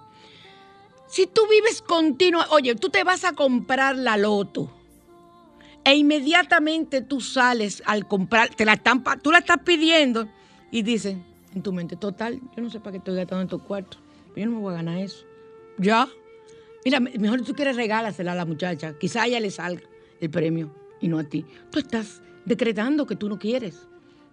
Si 1.09 1.27
tú 1.27 1.41
vives 1.51 1.83
continuo, 1.83 2.45
oye, 2.51 2.77
tú 2.77 2.89
te 2.89 3.03
vas 3.03 3.25
a 3.25 3.33
comprar 3.33 3.97
la 3.97 4.17
loto 4.17 4.71
e 5.83 5.97
inmediatamente 5.97 7.01
tú 7.01 7.21
sales 7.21 7.83
al 7.87 8.07
comprar, 8.07 8.55
te 8.55 8.65
la 8.65 8.75
están, 8.75 9.03
tú 9.21 9.33
la 9.33 9.39
estás 9.39 9.59
pidiendo 9.65 10.29
y 10.71 10.83
dices 10.83 11.17
en 11.57 11.63
tu 11.65 11.73
mente, 11.73 11.97
total, 11.97 12.41
yo 12.57 12.63
no 12.63 12.71
sé 12.71 12.79
para 12.79 12.93
qué 12.93 12.99
estoy 12.99 13.17
gastando 13.17 13.43
en 13.43 13.49
tu 13.49 13.59
cuarto, 13.59 13.99
yo 14.37 14.47
no 14.47 14.53
me 14.53 14.59
voy 14.59 14.75
a 14.75 14.77
ganar 14.77 14.99
eso. 14.99 15.25
Ya, 15.79 16.09
Mira, 16.85 17.01
mejor 17.01 17.43
tú 17.43 17.53
quieres 17.53 17.75
regálasela 17.75 18.31
a 18.31 18.37
la 18.37 18.45
muchacha. 18.45 18.97
Quizá 18.97 19.23
a 19.23 19.27
ella 19.27 19.41
le 19.41 19.51
salga 19.51 19.83
el 20.21 20.31
premio 20.31 20.73
y 21.01 21.09
no 21.09 21.19
a 21.19 21.25
ti. 21.25 21.45
Tú 21.69 21.81
estás 21.81 22.23
decretando 22.45 23.07
que 23.07 23.17
tú 23.17 23.29
no 23.29 23.41
quieres 23.41 23.89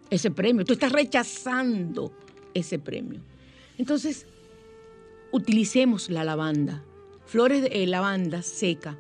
ese 0.10 0.32
premio, 0.32 0.66
tú 0.66 0.74
estás 0.74 0.92
rechazando 0.92 2.12
ese 2.54 2.80
premio. 2.80 3.22
Entonces, 3.78 4.26
utilicemos 5.32 6.10
la 6.10 6.24
lavanda, 6.24 6.84
flores 7.26 7.62
de 7.62 7.84
eh, 7.84 7.88
lavanda 7.88 8.42
seca 8.42 8.98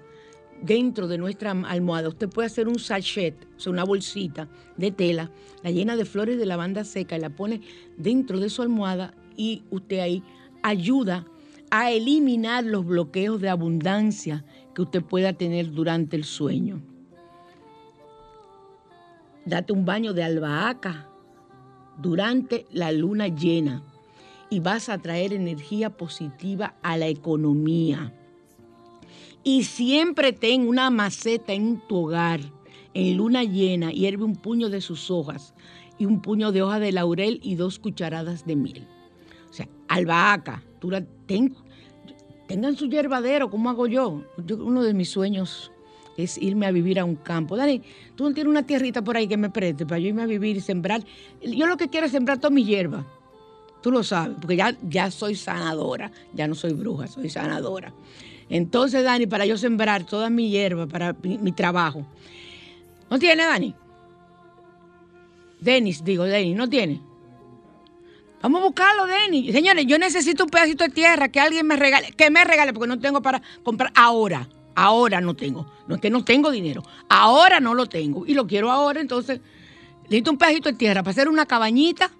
dentro 0.61 1.07
de 1.07 1.17
nuestra 1.17 1.51
almohada. 1.51 2.09
Usted 2.09 2.29
puede 2.29 2.47
hacer 2.47 2.67
un 2.67 2.79
sachet, 2.79 3.35
o 3.55 3.59
sea, 3.59 3.71
una 3.71 3.83
bolsita 3.83 4.49
de 4.77 4.91
tela, 4.91 5.31
la 5.63 5.71
llena 5.71 5.95
de 5.95 6.05
flores 6.05 6.37
de 6.37 6.45
lavanda 6.45 6.83
seca 6.83 7.17
y 7.17 7.21
la 7.21 7.29
pone 7.29 7.61
dentro 7.97 8.39
de 8.39 8.49
su 8.49 8.61
almohada 8.61 9.13
y 9.37 9.63
usted 9.69 9.99
ahí 9.99 10.23
ayuda 10.63 11.25
a 11.71 11.91
eliminar 11.91 12.63
los 12.63 12.85
bloqueos 12.85 13.41
de 13.41 13.49
abundancia 13.49 14.45
que 14.73 14.81
usted 14.81 15.03
pueda 15.03 15.33
tener 15.33 15.71
durante 15.71 16.15
el 16.15 16.23
sueño. 16.23 16.81
Date 19.45 19.73
un 19.73 19.85
baño 19.85 20.13
de 20.13 20.23
albahaca 20.23 21.07
durante 21.97 22.65
la 22.71 22.91
luna 22.91 23.27
llena 23.27 23.83
y 24.49 24.59
vas 24.59 24.89
a 24.89 24.97
traer 24.97 25.33
energía 25.33 25.91
positiva 25.91 26.75
a 26.81 26.97
la 26.97 27.07
economía. 27.07 28.13
Y 29.43 29.63
siempre 29.63 30.33
ten 30.33 30.67
una 30.67 30.89
maceta 30.89 31.53
en 31.53 31.79
tu 31.87 31.97
hogar, 31.97 32.41
en 32.95 33.17
luna 33.17 33.43
llena, 33.43 33.91
hierve 33.91 34.23
un 34.23 34.35
puño 34.35 34.69
de 34.69 34.81
sus 34.81 35.11
hojas 35.11 35.53
y 35.99 36.05
un 36.05 36.21
puño 36.21 36.51
de 36.51 36.63
hoja 36.63 36.79
de 36.79 36.91
laurel 36.91 37.39
y 37.43 37.55
dos 37.55 37.77
cucharadas 37.77 38.45
de 38.45 38.55
miel. 38.55 38.87
O 39.49 39.53
sea, 39.53 39.69
albahaca, 39.87 40.63
tú 40.79 40.89
la, 40.89 41.05
tengan 41.27 42.75
su 42.75 42.87
yerbadero, 42.87 43.49
¿cómo 43.51 43.69
hago 43.69 43.85
yo? 43.87 44.23
Uno 44.57 44.83
de 44.83 44.93
mis 44.93 45.09
sueños 45.09 45.71
es 46.17 46.37
irme 46.37 46.65
a 46.65 46.71
vivir 46.71 46.99
a 46.99 47.05
un 47.05 47.15
campo. 47.15 47.55
Dani, 47.55 47.81
tú 48.15 48.23
no 48.23 48.33
tienes 48.33 48.49
una 48.49 48.63
tierrita 48.63 49.03
por 49.03 49.17
ahí 49.17 49.27
que 49.27 49.37
me 49.37 49.49
preste 49.49 49.85
para 49.85 49.99
yo 49.99 50.07
irme 50.07 50.23
a 50.23 50.25
vivir 50.27 50.57
y 50.57 50.61
sembrar. 50.61 51.03
Yo 51.41 51.67
lo 51.67 51.77
que 51.77 51.89
quiero 51.89 52.05
es 52.05 52.11
sembrar 52.11 52.39
toda 52.39 52.51
mi 52.51 52.63
hierba. 52.63 53.05
Tú 53.81 53.91
lo 53.91 54.03
sabes, 54.03 54.37
porque 54.39 54.55
ya, 54.55 54.75
ya 54.81 55.11
soy 55.11 55.35
sanadora, 55.35 56.11
ya 56.33 56.47
no 56.47 56.55
soy 56.55 56.73
bruja, 56.73 57.07
soy 57.07 57.29
sanadora. 57.29 57.93
Entonces, 58.49 59.03
Dani, 59.03 59.27
para 59.27 59.45
yo 59.45 59.57
sembrar 59.57 60.05
toda 60.05 60.29
mi 60.29 60.49
hierba, 60.49 60.87
para 60.87 61.15
mi, 61.21 61.51
trabajo. 61.51 62.05
¿No 63.09 63.19
tiene, 63.19 63.43
Dani? 63.45 63.75
Denis, 65.59 66.03
digo, 66.03 66.23
Denis, 66.23 66.55
¿no 66.55 66.69
tiene? 66.69 67.01
Vamos 68.41 68.61
a 68.61 68.65
buscarlo, 68.65 69.05
Denis. 69.07 69.51
Señores, 69.51 69.85
yo 69.87 69.97
necesito 69.97 70.43
un 70.43 70.49
pedacito 70.49 70.83
de 70.83 70.89
tierra 70.89 71.29
que 71.29 71.39
alguien 71.39 71.65
me 71.65 71.75
regale, 71.75 72.11
que 72.11 72.29
me 72.29 72.43
regale, 72.43 72.73
porque 72.73 72.87
no 72.87 72.99
tengo 72.99 73.21
para 73.21 73.41
comprar 73.63 73.91
ahora. 73.95 74.47
Ahora 74.75 75.21
no 75.21 75.33
tengo. 75.35 75.65
No 75.87 75.95
es 75.95 76.01
que 76.01 76.09
no 76.09 76.23
tengo 76.23 76.51
dinero. 76.51 76.83
Ahora 77.09 77.59
no 77.59 77.73
lo 77.73 77.87
tengo. 77.87 78.25
Y 78.25 78.33
lo 78.33 78.45
quiero 78.45 78.71
ahora, 78.71 79.01
entonces 79.01 79.39
necesito 80.03 80.31
un 80.31 80.37
pedacito 80.37 80.69
de 80.69 80.77
tierra 80.77 81.01
para 81.01 81.11
hacer 81.11 81.29
una 81.29 81.45
cabañita 81.45 82.11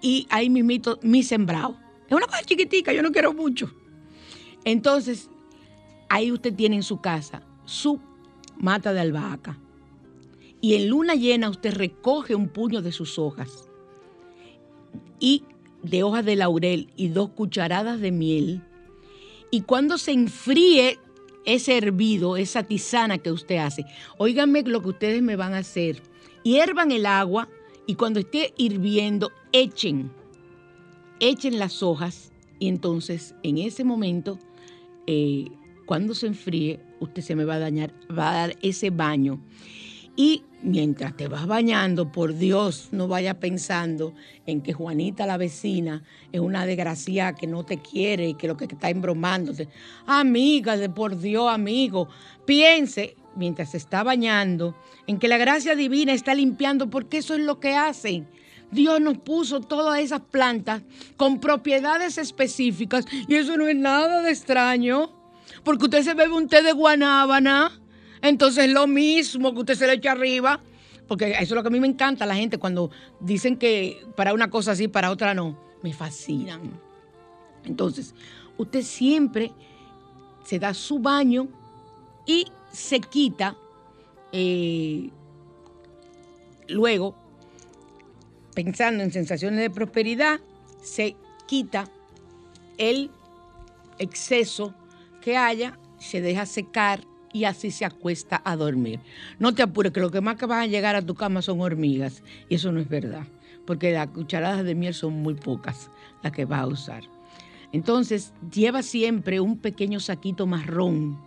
y 0.00 0.26
ahí 0.30 0.50
mismito 0.50 0.98
mi 1.02 1.22
sembrado. 1.22 1.76
Es 2.06 2.12
una 2.12 2.26
cosa 2.26 2.42
chiquitica, 2.42 2.92
yo 2.92 3.02
no 3.02 3.12
quiero 3.12 3.32
mucho. 3.32 3.72
Entonces, 4.64 5.30
ahí 6.08 6.32
usted 6.32 6.54
tiene 6.54 6.76
en 6.76 6.82
su 6.82 7.00
casa 7.00 7.42
su 7.64 8.00
mata 8.58 8.92
de 8.92 9.00
albahaca. 9.00 9.58
Y 10.60 10.74
en 10.74 10.88
luna 10.88 11.14
llena 11.14 11.48
usted 11.48 11.74
recoge 11.74 12.34
un 12.34 12.48
puño 12.48 12.82
de 12.82 12.92
sus 12.92 13.18
hojas 13.18 13.68
y 15.20 15.44
de 15.82 16.02
hojas 16.02 16.24
de 16.24 16.36
laurel 16.36 16.90
y 16.96 17.08
dos 17.08 17.30
cucharadas 17.30 18.00
de 18.00 18.10
miel. 18.10 18.62
Y 19.50 19.62
cuando 19.62 19.98
se 19.98 20.12
enfríe 20.12 20.98
ese 21.44 21.76
hervido, 21.76 22.36
esa 22.36 22.62
tisana 22.62 23.18
que 23.18 23.32
usted 23.32 23.56
hace, 23.56 23.84
óiganme 24.18 24.62
lo 24.62 24.82
que 24.82 24.88
ustedes 24.88 25.22
me 25.22 25.36
van 25.36 25.54
a 25.54 25.58
hacer. 25.58 26.02
Hiervan 26.42 26.90
el 26.90 27.06
agua 27.06 27.48
y 27.86 27.94
cuando 27.94 28.20
esté 28.20 28.52
hirviendo, 28.56 29.30
echen, 29.52 30.10
echen 31.20 31.58
las 31.58 31.82
hojas 31.82 32.32
y 32.58 32.68
entonces 32.68 33.34
en 33.42 33.58
ese 33.58 33.84
momento 33.84 34.38
eh, 35.06 35.46
cuando 35.86 36.14
se 36.14 36.26
enfríe, 36.26 36.80
usted 37.00 37.22
se 37.22 37.34
me 37.34 37.46
va 37.46 37.54
a 37.54 37.58
dañar, 37.58 37.94
va 38.10 38.30
a 38.30 38.34
dar 38.34 38.56
ese 38.60 38.90
baño. 38.90 39.40
Y 40.18 40.42
mientras 40.62 41.16
te 41.16 41.28
vas 41.28 41.46
bañando, 41.46 42.10
por 42.10 42.34
Dios, 42.34 42.88
no 42.90 43.06
vaya 43.06 43.38
pensando 43.38 44.14
en 44.46 44.62
que 44.62 44.72
Juanita, 44.72 45.26
la 45.26 45.36
vecina, 45.36 46.02
es 46.32 46.40
una 46.40 46.66
desgracia 46.66 47.34
que 47.34 47.46
no 47.46 47.64
te 47.64 47.78
quiere 47.78 48.30
y 48.30 48.34
que 48.34 48.48
lo 48.48 48.56
que 48.56 48.64
está 48.64 48.90
embromándote. 48.90 49.68
Amiga, 50.08 50.76
de 50.76 50.90
por 50.90 51.20
Dios, 51.20 51.48
amigo, 51.48 52.08
piense 52.44 53.14
mientras 53.36 53.70
se 53.70 53.76
está 53.76 54.02
bañando 54.02 54.74
en 55.06 55.20
que 55.20 55.28
la 55.28 55.38
gracia 55.38 55.76
divina 55.76 56.12
está 56.12 56.34
limpiando, 56.34 56.90
porque 56.90 57.18
eso 57.18 57.34
es 57.34 57.40
lo 57.40 57.60
que 57.60 57.76
hacen. 57.76 58.26
Dios 58.72 59.00
nos 59.00 59.18
puso 59.18 59.60
todas 59.60 60.00
esas 60.00 60.22
plantas 60.22 60.82
con 61.16 61.38
propiedades 61.38 62.18
específicas 62.18 63.04
y 63.28 63.36
eso 63.36 63.56
no 63.56 63.68
es 63.68 63.76
nada 63.76 64.20
de 64.22 64.32
extraño 64.32 65.12
porque 65.62 65.84
usted 65.84 66.02
se 66.02 66.14
bebe 66.14 66.34
un 66.34 66.48
té 66.48 66.62
de 66.62 66.72
guanábana, 66.72 67.70
entonces 68.22 68.66
es 68.66 68.72
lo 68.72 68.86
mismo 68.86 69.52
que 69.54 69.60
usted 69.60 69.74
se 69.74 69.86
le 69.86 69.94
echa 69.94 70.12
arriba, 70.12 70.60
porque 71.06 71.30
eso 71.32 71.40
es 71.42 71.50
lo 71.50 71.62
que 71.62 71.68
a 71.68 71.70
mí 71.70 71.80
me 71.80 71.86
encanta 71.86 72.26
la 72.26 72.34
gente 72.34 72.58
cuando 72.58 72.90
dicen 73.20 73.56
que 73.56 74.04
para 74.16 74.34
una 74.34 74.50
cosa 74.50 74.74
sí, 74.74 74.88
para 74.88 75.10
otra 75.10 75.34
no, 75.34 75.58
me 75.82 75.92
fascinan. 75.92 76.60
Entonces, 77.64 78.14
usted 78.56 78.82
siempre 78.82 79.52
se 80.44 80.58
da 80.58 80.74
su 80.74 80.98
baño 80.98 81.48
y 82.26 82.46
se 82.72 83.00
quita 83.00 83.56
eh, 84.32 85.10
luego, 86.68 87.14
pensando 88.54 89.02
en 89.02 89.12
sensaciones 89.12 89.60
de 89.60 89.70
prosperidad, 89.70 90.40
se 90.82 91.16
quita 91.46 91.90
el 92.76 93.10
exceso 93.98 94.74
que 95.20 95.36
haya, 95.36 95.78
se 95.98 96.20
deja 96.20 96.46
secar 96.46 97.00
y 97.38 97.44
así 97.44 97.70
se 97.70 97.84
acuesta 97.84 98.42
a 98.44 98.56
dormir. 98.56 98.98
No 99.38 99.54
te 99.54 99.62
apures, 99.62 99.92
que 99.92 100.00
lo 100.00 100.10
que 100.10 100.20
más 100.20 100.36
que 100.36 100.46
van 100.46 100.60
a 100.60 100.66
llegar 100.66 100.96
a 100.96 101.02
tu 101.02 101.14
cama 101.14 101.40
son 101.40 101.60
hormigas. 101.60 102.24
Y 102.48 102.56
eso 102.56 102.72
no 102.72 102.80
es 102.80 102.88
verdad, 102.88 103.26
porque 103.64 103.92
las 103.92 104.08
cucharadas 104.08 104.64
de 104.64 104.74
miel 104.74 104.92
son 104.92 105.22
muy 105.22 105.34
pocas 105.34 105.88
las 106.24 106.32
que 106.32 106.44
vas 106.44 106.60
a 106.60 106.66
usar. 106.66 107.04
Entonces, 107.72 108.32
lleva 108.52 108.82
siempre 108.82 109.38
un 109.38 109.56
pequeño 109.56 110.00
saquito 110.00 110.46
marrón 110.46 111.18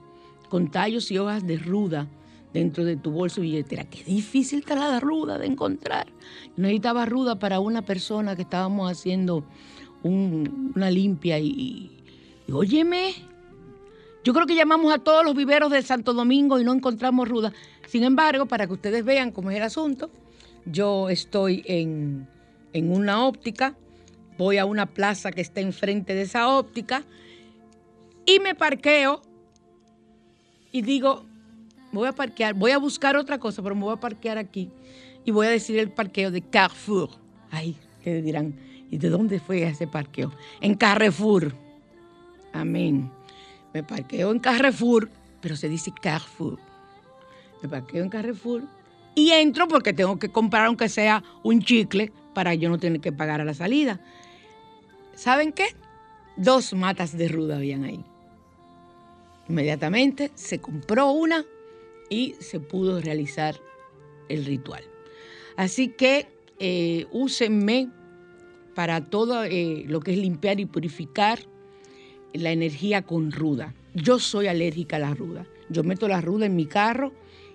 con 0.49 0.69
tallos 0.69 1.09
y 1.11 1.17
hojas 1.17 1.47
de 1.47 1.57
ruda 1.57 2.09
dentro 2.51 2.83
de 2.83 2.97
tu 2.97 3.11
bolso 3.11 3.39
billetera. 3.39 3.85
Qué 3.85 4.03
difícil 4.03 4.59
está 4.59 4.75
la 4.75 4.99
ruda 4.99 5.37
de 5.37 5.47
encontrar. 5.47 6.07
necesitaba 6.57 7.05
ruda 7.05 7.39
para 7.39 7.61
una 7.61 7.83
persona 7.83 8.35
que 8.35 8.41
estábamos 8.41 8.91
haciendo 8.91 9.45
una 10.03 10.91
limpia 10.91 11.39
y, 11.39 11.91
y 12.47 12.51
óyeme, 12.51 13.13
yo 14.23 14.33
creo 14.33 14.45
que 14.45 14.55
llamamos 14.55 14.93
a 14.93 14.99
todos 14.99 15.25
los 15.25 15.35
viveros 15.35 15.71
de 15.71 15.81
Santo 15.81 16.13
Domingo 16.13 16.59
y 16.59 16.63
no 16.63 16.73
encontramos 16.73 17.27
ruda. 17.27 17.53
Sin 17.87 18.03
embargo, 18.03 18.45
para 18.45 18.67
que 18.67 18.73
ustedes 18.73 19.03
vean 19.03 19.31
cómo 19.31 19.49
es 19.51 19.57
el 19.57 19.63
asunto, 19.63 20.11
yo 20.65 21.09
estoy 21.09 21.63
en, 21.65 22.27
en 22.73 22.91
una 22.91 23.25
óptica, 23.25 23.75
voy 24.37 24.57
a 24.57 24.65
una 24.65 24.85
plaza 24.85 25.31
que 25.31 25.41
está 25.41 25.61
enfrente 25.61 26.13
de 26.13 26.21
esa 26.23 26.49
óptica 26.49 27.03
y 28.25 28.39
me 28.39 28.53
parqueo 28.53 29.21
y 30.71 30.83
digo, 30.83 31.25
voy 31.91 32.07
a 32.07 32.13
parquear, 32.13 32.53
voy 32.53 32.71
a 32.71 32.77
buscar 32.77 33.17
otra 33.17 33.39
cosa, 33.39 33.61
pero 33.63 33.75
me 33.75 33.81
voy 33.81 33.93
a 33.93 33.99
parquear 33.99 34.37
aquí 34.37 34.69
y 35.25 35.31
voy 35.31 35.47
a 35.47 35.49
decir 35.49 35.79
el 35.79 35.89
parqueo 35.89 36.31
de 36.31 36.41
Carrefour. 36.41 37.09
Ay, 37.49 37.75
ustedes 37.97 38.23
dirán, 38.23 38.55
¿y 38.89 38.97
de 38.97 39.09
dónde 39.09 39.39
fue 39.39 39.63
ese 39.63 39.87
parqueo? 39.87 40.31
En 40.61 40.75
Carrefour. 40.75 41.53
Amén. 42.53 43.11
Me 43.73 43.83
parqueo 43.83 44.31
en 44.31 44.39
Carrefour, 44.39 45.09
pero 45.41 45.55
se 45.55 45.69
dice 45.69 45.91
Carrefour. 45.91 46.59
Me 47.61 47.69
parqueo 47.69 48.03
en 48.03 48.09
Carrefour 48.09 48.63
y 49.15 49.31
entro 49.31 49.67
porque 49.67 49.93
tengo 49.93 50.17
que 50.19 50.31
comprar 50.31 50.65
aunque 50.65 50.89
sea 50.89 51.23
un 51.43 51.61
chicle 51.61 52.11
para 52.33 52.53
yo 52.53 52.69
no 52.69 52.77
tener 52.77 53.01
que 53.01 53.11
pagar 53.11 53.41
a 53.41 53.45
la 53.45 53.53
salida. 53.53 53.99
¿Saben 55.15 55.51
qué? 55.51 55.67
Dos 56.37 56.73
matas 56.73 57.17
de 57.17 57.27
ruda 57.27 57.57
habían 57.57 57.83
ahí. 57.83 58.03
Inmediatamente 59.49 60.31
se 60.35 60.59
compró 60.59 61.11
una 61.11 61.45
y 62.09 62.35
se 62.39 62.59
pudo 62.59 63.01
realizar 63.01 63.55
el 64.29 64.45
ritual. 64.45 64.83
Así 65.57 65.89
que 65.89 66.27
eh, 66.59 67.05
úsenme 67.11 67.89
para 68.75 69.03
todo 69.03 69.43
eh, 69.43 69.83
lo 69.87 69.99
que 69.99 70.11
es 70.11 70.17
limpiar 70.17 70.59
y 70.59 70.65
purificar 70.65 71.39
la 72.33 72.51
energía 72.51 73.01
con 73.01 73.31
ruda. 73.31 73.73
Yo 73.93 74.19
soy 74.19 74.47
alérgica 74.47 74.97
a 74.97 74.99
la 74.99 75.13
ruda. 75.13 75.45
Yo 75.69 75.83
meto 75.83 76.07
la 76.07 76.21
ruda 76.21 76.45
en 76.45 76.55
mi 76.55 76.65
carro 76.65 77.13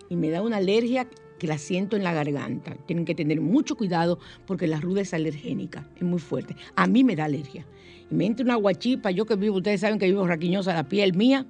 y 0.09 0.17
me 0.17 0.31
da 0.31 0.43
una 0.43 0.59
alergia 0.59 1.09
que 1.39 1.47
la 1.47 1.59
siento 1.59 1.97
en 1.97 2.05
la 2.05 2.13
garganta. 2.13 2.77
Tienen 2.87 3.05
que 3.05 3.15
tener 3.15 3.41
mucho 3.41 3.77
cuidado 3.77 4.19
porque 4.47 4.67
la 4.67 4.81
ruda 4.81 5.03
es 5.03 5.13
alergénica, 5.15 5.89
es 5.97 6.03
muy 6.03 6.19
fuerte. 6.19 6.57
A 6.75 6.87
mí 6.87 7.05
me 7.05 7.17
da 7.17 7.25
alergia. 7.25 7.67
Y 8.11 8.15
me 8.15 8.27
entra 8.27 8.45
una 8.45 8.57
guachipa, 8.57 9.11
yo 9.11 9.27
que 9.27 9.37
vivo, 9.37 9.57
ustedes 9.57 9.81
saben 9.81 9.99
que 9.99 10.07
vivo 10.07 10.27
raquiñosa 10.27 10.75
la 10.75 10.89
piel 10.89 11.15
mía, 11.15 11.47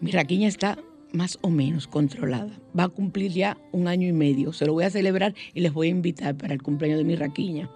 mi 0.00 0.10
raquiña 0.10 0.48
está 0.48 0.78
más 1.12 1.38
o 1.42 1.50
menos 1.50 1.86
controlada. 1.86 2.58
Va 2.78 2.84
a 2.84 2.88
cumplir 2.88 3.32
ya 3.32 3.58
un 3.72 3.88
año 3.88 4.08
y 4.08 4.12
medio. 4.12 4.52
Se 4.52 4.66
lo 4.66 4.72
voy 4.72 4.84
a 4.84 4.90
celebrar 4.90 5.34
y 5.54 5.60
les 5.60 5.72
voy 5.72 5.88
a 5.88 5.90
invitar 5.90 6.36
para 6.36 6.54
el 6.54 6.62
cumpleaños 6.62 6.98
de 6.98 7.04
mi 7.04 7.16
raquiña. 7.16 7.70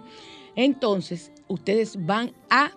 Entonces, 0.57 1.33
ustedes 1.49 1.97
van 2.05 2.33
a 2.49 2.71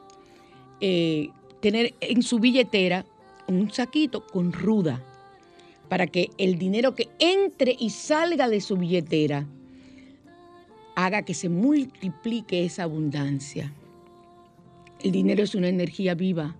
eh, 0.81 1.29
tener 1.67 1.95
en 1.99 2.23
su 2.23 2.39
billetera 2.39 3.05
un 3.47 3.69
saquito 3.73 4.25
con 4.25 4.53
ruda 4.53 5.03
para 5.89 6.07
que 6.07 6.29
el 6.37 6.57
dinero 6.57 6.95
que 6.95 7.09
entre 7.19 7.75
y 7.77 7.89
salga 7.89 8.47
de 8.47 8.61
su 8.61 8.77
billetera 8.77 9.45
haga 10.95 11.23
que 11.23 11.33
se 11.33 11.49
multiplique 11.49 12.63
esa 12.63 12.83
abundancia. 12.83 13.73
El 15.01 15.11
dinero 15.11 15.43
es 15.43 15.55
una 15.55 15.67
energía 15.67 16.15
viva. 16.15 16.55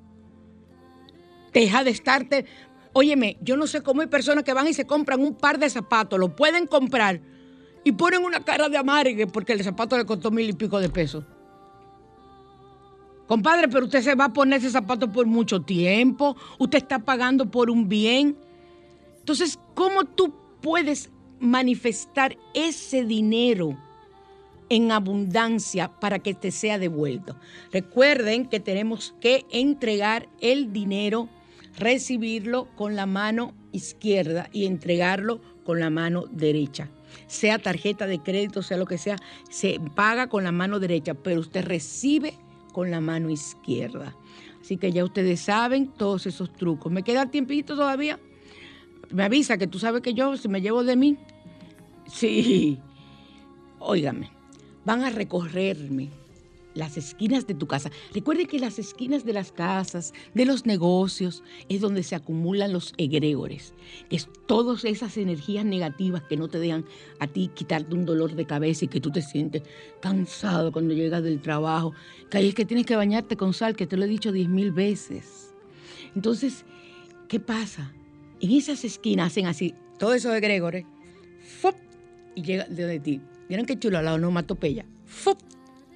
Deja 1.54 1.86
de 1.86 1.92
estarte... 1.92 2.46
Óyeme, 2.92 3.38
yo 3.42 3.56
no 3.56 3.66
sé 3.66 3.84
cómo 3.84 4.02
hay 4.02 4.08
personas 4.08 4.44
que 4.44 4.54
van 4.54 4.68
y 4.68 4.74
se 4.74 4.86
compran 4.86 5.22
un 5.22 5.36
par 5.36 5.58
de 5.58 5.70
zapatos, 5.70 6.20
lo 6.20 6.36
pueden 6.36 6.68
comprar 6.68 7.22
y 7.86 7.94
ponen 7.94 8.26
una 8.26 8.44
cara 8.44 8.68
de 8.68 8.78
amargue 8.78 9.26
porque 9.26 9.54
el 9.54 9.64
zapato 9.64 9.98
le 9.98 10.06
costó 10.06 10.32
mil 10.32 10.50
y 10.50 10.54
pico 10.54 10.82
de 10.82 10.90
pesos. 10.90 11.24
Compadre, 13.28 13.68
pero 13.68 13.86
usted 13.86 14.02
se 14.02 14.16
va 14.16 14.26
a 14.26 14.34
poner 14.34 14.60
ese 14.60 14.70
zapato 14.70 15.12
por 15.12 15.26
mucho 15.26 15.62
tiempo, 15.62 16.38
usted 16.58 16.78
está 16.78 17.00
pagando 17.00 17.52
por 17.52 17.70
un 17.70 17.90
bien. 17.90 18.38
Entonces, 19.20 19.60
¿cómo 19.74 20.06
tú 20.06 20.34
puedes 20.62 21.10
manifestar 21.40 22.38
ese 22.54 23.04
dinero? 23.04 23.78
en 24.70 24.92
abundancia 24.92 25.88
para 26.00 26.20
que 26.20 26.34
te 26.34 26.52
sea 26.52 26.78
devuelto. 26.78 27.38
Recuerden 27.72 28.46
que 28.48 28.60
tenemos 28.60 29.16
que 29.22 29.46
entregar 29.50 30.28
el 30.42 30.74
dinero, 30.74 31.30
recibirlo 31.78 32.68
con 32.76 32.96
la 32.96 33.06
mano 33.06 33.54
izquierda 33.72 34.50
y 34.52 34.66
entregarlo 34.66 35.40
con 35.64 35.80
la 35.80 35.90
mano 35.90 36.26
derecha. 36.32 36.90
Sea 37.28 37.60
tarjeta 37.60 38.08
de 38.08 38.20
crédito, 38.20 38.62
sea 38.62 38.78
lo 38.78 38.86
que 38.86 38.98
sea, 38.98 39.18
se 39.50 39.80
paga 39.96 40.28
con 40.28 40.44
la 40.44 40.52
mano 40.52 40.80
derecha, 40.80 41.14
pero 41.14 41.40
usted 41.40 41.66
recibe 41.66 42.34
con 42.72 42.92
la 42.92 43.02
mano 43.02 43.30
izquierda. 43.30 44.16
Así 44.62 44.78
que 44.78 44.92
ya 44.92 45.04
ustedes 45.04 45.42
saben 45.42 45.88
todos 45.88 46.26
esos 46.26 46.52
trucos. 46.54 46.92
¿Me 46.92 47.04
queda 47.04 47.32
tiempito 47.32 47.76
todavía? 47.76 48.20
Me 49.12 49.24
avisa 49.24 49.58
que 49.58 49.68
tú 49.68 49.80
sabes 49.80 50.02
que 50.02 50.14
yo, 50.14 50.36
si 50.38 50.50
me 50.50 50.62
llevo 50.62 50.84
de 50.84 50.96
mí, 50.96 51.18
sí, 52.08 52.80
óigame 53.80 54.38
van 54.88 55.04
a 55.04 55.10
recorrerme 55.10 56.10
las 56.78 56.98
esquinas 56.98 57.48
de 57.48 57.54
tu 57.54 57.68
casa. 57.68 57.92
Recuerde 58.14 58.46
que 58.46 58.60
las 58.60 58.80
esquinas 58.80 59.26
de 59.26 59.34
las 59.34 59.52
casas, 59.52 60.14
de 60.34 60.46
los 60.46 60.66
negocios, 60.66 61.44
es 61.70 61.82
donde 61.82 62.04
se 62.04 62.16
acumulan 62.16 62.72
los 62.72 62.94
egregores, 62.98 63.74
es 64.10 64.30
todas 64.46 64.86
esas 64.86 65.18
energías 65.18 65.66
negativas 65.66 66.24
que 66.24 66.38
no 66.38 66.48
te 66.48 66.60
dejan 66.60 66.86
a 67.20 67.28
ti 67.28 67.50
quitarte 67.54 67.96
un 67.96 68.06
dolor 68.06 68.36
de 68.36 68.46
cabeza 68.46 68.86
y 68.86 68.88
que 68.88 69.02
tú 69.02 69.12
te 69.12 69.22
sientes 69.22 69.64
cansado 70.02 70.72
cuando 70.72 70.94
llegas 70.94 71.24
del 71.24 71.42
trabajo, 71.42 71.94
que 72.30 72.38
ahí 72.38 72.50
es 72.50 72.56
que 72.56 72.66
tienes 72.66 72.86
que 72.86 72.96
bañarte 72.96 73.36
con 73.36 73.54
sal, 73.54 73.76
que 73.76 73.88
te 73.88 73.98
lo 73.98 74.06
he 74.06 74.08
dicho 74.08 74.32
diez 74.32 74.48
mil 74.48 74.72
veces. 74.72 75.54
Entonces, 76.16 76.66
¿qué 77.28 77.40
pasa? 77.40 77.92
En 78.40 78.52
esas 78.52 78.86
esquinas 78.86 79.28
hacen 79.28 79.48
así, 79.48 79.74
todos 79.98 80.16
esos 80.16 80.34
egregores, 80.36 80.86
¡fop! 81.60 81.76
y 82.36 82.44
llegan 82.44 82.76
de 82.76 83.00
ti 83.00 83.20
Miren 83.50 83.66
qué 83.66 83.80
chulo 83.80 84.02
la 84.02 84.14
onomatopeya. 84.14 84.86
¡Fup! 85.06 85.40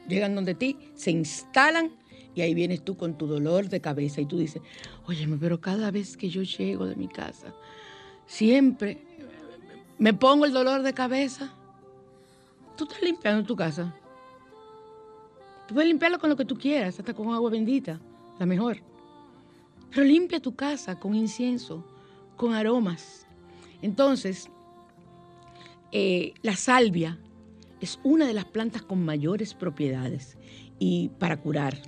Llegan 0.08 0.36
donde 0.36 0.56
ti, 0.56 0.78
se 0.96 1.12
instalan 1.12 1.92
y 2.34 2.42
ahí 2.42 2.54
vienes 2.54 2.84
tú 2.84 2.96
con 2.96 3.18
tu 3.18 3.28
dolor 3.28 3.70
de 3.70 3.82
cabeza 3.82 4.22
y 4.22 4.26
tú 4.26 4.38
dices, 4.38 4.62
óyeme, 5.06 5.38
pero 5.38 5.60
cada 5.60 5.92
vez 5.92 6.16
que 6.16 6.30
yo 6.30 6.44
llego 6.44 6.86
de 6.86 6.96
mi 6.96 7.08
casa, 7.08 7.54
siempre 8.26 9.06
me 9.98 10.14
pongo 10.14 10.46
el 10.46 10.54
dolor 10.54 10.82
de 10.82 10.94
cabeza. 10.94 11.54
Tú 12.78 12.86
estás 12.86 13.02
limpiando 13.02 13.46
tu 13.46 13.56
casa. 13.56 13.94
Tú 15.68 15.76
puedes 15.76 15.88
limpiarlo 15.88 16.20
con 16.20 16.30
lo 16.30 16.36
que 16.36 16.46
tú 16.46 16.58
quieras, 16.58 16.98
hasta 17.00 17.14
con 17.14 17.34
agua 17.34 17.52
bendita, 17.52 18.00
la 18.40 18.46
mejor. 18.46 18.78
Pero 19.90 20.04
limpia 20.04 20.40
tu 20.40 20.56
casa 20.56 21.00
con 21.00 21.14
incienso, 21.14 21.86
con 22.38 22.54
aromas. 22.54 23.28
Entonces, 23.82 24.50
eh, 25.92 26.34
la 26.42 26.56
salvia 26.56 27.18
es 27.82 28.00
una 28.04 28.28
de 28.28 28.34
las 28.34 28.46
plantas 28.46 28.84
con 28.84 29.04
mayores 29.04 29.54
propiedades 29.54 30.38
y 30.80 31.10
para 31.20 31.42
curar 31.42 31.82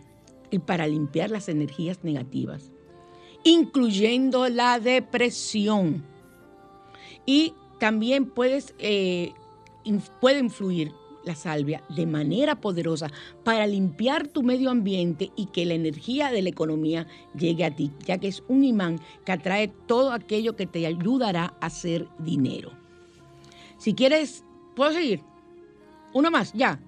y 0.51 0.59
para 0.59 0.87
limpiar 0.87 1.29
las 1.31 1.49
energías 1.49 2.03
negativas, 2.03 2.71
incluyendo 3.43 4.49
la 4.49 4.79
depresión. 4.79 6.03
Y 7.25 7.53
también 7.79 8.25
puedes, 8.25 8.75
eh, 8.79 9.33
puede 10.19 10.39
influir 10.39 10.91
la 11.23 11.35
salvia 11.35 11.83
de 11.89 12.05
manera 12.05 12.59
poderosa 12.59 13.09
para 13.43 13.65
limpiar 13.65 14.27
tu 14.27 14.43
medio 14.43 14.69
ambiente 14.69 15.31
y 15.35 15.45
que 15.47 15.65
la 15.65 15.73
energía 15.73 16.31
de 16.31 16.41
la 16.41 16.49
economía 16.49 17.07
llegue 17.37 17.65
a 17.65 17.75
ti, 17.75 17.91
ya 18.05 18.17
que 18.17 18.27
es 18.27 18.43
un 18.47 18.63
imán 18.63 18.99
que 19.25 19.31
atrae 19.31 19.69
todo 19.87 20.11
aquello 20.11 20.55
que 20.55 20.65
te 20.65 20.85
ayudará 20.85 21.53
a 21.61 21.67
hacer 21.67 22.07
dinero. 22.19 22.71
Si 23.77 23.93
quieres, 23.93 24.43
¿puedo 24.75 24.91
seguir? 24.91 25.21
Uno 26.13 26.31
más, 26.31 26.53
ya. 26.53 26.79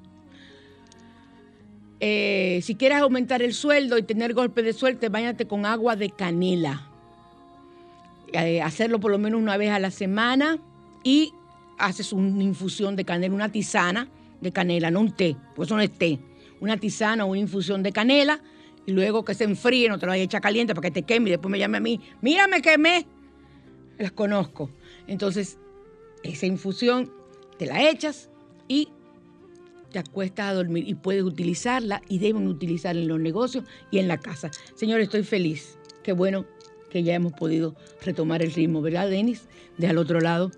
Eh, 1.99 2.59
si 2.61 2.75
quieres 2.75 2.99
aumentar 2.99 3.41
el 3.41 3.53
sueldo 3.53 3.97
y 3.97 4.03
tener 4.03 4.33
golpe 4.33 4.61
de 4.61 4.73
suerte, 4.73 5.09
váyate 5.09 5.47
con 5.47 5.65
agua 5.65 5.95
de 5.95 6.09
canela. 6.09 6.89
Eh, 8.33 8.61
hacerlo 8.61 8.99
por 8.99 9.11
lo 9.11 9.17
menos 9.17 9.41
una 9.41 9.57
vez 9.57 9.71
a 9.71 9.79
la 9.79 9.91
semana 9.91 10.57
y 11.03 11.33
haces 11.77 12.13
una 12.13 12.43
infusión 12.43 12.95
de 12.95 13.05
canela, 13.05 13.33
una 13.33 13.51
tisana 13.51 14.09
de 14.41 14.51
canela, 14.51 14.91
no 14.91 14.99
un 14.99 15.11
té, 15.11 15.35
pues 15.55 15.67
eso 15.67 15.75
no 15.75 15.81
es 15.81 15.91
té. 15.91 16.19
Una 16.59 16.77
tisana 16.77 17.25
o 17.25 17.29
una 17.29 17.39
infusión 17.39 17.81
de 17.81 17.91
canela 17.91 18.41
y 18.85 18.91
luego 18.91 19.23
que 19.23 19.33
se 19.33 19.45
enfríe, 19.45 19.89
no 19.89 19.97
te 19.97 20.05
lo 20.05 20.11
vayas 20.11 20.33
a 20.33 20.41
caliente 20.41 20.75
para 20.75 20.89
que 20.89 21.01
te 21.01 21.03
queme 21.03 21.29
y 21.29 21.31
después 21.31 21.51
me 21.51 21.59
llame 21.59 21.77
a 21.77 21.81
mí, 21.81 21.99
mira, 22.21 22.47
me 22.47 22.61
quemé. 22.61 23.07
Las 23.97 24.11
conozco. 24.11 24.69
Entonces, 25.07 25.57
esa 26.23 26.45
infusión 26.45 27.11
te 27.57 27.65
la 27.65 27.89
echas 27.89 28.29
y 28.67 28.89
te 29.95 29.99
acuestas 29.99 30.47
a 30.47 30.53
dormir 30.53 30.83
y 30.89 30.93
puedes 30.93 31.23
utilizarla 31.23 32.01
y 32.09 32.19
deben 32.19 32.47
utilizarla 32.47 33.01
en 33.01 33.07
los 33.07 33.17
negocios 33.21 33.63
y 33.91 33.99
en 33.99 34.09
la 34.09 34.17
casa. 34.17 34.51
Señor, 34.75 34.99
estoy 34.99 35.23
feliz. 35.23 35.79
Qué 36.03 36.11
bueno 36.11 36.45
que 36.89 37.01
ya 37.01 37.13
hemos 37.13 37.31
podido 37.31 37.77
retomar 38.03 38.41
el 38.41 38.51
ritmo, 38.51 38.81
¿verdad, 38.81 39.09
Denis? 39.09 39.47
De 39.77 39.87
al 39.87 39.97
otro 39.97 40.19
lado. 40.19 40.51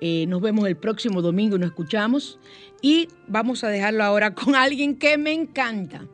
Eh, 0.00 0.26
nos 0.26 0.40
vemos 0.40 0.66
el 0.66 0.76
próximo 0.76 1.22
domingo 1.22 1.56
nos 1.56 1.68
escuchamos. 1.68 2.40
Y 2.82 3.06
vamos 3.28 3.62
a 3.62 3.68
dejarlo 3.68 4.02
ahora 4.02 4.34
con 4.34 4.56
alguien 4.56 4.98
que 4.98 5.16
me 5.18 5.34
encanta, 5.34 6.08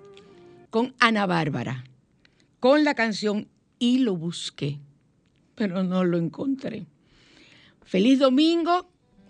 con 0.69 0.95
Ana 0.99 1.25
Bárbara, 1.25 1.85
con 2.61 2.85
la 2.85 2.93
canción 2.95 3.49
Y 3.79 4.01
lo 4.01 4.17
busqué, 4.17 4.81
pero 5.55 5.83
no 5.83 6.05
lo 6.05 6.19
encontré. 6.19 6.85
Feliz 7.87 8.19
domingo, 8.19 8.87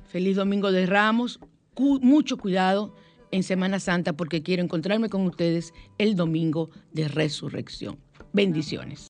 feliz 0.09 0.35
domingo 0.35 0.73
de 0.73 0.87
Ramos, 0.87 1.39
mucho 1.77 2.39
cuidado 2.39 3.06
en 3.31 3.43
Semana 3.43 3.81
Santa 3.81 4.13
porque 4.15 4.43
quiero 4.43 4.63
encontrarme 4.63 5.09
con 5.09 5.23
ustedes 5.27 5.73
el 5.99 6.17
domingo 6.17 6.71
de 6.93 7.09
resurrección. 7.09 7.99
Bendiciones. 8.33 9.05